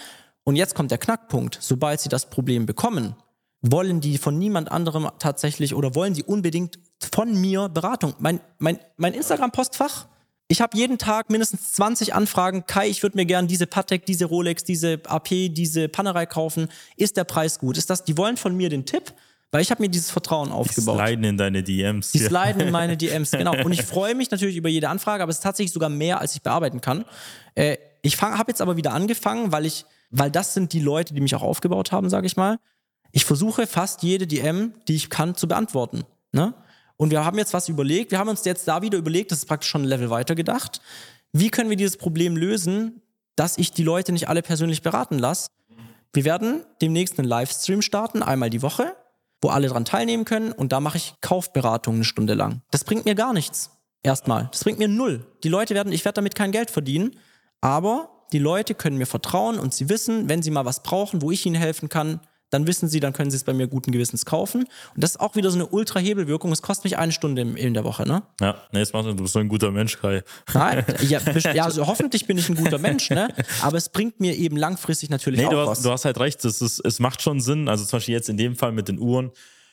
Und 0.44 0.56
jetzt 0.56 0.74
kommt 0.74 0.90
der 0.90 0.98
Knackpunkt. 0.98 1.56
Sobald 1.58 2.02
sie 2.02 2.10
das 2.10 2.28
Problem 2.28 2.66
bekommen, 2.66 3.16
wollen 3.62 4.02
die 4.02 4.18
von 4.18 4.38
niemand 4.38 4.70
anderem 4.70 5.08
tatsächlich 5.18 5.74
oder 5.74 5.94
wollen 5.94 6.14
sie 6.14 6.24
unbedingt 6.24 6.78
von 7.14 7.32
mir 7.34 7.70
Beratung. 7.70 8.12
Mein, 8.18 8.40
mein, 8.58 8.78
mein 8.98 9.14
Instagram-Postfach, 9.14 10.06
ich 10.50 10.60
habe 10.60 10.76
jeden 10.76 10.98
Tag 10.98 11.30
mindestens 11.30 11.74
20 11.74 12.12
Anfragen. 12.12 12.66
Kai, 12.66 12.88
ich 12.88 13.04
würde 13.04 13.16
mir 13.16 13.24
gerne 13.24 13.46
diese 13.46 13.68
Patek, 13.68 14.04
diese 14.04 14.24
Rolex, 14.24 14.64
diese 14.64 15.00
AP, 15.06 15.28
diese 15.28 15.88
Panerei 15.88 16.26
kaufen. 16.26 16.66
Ist 16.96 17.16
der 17.16 17.22
Preis 17.22 17.60
gut? 17.60 17.78
Ist 17.78 17.88
das, 17.88 18.02
die 18.02 18.16
wollen 18.18 18.36
von 18.36 18.56
mir 18.56 18.68
den 18.68 18.84
Tipp, 18.84 19.14
weil 19.52 19.62
ich 19.62 19.70
habe 19.70 19.80
mir 19.80 19.88
dieses 19.88 20.10
Vertrauen 20.10 20.50
aufgebaut. 20.50 20.98
Die 20.98 21.04
sliden 21.06 21.24
in 21.24 21.36
deine 21.36 21.62
DMs. 21.62 22.10
Die 22.10 22.18
sliden 22.18 22.62
in 22.62 22.72
meine 22.72 22.96
DMs, 22.96 23.30
genau. 23.30 23.62
Und 23.64 23.70
ich 23.70 23.82
freue 23.82 24.16
mich 24.16 24.32
natürlich 24.32 24.56
über 24.56 24.68
jede 24.68 24.88
Anfrage, 24.88 25.22
aber 25.22 25.30
es 25.30 25.36
ist 25.36 25.44
tatsächlich 25.44 25.72
sogar 25.72 25.88
mehr, 25.88 26.20
als 26.20 26.34
ich 26.34 26.42
bearbeiten 26.42 26.80
kann. 26.80 27.04
Äh, 27.54 27.76
ich 28.02 28.20
habe 28.20 28.50
jetzt 28.50 28.60
aber 28.60 28.76
wieder 28.76 28.92
angefangen, 28.92 29.52
weil 29.52 29.66
ich, 29.66 29.84
weil 30.10 30.32
das 30.32 30.52
sind 30.52 30.72
die 30.72 30.80
Leute, 30.80 31.14
die 31.14 31.20
mich 31.20 31.36
auch 31.36 31.42
aufgebaut 31.42 31.92
haben, 31.92 32.10
sage 32.10 32.26
ich 32.26 32.36
mal. 32.36 32.58
Ich 33.12 33.24
versuche 33.24 33.68
fast 33.68 34.02
jede 34.02 34.26
DM, 34.26 34.74
die 34.88 34.96
ich 34.96 35.10
kann, 35.10 35.36
zu 35.36 35.46
beantworten. 35.46 36.02
Ne? 36.32 36.54
Und 37.00 37.10
wir 37.10 37.24
haben 37.24 37.38
jetzt 37.38 37.54
was 37.54 37.70
überlegt. 37.70 38.10
Wir 38.10 38.18
haben 38.18 38.28
uns 38.28 38.44
jetzt 38.44 38.68
da 38.68 38.82
wieder 38.82 38.98
überlegt, 38.98 39.32
das 39.32 39.38
ist 39.38 39.46
praktisch 39.46 39.70
schon 39.70 39.80
ein 39.80 39.88
Level 39.88 40.10
weiter 40.10 40.34
gedacht. 40.34 40.82
Wie 41.32 41.48
können 41.48 41.70
wir 41.70 41.78
dieses 41.78 41.96
Problem 41.96 42.36
lösen, 42.36 43.00
dass 43.36 43.56
ich 43.56 43.72
die 43.72 43.84
Leute 43.84 44.12
nicht 44.12 44.28
alle 44.28 44.42
persönlich 44.42 44.82
beraten 44.82 45.18
lasse? 45.18 45.48
Wir 46.12 46.26
werden 46.26 46.62
demnächst 46.82 47.18
einen 47.18 47.26
Livestream 47.26 47.80
starten, 47.80 48.22
einmal 48.22 48.50
die 48.50 48.60
Woche, 48.60 48.94
wo 49.40 49.48
alle 49.48 49.68
dran 49.68 49.86
teilnehmen 49.86 50.26
können. 50.26 50.52
Und 50.52 50.72
da 50.72 50.80
mache 50.80 50.98
ich 50.98 51.14
Kaufberatung 51.22 51.94
eine 51.94 52.04
Stunde 52.04 52.34
lang. 52.34 52.60
Das 52.70 52.84
bringt 52.84 53.06
mir 53.06 53.14
gar 53.14 53.32
nichts. 53.32 53.70
Erstmal. 54.02 54.50
Das 54.52 54.62
bringt 54.62 54.78
mir 54.78 54.88
null. 54.88 55.26
Die 55.42 55.48
Leute 55.48 55.74
werden, 55.74 55.94
ich 55.94 56.04
werde 56.04 56.16
damit 56.16 56.34
kein 56.34 56.52
Geld 56.52 56.70
verdienen. 56.70 57.16
Aber 57.62 58.26
die 58.34 58.38
Leute 58.38 58.74
können 58.74 58.98
mir 58.98 59.06
vertrauen 59.06 59.58
und 59.58 59.72
sie 59.72 59.88
wissen, 59.88 60.28
wenn 60.28 60.42
sie 60.42 60.50
mal 60.50 60.66
was 60.66 60.82
brauchen, 60.82 61.22
wo 61.22 61.30
ich 61.30 61.46
ihnen 61.46 61.56
helfen 61.56 61.88
kann, 61.88 62.20
dann 62.50 62.66
wissen 62.66 62.88
sie, 62.88 63.00
dann 63.00 63.12
können 63.12 63.30
sie 63.30 63.36
es 63.36 63.44
bei 63.44 63.52
mir 63.52 63.68
guten 63.68 63.92
Gewissens 63.92 64.24
kaufen. 64.24 64.62
Und 64.94 65.02
das 65.02 65.12
ist 65.12 65.20
auch 65.20 65.36
wieder 65.36 65.50
so 65.50 65.56
eine 65.56 65.66
Ultra-Hebelwirkung. 65.66 66.52
Es 66.52 66.62
kostet 66.62 66.84
mich 66.84 66.98
eine 66.98 67.12
Stunde 67.12 67.42
in 67.42 67.74
der 67.74 67.84
Woche, 67.84 68.06
ne? 68.06 68.22
Ja, 68.40 68.56
nee, 68.72 68.80
jetzt 68.80 68.92
machst 68.92 69.08
du, 69.08 69.14
du 69.14 69.22
bist 69.22 69.32
so 69.32 69.38
ein 69.38 69.48
guter 69.48 69.70
Mensch, 69.70 69.98
Kai. 69.98 70.22
Nein, 70.52 70.84
ja, 71.08 71.20
ja 71.54 71.64
also 71.64 71.86
hoffentlich 71.86 72.26
bin 72.26 72.38
ich 72.38 72.48
ein 72.48 72.56
guter 72.56 72.78
Mensch, 72.78 73.10
ne? 73.10 73.28
Aber 73.62 73.76
es 73.76 73.88
bringt 73.88 74.20
mir 74.20 74.36
eben 74.36 74.56
langfristig 74.56 75.10
natürlich 75.10 75.40
nee, 75.40 75.46
auch 75.46 75.50
du 75.50 75.58
hast, 75.58 75.68
was. 75.68 75.82
Du 75.82 75.90
hast 75.90 76.04
halt 76.04 76.18
recht, 76.18 76.44
es, 76.44 76.60
ist, 76.60 76.80
es 76.84 76.98
macht 76.98 77.22
schon 77.22 77.40
Sinn. 77.40 77.68
Also 77.68 77.84
zum 77.84 77.98
Beispiel 77.98 78.14
jetzt 78.14 78.28
in 78.28 78.36
dem 78.36 78.56
Fall 78.56 78.72
mit 78.72 78.88
den 78.88 78.98
Uhren 78.98 79.30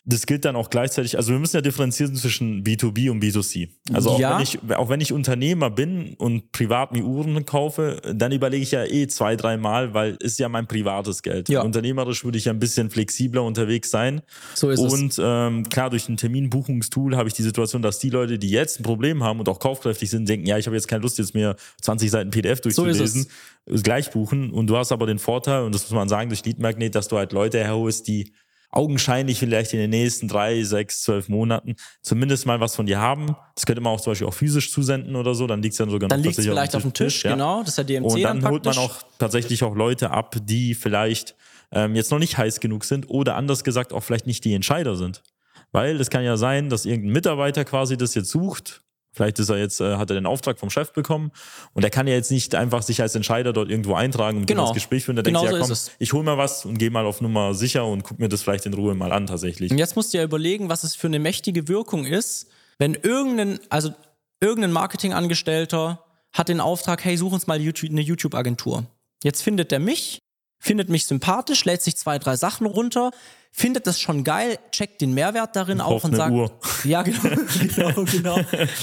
das 0.10 0.26
gilt 0.26 0.46
dann 0.46 0.56
auch 0.56 0.70
gleichzeitig, 0.70 1.18
also 1.18 1.34
wir 1.34 1.40
müssen 1.40 1.58
ja 1.58 1.62
differenzieren 1.62 2.16
zwischen 2.16 2.64
B2B 2.64 3.12
und 3.12 3.22
B2C. 3.22 3.68
Also 3.92 4.12
auch, 4.12 4.20
ja. 4.20 4.36
wenn 4.36 4.44
ich, 4.44 4.58
auch 4.78 4.88
wenn 4.88 5.02
ich 5.02 5.12
Unternehmer 5.12 5.70
bin 5.70 6.14
und 6.18 6.54
privat 6.54 6.94
mir 6.94 7.04
Uhren 7.04 7.46
kaufe, 7.46 8.02
dann 8.16 8.32
überlege 8.32 8.64
ich 8.64 8.72
ja 8.72 8.86
eh 8.86 9.08
zwei, 9.08 9.36
dreimal, 9.36 9.94
weil 9.94 10.16
ist 10.22 10.40
ja 10.40 10.48
mein 10.48 10.66
privates 10.66 11.22
Geld. 11.24 11.50
Ja. 11.50 11.62
Unternehmerisch 11.62 12.24
würde 12.24 12.38
ich 12.38 12.46
ja 12.46 12.54
ein 12.54 12.60
bisschen 12.60 12.90
flexibler 12.90 13.44
unterwegs 13.44 13.92
sein. 13.92 14.22
So 14.56 14.70
ist 14.70 14.80
und, 14.80 15.12
es. 15.12 15.20
Und 15.20 15.22
ähm, 15.22 15.68
klar, 15.68 15.90
durch 15.90 16.08
ein 16.08 16.16
Terminbuchungstool 16.16 17.18
habe 17.18 17.28
ich 17.28 17.34
die 17.34 17.44
Situation, 17.44 17.82
dass 17.82 18.00
die 18.00 18.10
Leute, 18.10 18.40
die 18.40 18.50
jetzt 18.50 18.80
ein 18.80 18.84
Problem 18.84 19.24
haben 19.24 19.40
und 19.40 19.50
auch 19.50 19.60
kaufkräftig 19.60 20.10
sind, 20.10 20.30
denken, 20.30 20.48
ja, 20.48 20.58
ich 20.58 20.68
habe 20.68 20.78
jetzt 20.78 20.88
keine 20.88 21.02
Lust, 21.02 21.18
jetzt 21.18 21.36
mir 21.36 21.58
20 21.82 22.10
Seiten 22.10 22.30
PDF 22.30 22.62
durchzulesen, 22.62 23.28
so 23.66 23.84
gleich 23.84 24.10
buchen. 24.12 24.52
Und 24.52 24.68
du 24.68 24.78
hast 24.78 24.94
aber 24.94 25.06
den 25.06 25.20
Vorteil, 25.20 25.64
und 25.64 25.76
das 25.76 25.84
muss 25.84 25.92
man 25.92 26.08
sagen, 26.08 26.30
durch 26.30 26.46
Lead 26.46 26.60
Magnet, 26.60 26.96
dass 26.96 27.10
du 27.10 27.18
halt 27.18 27.34
Leute 27.34 27.60
herholst, 27.60 28.08
die 28.08 28.32
augenscheinlich 28.70 29.40
vielleicht 29.40 29.74
in 29.74 29.80
den 29.80 29.90
nächsten 29.90 30.28
drei, 30.28 30.64
sechs, 30.64 31.02
zwölf 31.02 31.30
Monaten 31.30 31.76
zumindest 32.02 32.46
mal 32.46 32.60
was 32.60 32.76
von 32.76 32.86
dir 32.86 33.00
haben. 33.00 33.36
Das 33.56 33.66
könnte 33.66 33.82
man 33.82 33.94
auch 33.94 34.02
zum 34.02 34.12
Beispiel 34.12 34.28
auch 34.28 34.34
physisch 34.34 34.72
zusenden 34.72 35.16
oder 35.16 35.36
so, 35.36 35.48
dann 35.48 35.62
liegt 35.62 35.74
es 35.74 35.78
dann 35.78 35.90
sogar 35.90 36.10
dann 36.10 36.22
noch 36.22 36.34
vielleicht 36.34 36.76
auf 36.76 36.82
dem 36.82 36.94
Tisch, 36.94 37.16
Tisch 37.16 37.26
ja. 37.26 37.32
genau, 37.32 37.62
das 37.62 37.70
ist 37.70 37.78
ja 37.78 37.84
DMC 37.84 38.06
Und 38.06 38.22
dann, 38.22 38.42
dann 38.42 38.52
holt 38.52 38.66
man 38.66 38.78
auch 38.78 39.02
tatsächlich 39.20 39.64
auch 39.64 39.76
Leute 39.76 40.12
ab, 40.12 40.36
die 40.42 40.76
vielleicht 40.76 41.36
ähm, 41.72 41.96
jetzt 41.96 42.12
noch 42.12 42.20
nicht 42.20 42.38
heiß 42.38 42.60
genug 42.60 42.86
sind 42.86 43.10
oder 43.10 43.36
anders 43.36 43.64
gesagt 43.64 43.94
auch 43.94 44.02
vielleicht 44.02 44.28
nicht 44.28 44.44
die 44.44 44.54
Entscheider 44.54 44.96
sind. 44.96 45.24
Weil 45.72 46.00
es 46.00 46.10
kann 46.10 46.24
ja 46.24 46.38
sein, 46.38 46.70
dass 46.70 46.86
irgendein 46.86 47.14
Mitarbeiter 47.14 47.66
quasi 47.66 47.98
das 47.98 48.16
jetzt 48.16 48.30
sucht, 48.30 48.82
Vielleicht 49.18 49.40
ist 49.40 49.50
er 49.50 49.58
jetzt, 49.58 49.82
äh, 49.82 49.98
hat 49.98 50.12
er 50.12 50.14
den 50.14 50.26
Auftrag 50.26 50.60
vom 50.60 50.70
Chef 50.70 50.94
bekommen 50.94 51.32
und 51.74 51.84
er 51.84 51.90
kann 51.90 52.08
ja 52.08 52.14
jetzt 52.14 52.32
nicht 52.32 52.54
einfach 52.56 52.84
sich 52.84 53.02
als 53.02 53.16
Entscheider 53.16 53.52
dort 53.52 53.70
irgendwo 53.70 53.96
eintragen 53.96 54.38
und 54.38 54.46
genau. 54.46 54.66
das 54.66 54.76
Gespräch 54.76 55.04
führen. 55.04 55.16
Der 55.16 55.24
genau 55.24 55.42
denkt 55.42 55.66
sich, 55.66 55.70
ja 55.70 55.92
komm, 55.92 55.96
ich 56.00 56.14
hole 56.14 56.24
mal 56.24 56.38
was 56.38 56.66
und 56.66 56.78
gehe 56.78 56.92
mal 56.92 57.06
auf 57.06 57.20
Nummer 57.20 57.56
sicher 57.56 57.86
und 57.86 58.04
guck 58.04 58.20
mir 58.20 58.30
das 58.30 58.44
vielleicht 58.44 58.68
in 58.68 58.74
Ruhe 58.76 58.94
mal 58.94 59.12
an 59.12 59.26
tatsächlich. 59.26 59.72
Und 59.72 59.80
jetzt 59.80 59.96
musst 59.96 60.14
du 60.14 60.20
ja 60.20 60.24
überlegen, 60.24 60.70
was 60.70 60.84
es 60.84 60.96
für 60.96 61.08
eine 61.08 61.20
mächtige 61.20 61.68
Wirkung 61.68 62.06
ist, 62.06 62.48
wenn 62.78 62.94
irgendein, 62.94 63.60
also 63.70 63.92
irgendein 64.40 64.72
Marketingangestellter 64.72 66.04
hat 66.32 66.50
den 66.50 66.60
Auftrag, 66.60 67.04
hey, 67.04 67.18
such 67.18 67.32
uns 67.32 67.48
mal 67.48 67.60
YouTube, 67.60 67.90
eine 67.90 68.02
YouTube-Agentur. 68.02 68.86
Jetzt 69.24 69.42
findet 69.42 69.72
er 69.72 69.80
mich, 69.80 70.20
findet 70.68 70.90
mich 70.90 71.06
sympathisch, 71.06 71.66
lädt 71.66 71.82
sich 71.82 71.98
zwei, 71.98 72.20
drei 72.20 72.36
Sachen 72.36 72.68
runter, 72.68 73.12
findet 73.52 73.88
das 73.88 74.00
schon 74.00 74.24
geil, 74.24 74.60
checkt 74.72 75.02
den 75.02 75.14
Mehrwert 75.14 75.56
darin 75.56 75.82
auch 75.82 76.04
und 76.04 76.16
sagt, 76.16 76.34
Uhr. 76.34 76.52
ja 76.84 77.02
genau, 77.02 77.22
genau, 77.76 78.04
genau, 78.04 78.40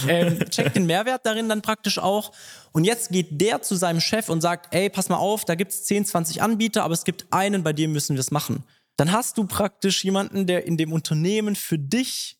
ähm, 0.08 0.38
checkt 0.50 0.74
den 0.74 0.86
Mehrwert 0.86 1.24
darin 1.24 1.48
dann 1.48 1.62
praktisch 1.62 1.98
auch. 1.98 2.32
Und 2.72 2.84
jetzt 2.84 3.10
geht 3.10 3.40
der 3.40 3.62
zu 3.62 3.76
seinem 3.76 4.00
Chef 4.00 4.28
und 4.28 4.40
sagt, 4.40 4.74
ey, 4.74 4.88
pass 4.90 5.08
mal 5.08 5.16
auf, 5.16 5.44
da 5.44 5.54
gibt's 5.54 5.84
10, 5.84 6.06
20 6.06 6.42
Anbieter, 6.42 6.82
aber 6.82 6.94
es 6.94 7.04
gibt 7.04 7.26
einen, 7.30 7.62
bei 7.62 7.72
dem 7.72 7.92
müssen 7.92 8.16
wir 8.16 8.20
es 8.20 8.30
machen. 8.30 8.64
Dann 8.96 9.12
hast 9.12 9.38
du 9.38 9.46
praktisch 9.46 10.04
jemanden, 10.04 10.46
der 10.46 10.66
in 10.66 10.76
dem 10.76 10.92
Unternehmen 10.92 11.54
für 11.54 11.78
dich 11.78 12.38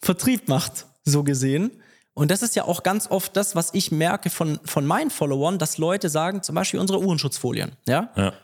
Vertrieb 0.00 0.48
macht, 0.48 0.86
so 1.04 1.22
gesehen. 1.22 1.70
Und 2.14 2.30
das 2.30 2.42
ist 2.42 2.56
ja 2.56 2.64
auch 2.64 2.82
ganz 2.82 3.10
oft 3.10 3.36
das, 3.36 3.54
was 3.54 3.72
ich 3.72 3.90
merke 3.90 4.28
von, 4.28 4.58
von 4.64 4.84
meinen 4.84 5.10
Followern, 5.10 5.58
dass 5.58 5.78
Leute 5.78 6.10
sagen, 6.10 6.42
zum 6.42 6.54
Beispiel 6.54 6.80
unsere 6.80 7.00
Uhrenschutzfolien, 7.00 7.72
ja? 7.86 8.10
ja. 8.16 8.34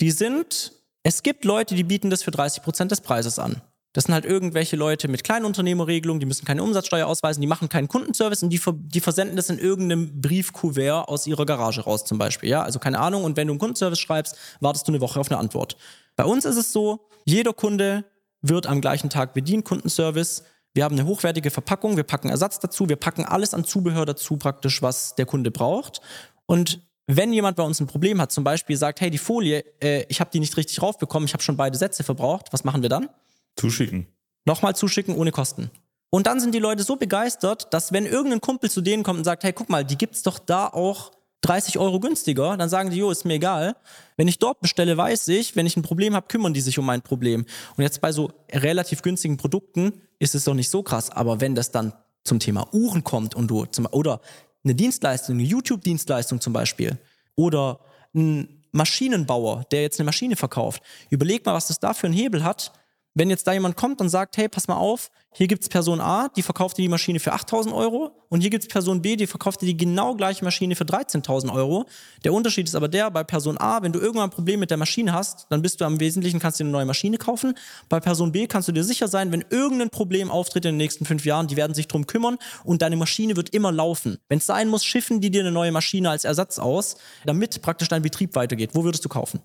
Die 0.00 0.10
sind, 0.10 0.72
es 1.02 1.22
gibt 1.22 1.44
Leute, 1.44 1.74
die 1.74 1.84
bieten 1.84 2.10
das 2.10 2.22
für 2.22 2.30
30 2.30 2.62
Prozent 2.62 2.90
des 2.90 3.00
Preises 3.00 3.38
an. 3.38 3.62
Das 3.94 4.04
sind 4.04 4.14
halt 4.14 4.26
irgendwelche 4.26 4.76
Leute 4.76 5.08
mit 5.08 5.24
Kleinunternehmerregelung, 5.24 6.20
die 6.20 6.26
müssen 6.26 6.44
keine 6.44 6.62
Umsatzsteuer 6.62 7.06
ausweisen, 7.06 7.40
die 7.40 7.46
machen 7.46 7.68
keinen 7.68 7.88
Kundenservice 7.88 8.42
und 8.42 8.50
die, 8.50 8.60
die 8.64 9.00
versenden 9.00 9.36
das 9.36 9.48
in 9.50 9.58
irgendeinem 9.58 10.20
Briefkuvert 10.20 11.08
aus 11.08 11.26
ihrer 11.26 11.46
Garage 11.46 11.80
raus 11.80 12.04
zum 12.04 12.18
Beispiel. 12.18 12.50
Ja, 12.50 12.62
also 12.62 12.78
keine 12.78 13.00
Ahnung. 13.00 13.24
Und 13.24 13.36
wenn 13.36 13.48
du 13.48 13.54
einen 13.54 13.58
Kundenservice 13.58 13.98
schreibst, 13.98 14.36
wartest 14.60 14.86
du 14.86 14.92
eine 14.92 15.00
Woche 15.00 15.18
auf 15.18 15.30
eine 15.30 15.38
Antwort. 15.40 15.76
Bei 16.16 16.24
uns 16.24 16.44
ist 16.44 16.56
es 16.56 16.72
so, 16.72 17.08
jeder 17.24 17.52
Kunde 17.52 18.04
wird 18.42 18.66
am 18.66 18.80
gleichen 18.80 19.10
Tag 19.10 19.34
bedient, 19.34 19.64
Kundenservice. 19.64 20.44
Wir 20.74 20.84
haben 20.84 20.96
eine 20.96 21.08
hochwertige 21.08 21.50
Verpackung, 21.50 21.96
wir 21.96 22.04
packen 22.04 22.28
Ersatz 22.28 22.60
dazu, 22.60 22.88
wir 22.88 22.96
packen 22.96 23.24
alles 23.24 23.54
an 23.54 23.64
Zubehör 23.64 24.06
dazu 24.06 24.36
praktisch, 24.36 24.82
was 24.82 25.14
der 25.14 25.26
Kunde 25.26 25.50
braucht. 25.50 26.02
Und 26.46 26.87
wenn 27.08 27.32
jemand 27.32 27.56
bei 27.56 27.62
uns 27.62 27.80
ein 27.80 27.86
Problem 27.86 28.20
hat, 28.20 28.30
zum 28.30 28.44
Beispiel 28.44 28.76
sagt, 28.76 29.00
hey, 29.00 29.10
die 29.10 29.18
Folie, 29.18 29.64
äh, 29.82 30.04
ich 30.08 30.20
habe 30.20 30.30
die 30.30 30.40
nicht 30.40 30.56
richtig 30.56 30.80
raufbekommen, 30.82 31.26
ich 31.26 31.32
habe 31.32 31.42
schon 31.42 31.56
beide 31.56 31.76
Sätze 31.76 32.04
verbraucht, 32.04 32.52
was 32.52 32.64
machen 32.64 32.82
wir 32.82 32.90
dann? 32.90 33.08
Zuschicken. 33.56 34.06
Nochmal 34.44 34.76
zuschicken 34.76 35.16
ohne 35.16 35.32
Kosten. 35.32 35.70
Und 36.10 36.26
dann 36.26 36.38
sind 36.38 36.54
die 36.54 36.58
Leute 36.58 36.82
so 36.82 36.96
begeistert, 36.96 37.72
dass 37.72 37.92
wenn 37.92 38.06
irgendein 38.06 38.40
Kumpel 38.40 38.70
zu 38.70 38.82
denen 38.82 39.02
kommt 39.02 39.18
und 39.18 39.24
sagt, 39.24 39.42
hey, 39.42 39.52
guck 39.52 39.70
mal, 39.70 39.84
die 39.84 39.96
gibt's 39.96 40.22
doch 40.22 40.38
da 40.38 40.68
auch 40.68 41.12
30 41.42 41.78
Euro 41.78 41.98
günstiger, 41.98 42.56
dann 42.56 42.68
sagen 42.68 42.90
die, 42.90 42.98
jo, 42.98 43.10
ist 43.10 43.24
mir 43.24 43.34
egal. 43.34 43.76
Wenn 44.16 44.28
ich 44.28 44.38
dort 44.38 44.60
bestelle, 44.60 44.96
weiß 44.96 45.28
ich, 45.28 45.56
wenn 45.56 45.66
ich 45.66 45.76
ein 45.76 45.82
Problem 45.82 46.14
habe, 46.14 46.26
kümmern 46.26 46.52
die 46.52 46.60
sich 46.60 46.78
um 46.78 46.84
mein 46.84 47.00
Problem. 47.00 47.46
Und 47.76 47.82
jetzt 47.82 48.00
bei 48.00 48.12
so 48.12 48.32
relativ 48.52 49.02
günstigen 49.02 49.36
Produkten 49.38 50.02
ist 50.18 50.34
es 50.34 50.44
doch 50.44 50.54
nicht 50.54 50.68
so 50.68 50.82
krass. 50.82 51.10
Aber 51.10 51.40
wenn 51.40 51.54
das 51.54 51.70
dann 51.70 51.92
zum 52.24 52.38
Thema 52.38 52.68
Uhren 52.72 53.04
kommt 53.04 53.34
und 53.34 53.48
du 53.48 53.64
zum, 53.66 53.86
oder 53.90 54.20
eine 54.64 54.74
Dienstleistung, 54.74 55.36
eine 55.36 55.44
YouTube-Dienstleistung 55.44 56.40
zum 56.40 56.52
Beispiel, 56.52 56.98
oder 57.36 57.80
ein 58.14 58.64
Maschinenbauer, 58.72 59.64
der 59.70 59.82
jetzt 59.82 59.98
eine 59.98 60.06
Maschine 60.06 60.36
verkauft, 60.36 60.82
überleg 61.10 61.44
mal, 61.46 61.54
was 61.54 61.68
das 61.68 61.80
da 61.80 61.94
für 61.94 62.06
einen 62.06 62.16
Hebel 62.16 62.44
hat, 62.44 62.72
wenn 63.18 63.30
jetzt 63.30 63.46
da 63.46 63.52
jemand 63.52 63.76
kommt 63.76 64.00
und 64.00 64.08
sagt, 64.08 64.36
hey, 64.36 64.48
pass 64.48 64.68
mal 64.68 64.76
auf, 64.76 65.10
hier 65.32 65.48
gibt 65.48 65.62
es 65.62 65.68
Person 65.68 66.00
A, 66.00 66.28
die 66.28 66.42
verkauft 66.42 66.78
dir 66.78 66.82
die 66.82 66.88
Maschine 66.88 67.18
für 67.18 67.34
8.000 67.34 67.74
Euro 67.74 68.12
und 68.28 68.42
hier 68.42 68.50
gibt 68.50 68.62
es 68.64 68.68
Person 68.68 69.02
B, 69.02 69.16
die 69.16 69.26
verkauft 69.26 69.60
dir 69.60 69.66
die 69.66 69.76
genau 69.76 70.14
gleiche 70.14 70.44
Maschine 70.44 70.76
für 70.76 70.84
13.000 70.84 71.52
Euro. 71.52 71.86
Der 72.24 72.32
Unterschied 72.32 72.68
ist 72.68 72.76
aber 72.76 72.86
der, 72.86 73.10
bei 73.10 73.24
Person 73.24 73.58
A, 73.58 73.82
wenn 73.82 73.92
du 73.92 73.98
irgendwann 73.98 74.28
ein 74.28 74.30
Problem 74.30 74.60
mit 74.60 74.70
der 74.70 74.76
Maschine 74.76 75.12
hast, 75.12 75.46
dann 75.50 75.62
bist 75.62 75.80
du 75.80 75.84
am 75.84 75.98
Wesentlichen, 75.98 76.38
kannst 76.38 76.60
du 76.60 76.64
eine 76.64 76.70
neue 76.70 76.86
Maschine 76.86 77.18
kaufen. 77.18 77.54
Bei 77.88 77.98
Person 77.98 78.30
B 78.30 78.46
kannst 78.46 78.68
du 78.68 78.72
dir 78.72 78.84
sicher 78.84 79.08
sein, 79.08 79.32
wenn 79.32 79.44
irgendein 79.50 79.90
Problem 79.90 80.30
auftritt 80.30 80.64
in 80.64 80.72
den 80.72 80.78
nächsten 80.78 81.04
fünf 81.04 81.24
Jahren, 81.24 81.48
die 81.48 81.56
werden 81.56 81.74
sich 81.74 81.88
drum 81.88 82.06
kümmern 82.06 82.38
und 82.62 82.82
deine 82.82 82.96
Maschine 82.96 83.36
wird 83.36 83.50
immer 83.50 83.72
laufen. 83.72 84.18
Wenn 84.28 84.38
es 84.38 84.46
sein 84.46 84.68
muss, 84.68 84.84
schiffen 84.84 85.20
die 85.20 85.30
dir 85.30 85.40
eine 85.40 85.52
neue 85.52 85.72
Maschine 85.72 86.10
als 86.10 86.24
Ersatz 86.24 86.58
aus, 86.58 86.96
damit 87.24 87.62
praktisch 87.62 87.88
dein 87.88 88.02
Betrieb 88.02 88.36
weitergeht. 88.36 88.70
Wo 88.74 88.84
würdest 88.84 89.04
du 89.04 89.08
kaufen? 89.08 89.40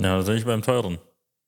Ja, 0.00 0.18
natürlich 0.18 0.44
beim 0.44 0.62
teuren. 0.62 0.98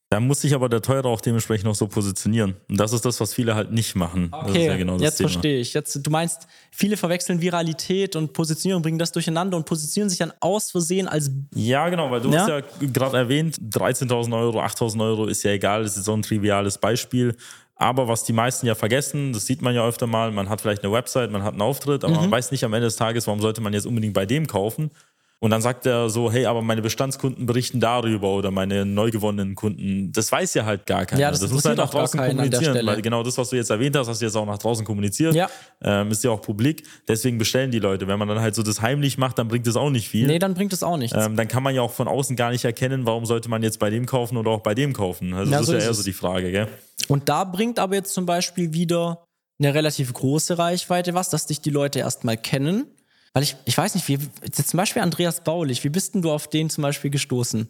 Da 0.09 0.21
muss 0.21 0.41
sich 0.41 0.55
aber 0.55 0.69
der 0.69 0.83
Teure 0.83 1.09
auch 1.09 1.21
dementsprechend 1.21 1.65
noch 1.67 1.75
so 1.75 1.89
positionieren. 1.89 2.55
Und 2.69 2.79
das 2.79 2.93
ist 2.93 3.05
das, 3.05 3.21
was 3.21 3.35
viele 3.35 3.57
halt 3.57 3.73
nicht 3.73 3.97
machen. 3.97 4.29
Okay, 4.31 4.67
ja 4.67 4.77
genau 4.77 4.99
jetzt 4.99 5.17
Thema. 5.17 5.29
verstehe 5.29 5.59
ich. 5.59 5.75
Jetzt, 5.75 5.99
du 6.01 6.11
meinst, 6.11 6.47
viele 6.71 6.97
verwechseln 6.97 7.41
Viralität 7.41 8.15
und 8.15 8.33
Positionierung, 8.33 8.83
bringen 8.83 9.01
das 9.01 9.11
durcheinander 9.11 9.57
und 9.57 9.67
positionieren 9.67 10.09
sich 10.09 10.21
dann 10.21 10.33
aus 10.39 10.71
Versehen 10.71 11.09
als. 11.09 11.33
Ja, 11.55 11.89
genau, 11.89 12.09
weil 12.13 12.21
du 12.21 12.31
ja? 12.31 12.41
hast 12.41 12.49
ja 12.49 12.61
gerade 12.93 13.17
erwähnt, 13.17 13.59
13.000 13.59 14.39
Euro, 14.39 14.61
8.000 14.61 15.03
Euro 15.03 15.27
ist 15.27 15.43
ja 15.43 15.51
egal, 15.51 15.83
das 15.83 15.97
ist 15.97 16.05
so 16.05 16.13
ein 16.13 16.23
triviales 16.23 16.79
Beispiel. 16.79 17.35
Aber 17.75 18.07
was 18.09 18.23
die 18.23 18.33
meisten 18.33 18.67
ja 18.67 18.75
vergessen, 18.75 19.33
das 19.33 19.45
sieht 19.47 19.61
man 19.61 19.75
ja 19.75 19.87
öfter 19.87 20.07
mal, 20.07 20.31
man 20.31 20.49
hat 20.49 20.63
vielleicht 20.63 20.83
eine 20.83 20.93
Website, 20.93 21.31
man 21.31 21.43
hat 21.43 21.53
einen 21.53 21.63
Auftritt, 21.63 22.05
aber 22.05 22.15
mhm. 22.15 22.21
man 22.21 22.31
weiß 22.31 22.53
nicht 22.53 22.65
am 22.65 22.73
Ende 22.73 22.87
des 22.87 22.97
Tages, 22.97 23.27
warum 23.27 23.41
sollte 23.41 23.61
man 23.61 23.75
jetzt 23.75 23.87
unbedingt 23.87 24.15
bei 24.15 24.25
dem 24.25 24.47
kaufen. 24.47 24.91
Und 25.39 25.51
dann 25.51 25.61
sagt 25.61 25.85
er 25.85 26.09
so, 26.09 26.33
hey, 26.33 26.47
aber 26.47 26.63
meine 26.63 26.81
Bestandskunden 26.81 27.45
berichten 27.45 27.79
darüber 27.79 28.31
oder 28.31 28.51
meine 28.51 28.87
neu 28.87 29.11
gewonnenen 29.11 29.55
Kunden. 29.55 30.11
Das 30.13 30.33
weiß 30.33 30.55
ja 30.55 30.65
halt 30.65 30.87
gar 30.87 31.05
keiner. 31.05 31.21
Ja, 31.21 31.31
das, 31.31 31.41
das 31.41 31.53
muss 31.53 31.65
halt 31.67 31.77
nach 31.77 31.91
draußen 31.91 32.19
kommunizieren. 32.19 32.87
Weil 32.87 33.03
genau 33.03 33.23
das, 33.23 33.37
was 33.37 33.51
du 33.51 33.57
jetzt 33.57 33.69
erwähnt 33.69 33.95
hast, 33.97 34.09
hast 34.09 34.23
du 34.23 34.25
jetzt 34.25 34.35
auch 34.35 34.47
nach 34.47 34.57
draußen 34.57 34.87
kommuniziert. 34.87 35.35
Ja. 35.35 35.51
Ähm, 35.83 36.11
ist 36.11 36.25
ja 36.25 36.31
auch 36.31 36.41
publik. 36.41 36.85
Deswegen 37.07 37.37
bestellen 37.37 37.71
die 37.71 37.81
Leute. 37.81 38.09
Wenn 38.09 38.19
man 38.19 38.29
dann 38.29 38.41
halt 38.41 38.55
so 38.55 38.63
das 38.63 38.81
heimlich 38.81 39.19
macht, 39.19 39.39
dann 39.39 39.49
bringt 39.49 39.67
das 39.67 39.77
auch 39.77 39.91
nicht 39.91 40.09
viel. 40.09 40.27
Nee, 40.27 40.39
dann 40.39 40.55
bringt 40.55 40.73
es 40.73 40.83
auch 40.83 40.97
nichts. 40.97 41.15
Ähm, 41.15 41.37
dann 41.37 41.49
kann 41.49 41.63
man 41.63 41.75
ja 41.75 41.83
auch 41.83 41.93
von 41.93 42.09
außen 42.09 42.35
gar 42.35 42.51
nicht 42.51 42.65
erkennen, 42.65 43.05
warum 43.05 43.27
sollte 43.27 43.51
man 43.51 43.63
jetzt 43.63 43.79
bei 43.79 43.91
dem 43.91 44.07
kaufen 44.07 44.39
oder 44.39 44.51
auch 44.51 44.61
bei 44.61 44.75
dem 44.75 44.95
kaufen. 44.95 45.35
Also 45.35 45.53
ja, 45.53 45.59
das 45.59 45.67
so 45.67 45.75
ist 45.75 45.83
ja 45.83 45.89
eher 45.89 45.95
so 45.95 46.03
die 46.03 46.15
Frage, 46.15 46.51
gell? 46.51 46.69
Und 47.09 47.29
da 47.29 47.45
bringt 47.45 47.79
aber 47.79 47.95
jetzt 47.95 48.15
zum 48.15 48.25
Beispiel 48.25 48.73
wieder 48.73 49.23
eine 49.59 49.75
relativ 49.75 50.15
große 50.15 50.57
Reichweite 50.57 51.13
was, 51.13 51.29
dass 51.29 51.45
dich 51.45 51.61
die 51.61 51.71
Leute 51.71 51.99
erstmal 51.99 52.39
kennen 52.39 52.87
weil 53.37 53.43
ich, 53.43 53.55
ich 53.67 53.77
weiß 53.77 53.95
nicht, 53.95 54.09
wie, 54.09 54.19
zum 54.51 54.79
Beispiel 54.79 55.03
Andreas 55.03 55.45
Baulich, 55.45 55.85
wie 55.85 55.91
bist 55.91 56.15
denn 56.15 56.23
du 56.23 56.33
auf 56.33 56.49
den 56.49 56.71
zum 56.71 56.81
Beispiel 56.81 57.11
gestoßen? 57.11 57.69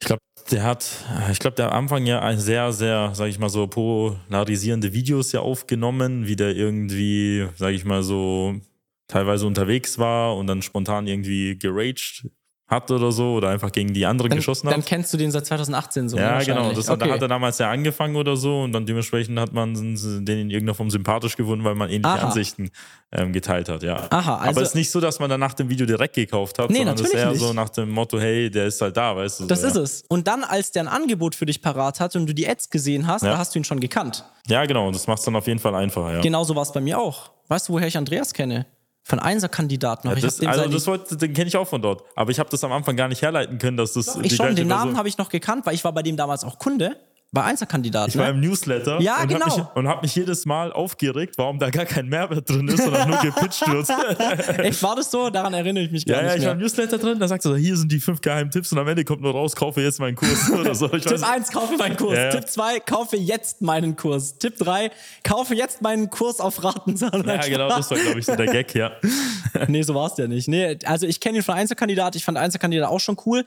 Ich 0.00 0.06
glaube, 0.06 0.20
der 0.52 0.62
hat, 0.62 0.88
ich 1.32 1.40
glaube, 1.40 1.56
der 1.56 1.72
am 1.72 1.86
Anfang 1.86 2.06
ja 2.06 2.36
sehr, 2.36 2.72
sehr, 2.72 3.16
sage 3.16 3.28
ich 3.28 3.40
mal 3.40 3.48
so, 3.48 3.66
polarisierende 3.66 4.92
Videos 4.92 5.32
ja 5.32 5.40
aufgenommen, 5.40 6.28
wie 6.28 6.36
der 6.36 6.54
irgendwie, 6.54 7.48
sage 7.56 7.74
ich 7.74 7.84
mal 7.84 8.04
so, 8.04 8.60
teilweise 9.08 9.44
unterwegs 9.48 9.98
war 9.98 10.36
und 10.36 10.46
dann 10.46 10.62
spontan 10.62 11.08
irgendwie 11.08 11.58
geraged 11.58 12.28
hat 12.68 12.90
oder 12.90 13.10
so 13.10 13.32
oder 13.32 13.48
einfach 13.48 13.72
gegen 13.72 13.94
die 13.94 14.04
anderen 14.04 14.28
dann, 14.28 14.38
geschossen 14.38 14.68
hat. 14.68 14.74
Dann 14.74 14.84
kennst 14.84 15.12
du 15.12 15.16
den 15.16 15.30
seit 15.30 15.46
2018 15.46 16.10
so. 16.10 16.18
Ja, 16.18 16.38
genau. 16.42 16.70
Das 16.72 16.88
okay. 16.90 17.10
hat 17.10 17.22
er 17.22 17.28
damals 17.28 17.58
ja 17.58 17.70
angefangen 17.70 18.14
oder 18.16 18.36
so 18.36 18.62
und 18.62 18.72
dann 18.72 18.84
dementsprechend 18.84 19.40
hat 19.40 19.54
man 19.54 19.74
den 19.74 20.28
in 20.28 20.50
irgendeiner 20.50 20.74
Form 20.74 20.90
sympathisch 20.90 21.36
gefunden, 21.36 21.64
weil 21.64 21.74
man 21.74 21.88
ähnliche 21.88 22.08
Aha. 22.08 22.26
Ansichten 22.26 22.70
ähm, 23.10 23.32
geteilt 23.32 23.70
hat, 23.70 23.82
ja. 23.82 24.06
Aha, 24.10 24.36
also 24.36 24.50
Aber 24.50 24.62
es 24.62 24.68
ist 24.68 24.74
nicht 24.74 24.90
so, 24.90 25.00
dass 25.00 25.18
man 25.18 25.30
dann 25.30 25.40
nach 25.40 25.54
dem 25.54 25.70
Video 25.70 25.86
direkt 25.86 26.14
gekauft 26.14 26.58
hat, 26.58 26.68
nee, 26.68 26.78
sondern 26.78 26.96
es 26.96 27.00
ist 27.00 27.14
eher 27.14 27.30
nicht. 27.30 27.40
so 27.40 27.54
nach 27.54 27.70
dem 27.70 27.90
Motto, 27.90 28.20
hey, 28.20 28.50
der 28.50 28.66
ist 28.66 28.80
halt 28.82 28.96
da, 28.96 29.16
weißt 29.16 29.40
du. 29.40 29.46
Das 29.46 29.62
so, 29.62 29.68
ist 29.68 29.76
ja. 29.76 29.82
es. 29.82 30.04
Und 30.08 30.28
dann, 30.28 30.44
als 30.44 30.70
der 30.70 30.82
ein 30.82 30.88
Angebot 30.88 31.34
für 31.34 31.46
dich 31.46 31.62
parat 31.62 32.00
hat 32.00 32.16
und 32.16 32.26
du 32.26 32.34
die 32.34 32.46
Ads 32.46 32.68
gesehen 32.68 33.06
hast, 33.06 33.22
ja. 33.22 33.30
da 33.30 33.38
hast 33.38 33.54
du 33.54 33.60
ihn 33.60 33.64
schon 33.64 33.80
gekannt. 33.80 34.26
Ja, 34.46 34.66
genau. 34.66 34.88
Und 34.88 34.94
das 34.94 35.06
macht 35.06 35.20
es 35.20 35.24
dann 35.24 35.36
auf 35.36 35.46
jeden 35.46 35.58
Fall 35.58 35.74
einfacher, 35.74 36.12
ja. 36.12 36.20
Genauso 36.20 36.54
war 36.54 36.62
es 36.62 36.72
bei 36.72 36.80
mir 36.80 36.98
auch. 36.98 37.30
Weißt 37.48 37.68
du, 37.68 37.72
woher 37.72 37.86
ich 37.86 37.96
Andreas 37.96 38.34
kenne? 38.34 38.66
Von 39.08 39.20
Einser-Kandidaten. 39.20 40.06
Ja, 40.06 40.14
das, 40.14 40.38
also 40.40 40.68
das 40.68 40.86
wollte, 40.86 41.16
den 41.16 41.32
kenne 41.32 41.48
ich 41.48 41.56
auch 41.56 41.66
von 41.66 41.80
dort. 41.80 42.04
Aber 42.14 42.30
ich 42.30 42.38
habe 42.38 42.50
das 42.50 42.62
am 42.62 42.72
Anfang 42.72 42.94
gar 42.94 43.08
nicht 43.08 43.22
herleiten 43.22 43.56
können, 43.56 43.78
dass 43.78 43.94
das. 43.94 44.04
Doch, 44.04 44.22
ich 44.22 44.36
schon, 44.36 44.54
den 44.54 44.68
Namen 44.68 44.98
habe 44.98 45.08
ich 45.08 45.16
noch 45.16 45.30
gekannt, 45.30 45.64
weil 45.64 45.74
ich 45.74 45.82
war 45.82 45.92
bei 45.92 46.02
dem 46.02 46.18
damals 46.18 46.44
auch 46.44 46.58
Kunde 46.58 46.94
bei 47.30 47.44
Einzelkandidaten. 47.44 48.08
Ich 48.08 48.16
war 48.16 48.24
ne? 48.24 48.30
im 48.30 48.40
Newsletter 48.40 49.00
ja, 49.02 49.20
und 49.20 49.28
genau. 49.28 49.46
habe 49.46 49.82
mich, 49.82 49.90
hab 49.90 50.02
mich 50.02 50.14
jedes 50.14 50.46
Mal 50.46 50.72
aufgeregt, 50.72 51.34
warum 51.36 51.58
da 51.58 51.68
gar 51.68 51.84
kein 51.84 52.08
Mehrwert 52.08 52.48
drin 52.48 52.66
ist, 52.68 52.82
sondern 52.82 53.10
nur 53.10 53.18
gepitcht 53.18 53.68
wird. 53.68 53.86
Echt, 54.58 54.82
war 54.82 54.96
das 54.96 55.10
so? 55.10 55.28
Daran 55.28 55.52
erinnere 55.52 55.84
ich 55.84 55.90
mich 55.90 56.06
gar 56.06 56.16
ja, 56.16 56.22
nicht 56.22 56.30
Ja, 56.30 56.34
ich 56.36 56.40
mehr. 56.40 56.48
war 56.48 56.54
im 56.54 56.60
Newsletter 56.60 56.96
drin, 56.96 57.18
da 57.18 57.28
sagst 57.28 57.44
du, 57.44 57.54
hier 57.54 57.76
sind 57.76 57.92
die 57.92 58.00
fünf 58.00 58.22
geheimen 58.22 58.50
Tipps 58.50 58.72
und 58.72 58.78
am 58.78 58.88
Ende 58.88 59.04
kommt 59.04 59.20
nur 59.20 59.32
raus, 59.32 59.54
kaufe 59.54 59.82
jetzt 59.82 60.00
meinen 60.00 60.16
Kurs 60.16 60.50
oder 60.58 60.74
so. 60.74 60.90
Ich 60.94 61.04
Tipp 61.04 61.22
1, 61.22 61.50
kaufe 61.50 61.76
meinen 61.76 61.96
Kurs. 61.98 62.16
Ja, 62.16 62.30
Tipp 62.30 62.48
2, 62.48 62.80
kaufe 62.80 63.16
jetzt 63.18 63.60
meinen 63.60 63.94
Kurs. 63.94 64.38
Tipp 64.38 64.56
3, 64.56 64.90
kaufe 65.22 65.54
jetzt 65.54 65.82
meinen 65.82 66.08
Kurs 66.08 66.40
auf 66.40 66.64
Raten. 66.64 66.96
Ja, 66.96 67.46
genau, 67.46 67.68
das 67.68 67.90
war, 67.90 67.98
glaube 67.98 68.20
ich, 68.20 68.24
so 68.24 68.36
der 68.36 68.46
Gag, 68.52 68.74
ja. 68.74 68.92
nee, 69.66 69.82
so 69.82 69.94
war 69.94 70.10
es 70.10 70.16
ja 70.16 70.26
nicht. 70.26 70.48
Nee, 70.48 70.78
also 70.86 71.06
ich 71.06 71.20
kenne 71.20 71.38
ihn 71.38 71.44
von 71.44 71.56
Einzelkandidat, 71.56 72.16
ich 72.16 72.24
fand 72.24 72.38
Einzelkandidat 72.38 72.88
auch 72.88 73.00
schon 73.00 73.18
cool. 73.26 73.44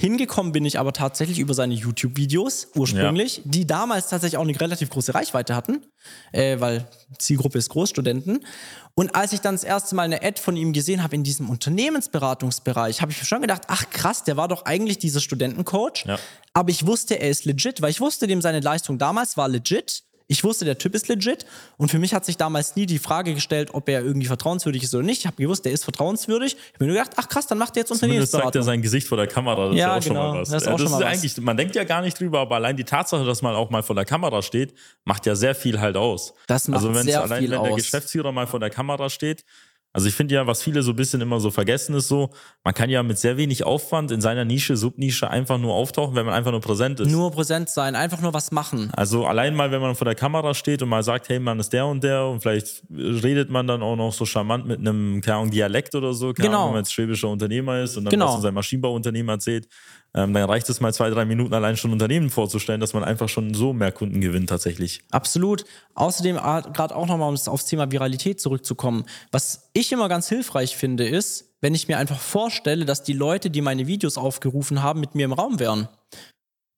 Hingekommen 0.00 0.52
bin 0.52 0.64
ich 0.64 0.78
aber 0.78 0.94
tatsächlich 0.94 1.38
über 1.40 1.52
seine 1.52 1.74
YouTube-Videos 1.74 2.68
ursprünglich, 2.74 3.36
ja. 3.36 3.42
die 3.44 3.66
damals 3.66 4.08
tatsächlich 4.08 4.38
auch 4.38 4.44
eine 4.44 4.58
relativ 4.58 4.88
große 4.88 5.14
Reichweite 5.14 5.54
hatten, 5.54 5.84
äh, 6.32 6.58
weil 6.58 6.88
Zielgruppe 7.18 7.58
ist 7.58 7.68
Großstudenten. 7.68 8.46
Und 8.94 9.14
als 9.14 9.34
ich 9.34 9.42
dann 9.42 9.56
das 9.56 9.62
erste 9.62 9.94
Mal 9.94 10.04
eine 10.04 10.22
Ad 10.22 10.40
von 10.40 10.56
ihm 10.56 10.72
gesehen 10.72 11.02
habe 11.02 11.16
in 11.16 11.22
diesem 11.22 11.50
Unternehmensberatungsbereich, 11.50 13.02
habe 13.02 13.12
ich 13.12 13.18
mir 13.18 13.26
schon 13.26 13.42
gedacht, 13.42 13.64
ach 13.66 13.90
krass, 13.90 14.24
der 14.24 14.38
war 14.38 14.48
doch 14.48 14.64
eigentlich 14.64 14.96
dieser 14.96 15.20
Studentencoach. 15.20 16.06
Ja. 16.06 16.18
Aber 16.54 16.70
ich 16.70 16.86
wusste, 16.86 17.20
er 17.20 17.28
ist 17.28 17.44
legit, 17.44 17.82
weil 17.82 17.90
ich 17.90 18.00
wusste, 18.00 18.26
dem 18.26 18.40
seine 18.40 18.60
Leistung 18.60 18.96
damals 18.96 19.36
war 19.36 19.50
legit 19.50 20.04
Ich 20.30 20.44
wusste, 20.44 20.64
der 20.64 20.78
Typ 20.78 20.94
ist 20.94 21.08
legit 21.08 21.44
und 21.76 21.90
für 21.90 21.98
mich 21.98 22.14
hat 22.14 22.24
sich 22.24 22.36
damals 22.36 22.76
nie 22.76 22.86
die 22.86 23.00
Frage 23.00 23.34
gestellt, 23.34 23.70
ob 23.72 23.88
er 23.88 24.04
irgendwie 24.04 24.28
vertrauenswürdig 24.28 24.84
ist 24.84 24.94
oder 24.94 25.02
nicht. 25.02 25.18
Ich 25.18 25.26
habe 25.26 25.36
gewusst, 25.42 25.64
der 25.64 25.72
ist 25.72 25.82
vertrauenswürdig. 25.82 26.54
Ich 26.56 26.74
habe 26.74 26.84
mir 26.84 26.92
nur 26.92 26.98
gedacht, 27.02 27.16
ach 27.16 27.28
krass, 27.28 27.48
dann 27.48 27.58
macht 27.58 27.76
er 27.76 27.80
jetzt 27.80 27.90
Unternehmensberatung. 27.90 28.46
zeigt 28.52 28.56
er 28.56 28.62
sein 28.62 28.80
Gesicht 28.80 29.08
vor 29.08 29.16
der 29.18 29.26
Kamera, 29.26 29.70
das 29.70 29.76
Ja, 29.76 29.96
ist 29.96 30.04
ja 30.06 30.12
auch 30.12 30.14
genau, 30.14 30.22
schon 30.22 30.32
mal 30.34 30.40
was. 30.42 30.48
das 30.50 30.62
ist 30.62 30.68
auch 30.68 30.78
schon 30.78 30.90
mal 30.92 31.00
was. 31.00 31.06
eigentlich, 31.06 31.36
man 31.38 31.56
denkt 31.56 31.74
ja 31.74 31.82
gar 31.82 32.00
nicht 32.00 32.18
drüber, 32.20 32.38
aber 32.40 32.54
allein 32.54 32.76
die 32.76 32.84
Tatsache, 32.84 33.24
dass 33.24 33.42
man 33.42 33.56
auch 33.56 33.70
mal 33.70 33.82
vor 33.82 33.96
der 33.96 34.04
Kamera 34.04 34.40
steht, 34.40 34.72
macht 35.04 35.26
ja 35.26 35.34
sehr 35.34 35.56
viel 35.56 35.80
halt 35.80 35.96
aus. 35.96 36.32
Das 36.46 36.68
macht 36.68 36.84
also 36.84 36.94
sehr 37.02 37.22
allein, 37.22 37.40
viel 37.40 37.50
wenn 37.50 37.62
der 37.64 37.72
aus. 37.72 37.76
Geschäftsführer 37.76 38.30
mal 38.30 38.46
vor 38.46 38.60
der 38.60 38.70
Kamera 38.70 39.10
steht, 39.10 39.44
also 39.92 40.06
ich 40.06 40.14
finde 40.14 40.34
ja, 40.36 40.46
was 40.46 40.62
viele 40.62 40.82
so 40.82 40.92
ein 40.92 40.96
bisschen 40.96 41.20
immer 41.20 41.40
so 41.40 41.50
vergessen 41.50 41.94
ist 41.94 42.06
so, 42.08 42.30
man 42.64 42.74
kann 42.74 42.90
ja 42.90 43.02
mit 43.02 43.18
sehr 43.18 43.36
wenig 43.36 43.64
Aufwand 43.64 44.10
in 44.12 44.20
seiner 44.20 44.44
Nische, 44.44 44.76
Subnische 44.76 45.28
einfach 45.28 45.58
nur 45.58 45.74
auftauchen, 45.74 46.14
wenn 46.14 46.26
man 46.26 46.34
einfach 46.34 46.52
nur 46.52 46.60
präsent 46.60 47.00
ist. 47.00 47.10
Nur 47.10 47.30
präsent 47.32 47.68
sein, 47.70 47.96
einfach 47.96 48.20
nur 48.20 48.32
was 48.32 48.52
machen. 48.52 48.90
Also 48.94 49.26
allein 49.26 49.54
mal, 49.56 49.72
wenn 49.72 49.80
man 49.80 49.94
vor 49.96 50.04
der 50.04 50.14
Kamera 50.14 50.54
steht 50.54 50.82
und 50.82 50.88
mal 50.88 51.02
sagt, 51.02 51.28
hey, 51.28 51.40
man 51.40 51.58
ist 51.58 51.72
der 51.72 51.86
und 51.86 52.04
der 52.04 52.24
und 52.26 52.40
vielleicht 52.40 52.84
redet 52.90 53.50
man 53.50 53.66
dann 53.66 53.82
auch 53.82 53.96
noch 53.96 54.12
so 54.12 54.24
charmant 54.24 54.66
mit 54.66 54.78
einem, 54.78 55.20
keine 55.22 55.38
Ahnung, 55.38 55.50
Dialekt 55.50 55.94
oder 55.94 56.12
so, 56.14 56.32
keine 56.32 56.48
Genau. 56.48 56.58
Ahnung, 56.58 56.68
wenn 56.68 56.74
man 56.74 56.82
jetzt 56.84 56.92
schwäbischer 56.92 57.28
Unternehmer 57.28 57.80
ist 57.80 57.96
und 57.96 58.04
dann 58.04 58.10
Genau. 58.12 58.26
was 58.26 58.32
von 58.34 58.42
seinem 58.42 58.54
Maschinenbauunternehmen 58.54 59.28
erzählt, 59.28 59.66
ähm, 60.14 60.34
dann 60.34 60.44
reicht 60.44 60.68
es 60.68 60.80
mal 60.80 60.92
zwei, 60.92 61.10
drei 61.10 61.24
Minuten 61.24 61.54
allein 61.54 61.76
schon 61.76 61.92
Unternehmen 61.92 62.30
vorzustellen, 62.30 62.80
dass 62.80 62.94
man 62.94 63.04
einfach 63.04 63.28
schon 63.28 63.54
so 63.54 63.72
mehr 63.72 63.92
Kunden 63.92 64.20
gewinnt 64.20 64.48
tatsächlich. 64.48 65.02
Absolut. 65.10 65.64
Außerdem 65.94 66.36
gerade 66.36 66.96
auch 66.96 67.06
nochmal, 67.06 67.28
um 67.28 67.36
aufs 67.46 67.66
Thema 67.66 67.90
Viralität 67.90 68.40
zurückzukommen. 68.40 69.04
Was 69.30 69.70
ich 69.72 69.92
immer 69.92 70.08
ganz 70.08 70.28
hilfreich 70.28 70.76
finde, 70.76 71.06
ist, 71.06 71.54
wenn 71.60 71.74
ich 71.74 71.88
mir 71.88 71.98
einfach 71.98 72.18
vorstelle, 72.18 72.84
dass 72.84 73.02
die 73.02 73.12
Leute, 73.12 73.50
die 73.50 73.60
meine 73.60 73.86
Videos 73.86 74.18
aufgerufen 74.18 74.82
haben, 74.82 75.00
mit 75.00 75.14
mir 75.14 75.26
im 75.26 75.32
Raum 75.32 75.60
wären. 75.60 75.88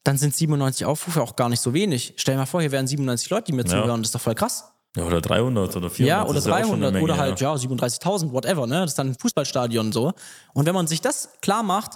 Dann 0.05 0.18
sind 0.18 0.35
97 0.35 0.85
Aufrufe 0.85 1.22
auch 1.22 1.37
gar 1.37 1.49
nicht 1.49 1.61
so 1.61 1.72
wenig. 1.72 2.14
Stell 2.16 2.35
dir 2.35 2.41
mal 2.41 2.47
vor, 2.47 2.61
hier 2.61 2.72
wären 2.72 2.87
97 2.87 3.30
Leute, 3.30 3.45
die 3.45 3.53
mir 3.53 3.64
zuhören. 3.64 4.03
Das 4.03 4.09
ist 4.09 4.14
doch 4.14 4.20
voll 4.20 4.35
krass. 4.35 4.72
Ja, 4.97 5.05
oder 5.05 5.22
300 5.22 5.74
oder 5.76 5.89
400. 5.89 5.99
Ja, 6.01 6.24
oder 6.24 6.35
das 6.35 6.45
ist 6.45 6.51
ja 6.51 6.57
auch 6.57 6.61
schon 6.61 6.74
eine 6.74 6.91
300 6.91 6.93
Menge, 6.93 7.05
oder 7.05 7.16
halt, 7.16 7.41
ja, 7.41 7.55
37.000, 7.55 8.33
whatever, 8.33 8.66
ne? 8.66 8.80
Das 8.80 8.91
ist 8.91 8.99
dann 8.99 9.09
ein 9.11 9.16
Fußballstadion 9.18 9.87
und 9.87 9.93
so. 9.93 10.12
Und 10.53 10.66
wenn 10.66 10.74
man 10.74 10.87
sich 10.87 11.01
das 11.01 11.30
klar 11.41 11.62
macht, 11.62 11.93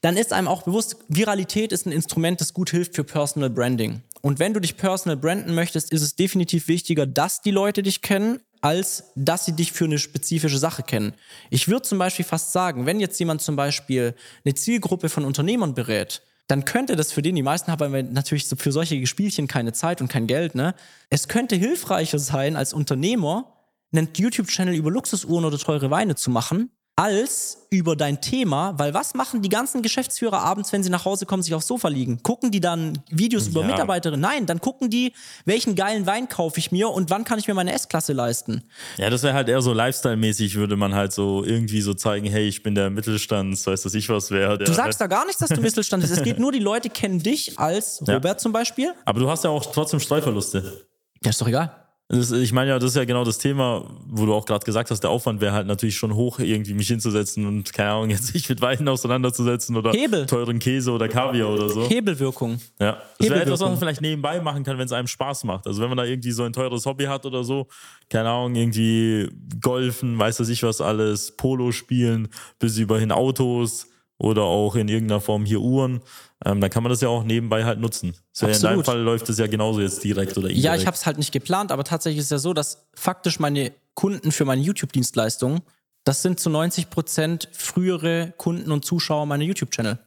dann 0.00 0.16
ist 0.16 0.32
einem 0.32 0.48
auch 0.48 0.62
bewusst, 0.62 0.96
Viralität 1.08 1.72
ist 1.72 1.86
ein 1.86 1.92
Instrument, 1.92 2.40
das 2.40 2.54
gut 2.54 2.70
hilft 2.70 2.94
für 2.94 3.04
Personal 3.04 3.50
Branding. 3.50 4.02
Und 4.20 4.38
wenn 4.38 4.54
du 4.54 4.60
dich 4.60 4.76
personal 4.76 5.16
branden 5.16 5.54
möchtest, 5.54 5.92
ist 5.92 6.02
es 6.02 6.16
definitiv 6.16 6.68
wichtiger, 6.68 7.06
dass 7.06 7.40
die 7.40 7.50
Leute 7.50 7.82
dich 7.82 8.02
kennen, 8.02 8.40
als 8.60 9.04
dass 9.14 9.44
sie 9.44 9.52
dich 9.52 9.72
für 9.72 9.84
eine 9.84 9.98
spezifische 9.98 10.58
Sache 10.58 10.82
kennen. 10.82 11.14
Ich 11.50 11.68
würde 11.68 11.82
zum 11.82 11.98
Beispiel 11.98 12.24
fast 12.24 12.52
sagen, 12.52 12.86
wenn 12.86 13.00
jetzt 13.00 13.18
jemand 13.18 13.40
zum 13.42 13.56
Beispiel 13.56 14.14
eine 14.44 14.54
Zielgruppe 14.54 15.08
von 15.08 15.24
Unternehmern 15.24 15.74
berät, 15.74 16.22
dann 16.48 16.64
könnte 16.64 16.96
das 16.96 17.12
für 17.12 17.22
den, 17.22 17.36
die 17.36 17.42
meisten 17.42 17.70
haben 17.70 17.92
wir 17.92 18.02
natürlich 18.02 18.46
für 18.46 18.72
solche 18.72 19.06
Spielchen 19.06 19.46
keine 19.46 19.72
Zeit 19.72 20.00
und 20.00 20.08
kein 20.08 20.26
Geld, 20.26 20.54
ne? 20.54 20.74
Es 21.10 21.28
könnte 21.28 21.56
hilfreicher 21.56 22.18
sein, 22.18 22.56
als 22.56 22.72
Unternehmer 22.72 23.52
einen 23.92 24.08
YouTube-Channel 24.16 24.74
über 24.74 24.90
Luxusuhren 24.90 25.44
oder 25.44 25.58
teure 25.58 25.90
Weine 25.90 26.14
zu 26.14 26.30
machen, 26.30 26.70
als 26.98 27.66
über 27.70 27.94
dein 27.94 28.20
Thema, 28.20 28.74
weil 28.76 28.92
was 28.92 29.14
machen 29.14 29.40
die 29.40 29.48
ganzen 29.48 29.82
Geschäftsführer 29.82 30.40
abends, 30.40 30.72
wenn 30.72 30.82
sie 30.82 30.90
nach 30.90 31.04
Hause 31.04 31.26
kommen, 31.26 31.42
sich 31.44 31.54
aufs 31.54 31.68
Sofa 31.68 31.86
liegen? 31.88 32.22
Gucken 32.24 32.50
die 32.50 32.58
dann 32.60 32.98
Videos 33.08 33.46
über 33.46 33.60
Ja. 33.60 33.68
Mitarbeiterinnen? 33.68 34.20
Nein, 34.20 34.46
dann 34.46 34.60
gucken 34.60 34.90
die, 34.90 35.12
welchen 35.44 35.76
geilen 35.76 36.06
Wein 36.06 36.28
kaufe 36.28 36.58
ich 36.58 36.72
mir 36.72 36.88
und 36.88 37.08
wann 37.10 37.22
kann 37.24 37.38
ich 37.38 37.46
mir 37.46 37.54
meine 37.54 37.72
S-Klasse 37.72 38.14
leisten? 38.14 38.64
Ja, 38.96 39.10
das 39.10 39.22
wäre 39.22 39.34
halt 39.34 39.48
eher 39.48 39.62
so 39.62 39.72
Lifestyle-mäßig, 39.72 40.56
würde 40.56 40.76
man 40.76 40.94
halt 40.94 41.12
so 41.12 41.44
irgendwie 41.44 41.82
so 41.82 41.94
zeigen, 41.94 42.26
hey, 42.26 42.48
ich 42.48 42.64
bin 42.64 42.74
der 42.74 42.90
Mittelstands, 42.90 43.64
weiß 43.66 43.82
das 43.82 43.94
ich 43.94 44.08
was 44.08 44.32
wäre. 44.32 44.58
Du 44.58 44.72
sagst 44.72 45.00
da 45.00 45.06
gar 45.06 45.24
nichts, 45.24 45.38
dass 45.38 45.50
du 45.50 45.60
Mittelstand 45.60 46.02
bist. 46.02 46.12
Es 46.16 46.22
geht 46.24 46.40
nur, 46.40 46.50
die 46.50 46.58
Leute 46.58 46.90
kennen 46.90 47.20
dich 47.22 47.58
als 47.58 48.02
Ja. 48.06 48.14
Robert 48.14 48.40
zum 48.40 48.50
Beispiel. 48.52 48.92
Aber 49.04 49.20
du 49.20 49.30
hast 49.30 49.44
ja 49.44 49.50
auch 49.50 49.64
trotzdem 49.72 50.00
Streuverluste. 50.00 50.86
Ja, 51.22 51.30
ist 51.30 51.40
doch 51.40 51.46
egal. 51.48 51.70
Das, 52.10 52.32
ich 52.32 52.54
meine 52.54 52.70
ja, 52.70 52.78
das 52.78 52.92
ist 52.92 52.96
ja 52.96 53.04
genau 53.04 53.22
das 53.22 53.36
Thema, 53.36 53.84
wo 54.06 54.24
du 54.24 54.32
auch 54.32 54.46
gerade 54.46 54.64
gesagt 54.64 54.90
hast, 54.90 55.00
der 55.00 55.10
Aufwand 55.10 55.42
wäre 55.42 55.52
halt 55.52 55.66
natürlich 55.66 55.96
schon 55.96 56.14
hoch, 56.14 56.38
irgendwie 56.38 56.72
mich 56.72 56.88
hinzusetzen 56.88 57.46
und, 57.46 57.70
keine 57.74 57.90
Ahnung, 57.90 58.10
jetzt 58.10 58.28
sich 58.28 58.48
mit 58.48 58.62
Weinen 58.62 58.88
auseinanderzusetzen 58.88 59.76
oder 59.76 59.92
Hebel. 59.92 60.24
teuren 60.24 60.58
Käse 60.58 60.90
oder 60.92 61.06
Kaviar 61.06 61.50
oder 61.50 61.68
so. 61.68 61.86
Hebelwirkung. 61.86 62.60
Ja. 62.80 63.02
Das 63.18 63.28
wäre 63.28 63.42
etwas, 63.42 63.60
was 63.60 63.68
man 63.68 63.78
vielleicht 63.78 64.00
nebenbei 64.00 64.40
machen 64.40 64.64
kann, 64.64 64.78
wenn 64.78 64.86
es 64.86 64.92
einem 64.92 65.06
Spaß 65.06 65.44
macht. 65.44 65.66
Also 65.66 65.82
wenn 65.82 65.90
man 65.90 65.98
da 65.98 66.04
irgendwie 66.04 66.32
so 66.32 66.44
ein 66.44 66.52
teures 66.54 66.86
Hobby 66.86 67.04
hat 67.04 67.26
oder 67.26 67.44
so, 67.44 67.66
keine 68.08 68.30
Ahnung, 68.30 68.54
irgendwie 68.54 69.28
Golfen, 69.60 70.18
weiß 70.18 70.38
das 70.38 70.48
ich 70.48 70.62
was 70.62 70.80
alles, 70.80 71.36
Polo 71.36 71.72
spielen, 71.72 72.28
bis 72.58 72.78
überhin 72.78 73.12
Autos 73.12 73.87
oder 74.18 74.42
auch 74.42 74.74
in 74.74 74.88
irgendeiner 74.88 75.20
Form 75.20 75.44
hier 75.44 75.60
Uhren, 75.60 76.00
ähm, 76.44 76.60
dann 76.60 76.70
kann 76.70 76.82
man 76.82 76.90
das 76.90 77.00
ja 77.00 77.08
auch 77.08 77.24
nebenbei 77.24 77.64
halt 77.64 77.80
nutzen. 77.80 78.14
So 78.32 78.46
in 78.46 78.52
deinem 78.52 78.80
Absolut. 78.80 78.86
Fall 78.86 79.00
läuft 79.00 79.28
es 79.28 79.38
ja 79.38 79.46
genauso 79.46 79.80
jetzt 79.80 80.02
direkt 80.04 80.32
oder 80.36 80.48
indirekt. 80.48 80.64
Ja, 80.64 80.74
ich 80.74 80.86
habe 80.86 80.96
es 80.96 81.06
halt 81.06 81.18
nicht 81.18 81.32
geplant, 81.32 81.72
aber 81.72 81.84
tatsächlich 81.84 82.18
ist 82.18 82.26
es 82.26 82.30
ja 82.30 82.38
so, 82.38 82.52
dass 82.52 82.88
faktisch 82.94 83.38
meine 83.38 83.72
Kunden 83.94 84.32
für 84.32 84.44
meine 84.44 84.62
YouTube-Dienstleistungen, 84.62 85.60
das 86.04 86.22
sind 86.22 86.40
zu 86.40 86.50
90 86.50 86.90
Prozent 86.90 87.48
frühere 87.52 88.32
Kunden 88.36 88.72
und 88.72 88.84
Zuschauer 88.84 89.26
meiner 89.26 89.44
YouTube-Channel. 89.44 89.98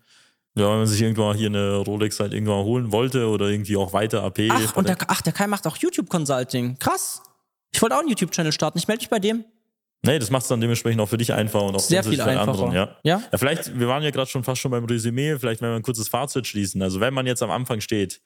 Ja, 0.55 0.69
wenn 0.69 0.79
man 0.79 0.87
sich 0.87 1.01
irgendwann 1.01 1.37
hier 1.37 1.47
eine 1.47 1.77
Rolex 1.77 2.19
halt 2.19 2.33
irgendwann 2.33 2.65
holen 2.65 2.91
wollte 2.91 3.27
oder 3.27 3.47
irgendwie 3.47 3.77
auch 3.77 3.93
weiter 3.93 4.23
AP. 4.23 4.49
Ach, 4.49 4.75
und 4.75 4.87
der, 4.87 4.97
ach, 5.07 5.21
der 5.21 5.31
Kai 5.31 5.47
macht 5.47 5.65
auch 5.65 5.77
YouTube-Consulting. 5.77 6.77
Krass. 6.79 7.21
Ich 7.73 7.81
wollte 7.81 7.95
auch 7.95 7.99
einen 7.99 8.09
YouTube-Channel 8.09 8.51
starten. 8.51 8.77
Ich 8.77 8.87
melde 8.87 9.01
mich 9.01 9.09
bei 9.09 9.19
dem. 9.19 9.45
Nee, 10.03 10.17
das 10.17 10.31
macht 10.31 10.41
es 10.43 10.47
dann 10.47 10.59
dementsprechend 10.61 10.99
auch 11.01 11.09
für 11.09 11.17
dich 11.17 11.31
einfach 11.31 11.61
und 11.61 11.75
auch 11.75 11.79
Sehr 11.79 12.03
viel 12.03 12.19
einfacher. 12.19 12.49
anderen, 12.51 12.71
ja. 12.71 12.97
Ja? 13.03 13.21
ja. 13.31 13.37
Vielleicht, 13.37 13.77
wir 13.79 13.87
waren 13.87 14.01
ja 14.01 14.09
gerade 14.09 14.29
schon 14.29 14.43
fast 14.43 14.59
schon 14.59 14.71
beim 14.71 14.85
Resümee, 14.85 15.37
vielleicht 15.37 15.61
wenn 15.61 15.69
wir 15.69 15.75
ein 15.75 15.83
kurzes 15.83 16.07
Fazit 16.07 16.47
schließen. 16.47 16.81
Also 16.81 16.99
wenn 16.99 17.13
man 17.13 17.27
jetzt 17.27 17.43
am 17.43 17.51
Anfang 17.51 17.81
steht, 17.81 18.19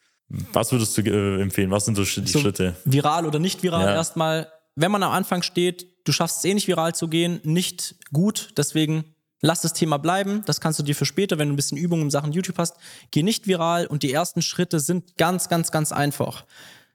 was 0.53 0.71
würdest 0.71 0.97
du 0.97 1.01
äh, 1.01 1.41
empfehlen? 1.41 1.71
Was 1.71 1.85
sind 1.85 1.95
so 1.95 2.03
die 2.03 2.27
So 2.31 2.39
Schritte? 2.39 2.75
Viral 2.85 3.25
oder 3.25 3.39
nicht 3.39 3.61
viral 3.61 3.85
Ja. 3.85 3.93
erstmal. 3.93 4.47
Wenn 4.75 4.91
man 4.91 5.03
am 5.03 5.11
Anfang 5.11 5.41
steht, 5.41 5.85
du 6.05 6.11
schaffst 6.11 6.39
es 6.39 6.45
eh 6.45 6.53
nicht 6.53 6.67
viral 6.67 6.95
zu 6.95 7.07
gehen, 7.07 7.39
nicht 7.43 7.95
gut, 8.11 8.49
deswegen 8.57 9.05
lass 9.41 9.61
das 9.61 9.73
Thema 9.73 9.97
bleiben. 9.97 10.43
Das 10.45 10.59
kannst 10.61 10.79
du 10.79 10.83
dir 10.83 10.95
für 10.95 11.05
später, 11.05 11.37
wenn 11.37 11.49
du 11.49 11.53
ein 11.53 11.55
bisschen 11.57 11.77
Übung 11.77 12.01
in 12.01 12.09
Sachen 12.09 12.31
YouTube 12.31 12.57
hast, 12.57 12.75
geh 13.11 13.21
nicht 13.23 13.47
viral 13.47 13.85
und 13.85 14.01
die 14.03 14.11
ersten 14.11 14.41
Schritte 14.41 14.79
sind 14.79 15.17
ganz, 15.17 15.47
ganz, 15.49 15.71
ganz 15.71 15.91
einfach. 15.91 16.45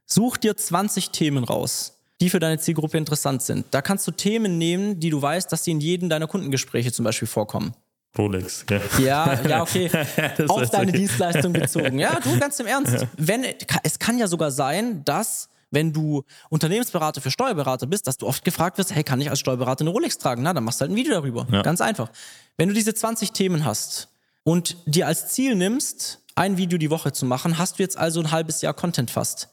Such 0.07 0.37
dir 0.39 0.57
20 0.57 1.11
Themen 1.11 1.45
raus, 1.45 2.00
die 2.21 2.31
für 2.31 2.41
deine 2.41 2.59
Zielgruppe 2.59 2.99
interessant 2.99 3.43
sind. 3.43 3.67
Da 3.71 3.83
kannst 3.83 4.07
du 4.07 4.11
Themen 4.11 4.59
nehmen, 4.59 5.01
die 5.01 5.11
du 5.11 5.21
weißt, 5.21 5.51
dass 5.51 5.65
sie 5.65 5.71
in 5.71 5.81
jedem 5.81 6.09
deiner 6.09 6.27
Kundengespräche 6.27 6.93
zum 6.93 7.05
Beispiel 7.05 7.29
vorkommen. 7.29 7.75
Rolex, 8.19 8.67
gell? 8.67 8.81
Ja, 8.99 9.41
ja, 9.43 9.63
okay. 9.63 9.91
Das 10.37 10.51
Auf 10.51 10.71
deine 10.71 10.89
okay. 10.89 10.99
Dienstleistung 10.99 11.53
bezogen. 11.53 11.99
Ja, 11.99 12.19
du 12.21 12.39
ganz 12.39 12.59
im 12.59 12.67
Ernst. 12.67 13.07
Wenn, 13.17 13.45
es 13.83 13.99
kann 13.99 14.19
ja 14.19 14.27
sogar 14.27 14.51
sein, 14.51 15.05
dass 15.05 15.49
wenn 15.71 15.93
du 15.93 16.25
Unternehmensberater 16.49 17.21
für 17.21 17.31
Steuerberater 17.31 17.87
bist, 17.87 18.09
dass 18.09 18.17
du 18.17 18.27
oft 18.27 18.45
gefragt 18.45 18.77
wirst, 18.79 18.93
hey, 18.93 19.05
kann 19.05 19.21
ich 19.21 19.31
als 19.31 19.39
Steuerberater 19.39 19.83
eine 19.83 19.91
Rolex 19.91 20.19
tragen? 20.19 20.43
Na, 20.43 20.53
dann 20.53 20.65
machst 20.65 20.81
du 20.81 20.83
halt 20.83 20.91
ein 20.91 20.97
Video 20.97 21.13
darüber. 21.13 21.47
Ja. 21.53 21.63
Ganz 21.63 21.81
einfach. 21.81 22.11
Wenn 22.57 22.69
du 22.69 22.75
diese 22.75 22.93
20 22.93 23.31
Themen 23.31 23.65
hast 23.65 24.09
und 24.43 24.77
dir 24.87 25.07
als 25.07 25.29
Ziel 25.29 25.55
nimmst, 25.55 26.23
ein 26.35 26.57
Video 26.57 26.77
die 26.77 26.91
Woche 26.91 27.13
zu 27.13 27.25
machen, 27.25 27.57
hast 27.57 27.79
du 27.79 27.85
jetzt 27.85 27.97
also 27.97 28.19
ein 28.19 28.33
halbes 28.33 28.63
Jahr 28.63 28.75
Content 28.75 29.13
fast. 29.13 29.49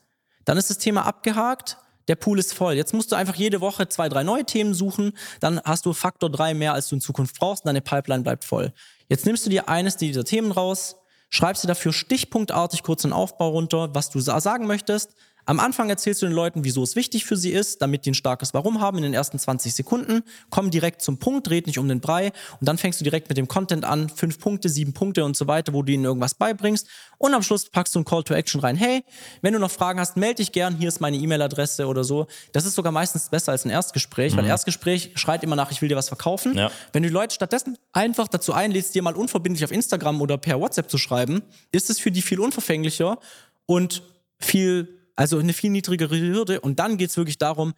Dann 0.46 0.58
ist 0.58 0.72
das 0.72 0.80
Thema 0.80 1.06
abgehakt. 1.06 1.78
Der 2.08 2.16
Pool 2.16 2.40
ist 2.40 2.54
voll. 2.54 2.74
Jetzt 2.74 2.94
musst 2.94 3.12
du 3.12 3.16
einfach 3.16 3.36
jede 3.36 3.60
Woche 3.62 3.88
zwei, 3.90 4.08
drei 4.10 4.24
neue 4.24 4.46
Themen 4.46 4.74
suchen. 4.74 5.14
Dann 5.40 5.60
hast 5.64 5.86
du 5.86 5.94
Faktor 5.94 6.30
drei 6.30 6.54
mehr, 6.54 6.74
als 6.74 6.88
du 6.90 6.96
in 6.96 7.02
Zukunft 7.02 7.38
brauchst. 7.40 7.64
Und 7.64 7.68
deine 7.68 7.82
Pipeline 7.82 8.24
bleibt 8.24 8.46
voll. 8.46 8.72
Jetzt 9.10 9.26
nimmst 9.26 9.46
du 9.46 9.50
dir 9.50 9.68
eines 9.70 9.98
dieser 9.98 10.24
Themen 10.24 10.52
raus, 10.52 10.96
schreibst 11.30 11.64
dir 11.64 11.68
dafür 11.68 11.94
stichpunktartig 11.94 12.84
kurz 12.84 13.04
einen 13.04 13.14
Aufbau 13.14 13.50
runter, 13.50 13.94
was 13.94 14.10
du 14.10 14.20
sa- 14.20 14.40
sagen 14.40 14.68
möchtest. 14.68 15.16
Am 15.48 15.62
Anfang 15.62 15.90
erzählst 15.90 16.22
du 16.22 16.26
den 16.26 16.36
Leuten, 16.36 16.66
wieso 16.66 16.84
es 16.84 16.98
wichtig 16.98 17.24
für 17.24 17.38
sie 17.38 17.52
ist, 17.52 17.82
damit 17.82 18.06
die 18.06 18.12
ein 18.12 18.16
starkes 18.16 18.54
Warum 18.54 18.82
haben 18.82 18.98
in 18.98 19.04
den 19.04 19.14
ersten 19.14 19.40
20 19.40 19.74
Sekunden. 19.74 20.24
Komm 20.50 20.72
direkt 20.72 21.02
zum 21.02 21.20
Punkt, 21.20 21.50
red 21.50 21.68
nicht 21.68 21.80
um 21.80 21.88
den 21.88 22.02
Brei. 22.02 22.34
Und 22.60 22.68
dann 22.68 22.78
fängst 22.78 23.00
du 23.00 23.06
direkt 23.06 23.30
mit 23.30 23.38
dem 23.38 23.48
Content 23.48 23.86
an. 23.86 24.10
Fünf 24.10 24.40
Punkte, 24.40 24.68
sieben 24.68 24.92
Punkte 24.92 25.24
und 25.24 25.38
so 25.38 25.48
weiter, 25.48 25.72
wo 25.72 25.84
du 25.84 25.94
ihnen 25.94 26.04
irgendwas 26.04 26.36
beibringst. 26.36 26.88
Und 27.18 27.34
am 27.34 27.44
Schluss 27.44 27.70
packst 27.70 27.96
du 27.96 28.00
ein 28.00 28.06
Call 28.06 28.24
to 28.24 28.34
Action 28.34 28.60
rein. 28.60 28.76
Hey, 28.76 29.06
wenn 29.42 29.54
du 29.54 29.60
noch 29.60 29.72
Fragen 29.72 30.02
hast, 30.02 30.18
melde 30.18 30.36
dich 30.36 30.52
gern. 30.52 30.76
Hier 30.76 30.90
ist 30.90 31.00
meine 31.00 31.16
E-Mail-Adresse 31.16 31.88
oder 31.88 32.04
so. 32.04 32.28
Das 32.52 32.66
ist 32.66 32.76
sogar 32.76 32.92
meistens 32.92 33.30
besser 33.30 33.54
als 33.54 33.64
ein 33.64 33.70
Erstgespräch, 33.70 34.36
weil 34.36 34.46
Erstgespräch 34.46 35.12
schreit 35.16 35.44
immer 35.44 35.56
nach, 35.56 35.72
ich 35.72 35.82
will 35.82 35.88
dir 35.88 35.96
was 35.96 36.10
verkaufen. 36.10 36.58
Ja. 36.58 36.72
Wenn 36.92 37.04
du 37.04 37.10
die 37.10 37.14
Leute 37.14 37.34
stattdessen 37.34 37.78
einfach 37.94 38.28
dazu 38.28 38.52
einlädst, 38.52 38.96
dir 38.96 39.02
mal 39.02 39.16
unverbindlich 39.16 39.64
auf 39.64 39.72
Instagram 39.72 40.22
oder 40.22 40.38
per 40.38 40.60
WhatsApp 40.60 40.92
zu 40.92 40.98
schreiben, 40.98 41.42
ist 41.72 41.90
es 41.90 42.00
für 42.00 42.12
die 42.12 42.22
viel 42.22 42.42
unverfänglicher 42.42 43.18
und 43.66 44.04
viel, 44.40 44.97
also 45.18 45.38
eine 45.38 45.52
viel 45.52 45.72
niedrigere 45.72 46.18
Hürde. 46.18 46.62
Und 46.62 46.80
dann 46.80 46.98
geht's 46.98 47.18
wirklich 47.18 47.38
darum, 47.38 47.74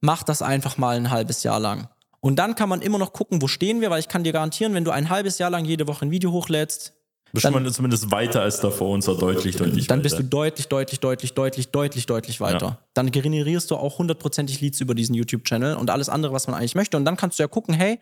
mach 0.00 0.22
das 0.22 0.42
einfach 0.42 0.76
mal 0.76 0.96
ein 0.96 1.10
halbes 1.10 1.42
Jahr 1.42 1.58
lang. 1.58 1.88
Und 2.20 2.36
dann 2.36 2.54
kann 2.54 2.68
man 2.68 2.82
immer 2.82 2.98
noch 2.98 3.12
gucken, 3.12 3.42
wo 3.42 3.48
stehen 3.48 3.80
wir, 3.80 3.90
weil 3.90 3.98
ich 3.98 4.06
kann 4.06 4.22
dir 4.22 4.32
garantieren, 4.32 4.74
wenn 4.74 4.84
du 4.84 4.92
ein 4.92 5.10
halbes 5.10 5.38
Jahr 5.38 5.50
lang 5.50 5.64
jede 5.64 5.88
Woche 5.88 6.06
ein 6.06 6.12
Video 6.12 6.30
hochlädst, 6.30 6.92
Bist 7.32 7.46
du 7.46 7.50
mal 7.50 7.72
zumindest 7.72 8.12
weiter 8.12 8.42
als 8.42 8.60
davor 8.60 8.90
und 8.90 9.02
zwar 9.02 9.16
deutlich, 9.16 9.56
deutlich 9.56 9.88
dann 9.88 9.98
weiter. 9.98 10.02
bist 10.02 10.18
du 10.18 10.24
deutlich, 10.24 10.68
deutlich, 10.68 11.00
deutlich, 11.00 11.32
deutlich, 11.34 11.70
deutlich, 11.70 12.06
deutlich 12.06 12.40
weiter. 12.40 12.66
Ja. 12.66 12.78
Dann 12.94 13.10
generierst 13.10 13.70
du 13.72 13.76
auch 13.76 13.98
hundertprozentig 13.98 14.60
Leads 14.60 14.80
über 14.80 14.94
diesen 14.94 15.14
YouTube-Channel 15.14 15.74
und 15.76 15.90
alles 15.90 16.08
andere, 16.08 16.32
was 16.32 16.46
man 16.46 16.54
eigentlich 16.54 16.76
möchte. 16.76 16.96
Und 16.96 17.04
dann 17.06 17.16
kannst 17.16 17.38
du 17.38 17.42
ja 17.42 17.48
gucken, 17.48 17.74
hey, 17.74 17.98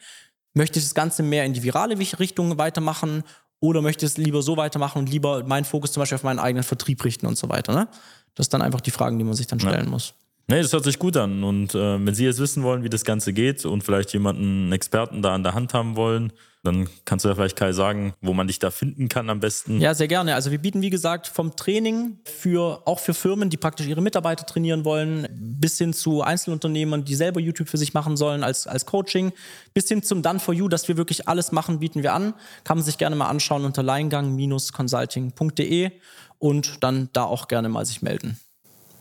möchte 0.53 0.79
ich 0.79 0.85
das 0.85 0.95
Ganze 0.95 1.23
mehr 1.23 1.45
in 1.45 1.55
die 1.55 1.63
virale 1.63 1.97
Richtung 1.99 2.59
weitermachen 2.59 3.23
oder 3.61 3.83
möchte 3.83 4.05
ich 4.05 4.13
es 4.13 4.19
lieber 4.19 4.43
so 4.43 4.57
weitermachen 4.57 4.99
und 4.99 5.09
lieber 5.09 5.45
meinen 5.45 5.65
Fokus 5.65 5.93
zum 5.93 6.01
Beispiel 6.01 6.17
auf 6.17 6.25
meinen 6.25 6.39
eigenen 6.39 6.65
Vertrieb 6.65 7.05
richten 7.05 7.27
und 7.27 7.39
so 7.39 7.49
weiter. 7.49 7.73
Ne? 7.73 7.89
Das 8.35 8.47
sind 8.47 8.55
dann 8.55 8.63
einfach 8.63 8.81
die 8.81 8.91
Fragen, 8.91 9.19
die 9.19 9.25
man 9.25 9.35
sich 9.35 9.47
dann 9.47 9.61
stellen 9.61 9.85
ja. 9.85 9.91
muss. 9.91 10.15
Nee, 10.51 10.63
das 10.63 10.73
hört 10.73 10.83
sich 10.83 10.99
gut 10.99 11.17
an. 11.17 11.45
Und 11.45 11.77
äh, 11.77 12.05
wenn 12.05 12.13
Sie 12.13 12.25
jetzt 12.25 12.41
wissen 12.41 12.65
wollen, 12.65 12.83
wie 12.83 12.89
das 12.89 13.05
Ganze 13.05 13.33
geht 13.33 13.65
und 13.65 13.85
vielleicht 13.85 14.13
jemanden, 14.13 14.65
einen 14.65 14.73
Experten 14.73 15.23
da 15.23 15.33
an 15.33 15.45
der 15.45 15.55
Hand 15.55 15.75
haben 15.75 15.95
wollen, 15.95 16.33
dann 16.63 16.91
kannst 17.07 17.25
du 17.25 17.31
ja 17.31 17.35
vielleicht 17.35 17.57
Kai 17.57 17.73
sagen, 17.73 18.13
wo 18.21 18.35
man 18.35 18.47
dich 18.47 18.59
da 18.59 18.71
finden 18.71 19.09
kann 19.09 19.31
am 19.31 19.41
besten. 19.41 19.81
Ja, 19.81 19.95
sehr 19.95 20.09
gerne. 20.09 20.35
Also 20.35 20.51
wir 20.51 20.59
bieten, 20.59 20.83
wie 20.83 20.91
gesagt, 20.91 21.27
vom 21.27 21.57
Training 21.57 22.19
für 22.25 22.83
auch 22.85 22.99
für 22.99 23.15
Firmen, 23.15 23.49
die 23.49 23.57
praktisch 23.57 23.87
ihre 23.87 24.03
Mitarbeiter 24.03 24.45
trainieren 24.45 24.85
wollen, 24.85 25.27
bis 25.31 25.79
hin 25.79 25.95
zu 25.95 26.21
Einzelunternehmern, 26.21 27.03
die 27.05 27.15
selber 27.15 27.41
YouTube 27.41 27.69
für 27.69 27.79
sich 27.79 27.95
machen 27.95 28.19
sollen 28.19 28.45
als, 28.45 28.67
als 28.67 28.85
Coaching, 28.85 29.33
bis 29.73 29.89
hin 29.89 30.03
zum 30.03 30.21
Done 30.23 30.41
for 30.41 30.53
You, 30.53 30.69
dass 30.69 30.87
wir 30.89 30.99
wirklich 30.99 31.29
alles 31.29 31.51
machen, 31.53 31.79
bieten 31.79 32.03
wir 32.03 32.13
an. 32.13 32.35
Kann 32.65 32.77
man 32.77 32.85
sich 32.85 32.99
gerne 32.99 33.17
mal 33.17 33.29
anschauen 33.29 33.65
unter 33.65 33.83
leingang-consulting.de 33.83 35.93
und 36.41 36.83
dann 36.83 37.09
da 37.13 37.25
auch 37.25 37.47
gerne 37.47 37.69
mal 37.69 37.87
sich 37.87 38.03
melden. 38.03 38.37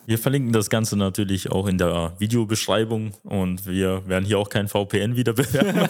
Wir 0.09 0.17
verlinken 0.17 0.51
das 0.51 0.71
Ganze 0.71 0.97
natürlich 0.97 1.51
auch 1.51 1.67
in 1.67 1.77
der 1.77 2.13
Videobeschreibung 2.17 3.11
und 3.25 3.67
wir 3.67 4.07
werden 4.07 4.25
hier 4.25 4.39
auch 4.39 4.49
kein 4.49 4.67
VPN 4.67 5.15
wieder 5.15 5.33
bewerben. 5.33 5.87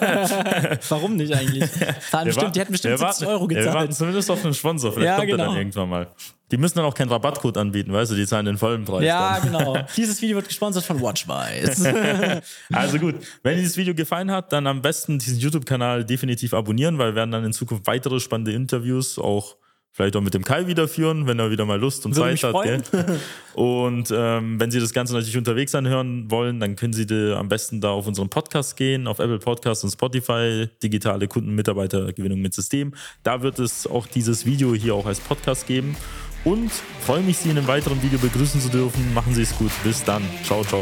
Warum 0.89 1.16
nicht 1.16 1.34
eigentlich? 1.34 1.72
Zahlen 2.12 2.26
bestimmt, 2.26 2.54
die 2.54 2.60
hätten 2.60 2.74
bestimmt 2.74 3.00
70 3.00 3.26
Euro 3.30 3.47
gezahlt. 3.47 3.68
Wir 3.68 3.74
warten 3.74 3.93
zumindest 3.93 4.30
auf 4.30 4.43
einen 4.43 4.54
Sponsor, 4.54 4.91
vielleicht 4.91 5.08
ja, 5.08 5.16
kommt 5.16 5.30
genau. 5.30 5.43
er 5.43 5.47
dann 5.47 5.58
irgendwann 5.58 5.89
mal. 5.89 6.08
Die 6.52 6.58
müssen 6.58 6.80
dann 6.80 6.86
auch 6.86 6.93
keinen 6.93 7.08
Rabattcode 7.08 7.56
anbieten, 7.56 7.93
weißt 7.93 8.12
du, 8.12 8.16
die 8.16 8.28
zahlen 8.28 8.45
den 8.45 8.58
vollen 8.58 8.84
Preis. 8.84 9.06
Ja, 9.06 9.39
dann. 9.39 9.54
genau. 9.54 9.78
Dieses 9.95 10.22
Video 10.22 10.36
wird 10.36 10.50
gesponsert 10.50 10.84
von 10.84 11.00
Watchwise. 11.00 12.43
also 12.74 13.00
gut, 13.00 13.16
wenn 13.43 13.56
dieses 13.56 13.78
Video 13.78 13.95
gefallen 13.95 14.32
hat, 14.32 14.52
dann 14.52 14.68
am 14.68 14.82
besten 14.82 15.18
diesen 15.18 15.39
YouTube-Kanal 15.39 16.04
definitiv 16.04 16.54
abonnieren, 16.54 16.97
weil 16.97 17.12
wir 17.12 17.16
werden 17.16 17.32
dann 17.32 17.45
in 17.45 17.54
Zukunft 17.54 17.88
weitere 17.88 18.20
spannende 18.20 18.52
Interviews 18.52 19.18
auch 19.18 19.56
vielleicht 20.00 20.16
auch 20.16 20.22
mit 20.22 20.34
dem 20.34 20.45
Kai 20.45 20.66
wieder 20.66 20.88
führen, 20.88 21.28
wenn 21.28 21.39
er 21.39 21.52
wieder 21.52 21.66
mal 21.66 21.78
Lust 21.78 22.06
und 22.06 22.16
Würde 22.16 22.34
Zeit 22.38 22.54
hat. 22.54 22.64
Gell? 22.64 23.20
Und 23.54 24.14
ähm, 24.16 24.58
wenn 24.58 24.72
Sie 24.72 24.80
das 24.80 24.93
Ganze 24.93 25.12
natürlich 25.14 25.36
unterwegs 25.36 25.76
anhören 25.76 26.32
wollen, 26.32 26.62
dann 26.62 26.78
können 26.78 26.93
Sie 26.93 27.06
am 27.34 27.50
besten 27.50 27.82
da 27.82 27.89
auf 27.89 28.08
unseren 28.08 28.30
Podcast 28.30 28.78
gehen, 28.78 29.08
auf 29.08 29.20
Apple 29.20 29.39
Podcasts 29.39 29.84
und 29.84 29.89
Spotify, 29.89 30.70
digitale 30.82 31.28
Kundenmitarbeitergewinnung 31.28 32.39
mit 32.39 32.54
System. 32.54 32.93
Da 33.24 33.41
wird 33.41 33.60
es 33.60 33.88
auch 33.88 34.08
dieses 34.08 34.45
Video 34.45 34.74
hier 34.74 34.95
auch 34.95 35.06
als 35.06 35.20
Podcast 35.20 35.68
geben. 35.68 35.97
Und 36.45 36.72
freue 37.02 37.22
mich, 37.22 37.39
Sie 37.39 37.50
in 37.50 37.58
einem 37.58 37.68
weiteren 37.68 38.02
Video 38.02 38.20
begrüßen 38.20 38.62
zu 38.62 38.70
dürfen. 38.70 39.14
Machen 39.14 39.34
Sie 39.34 39.41
es 39.41 39.54
gut. 39.58 39.72
Bis 39.84 40.02
dann. 40.06 40.24
Ciao, 40.45 40.64
ciao. 40.64 40.82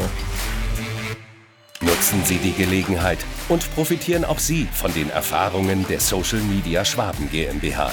Nutzen 1.80 2.22
Sie 2.24 2.38
die 2.38 2.52
Gelegenheit 2.52 3.18
und 3.48 3.68
profitieren 3.74 4.24
auch 4.24 4.38
Sie 4.38 4.68
von 4.72 4.94
den 4.94 5.10
Erfahrungen 5.10 5.84
der 5.88 5.98
Social 5.98 6.40
Media 6.42 6.84
Schwaben 6.84 7.28
GmbH. 7.32 7.92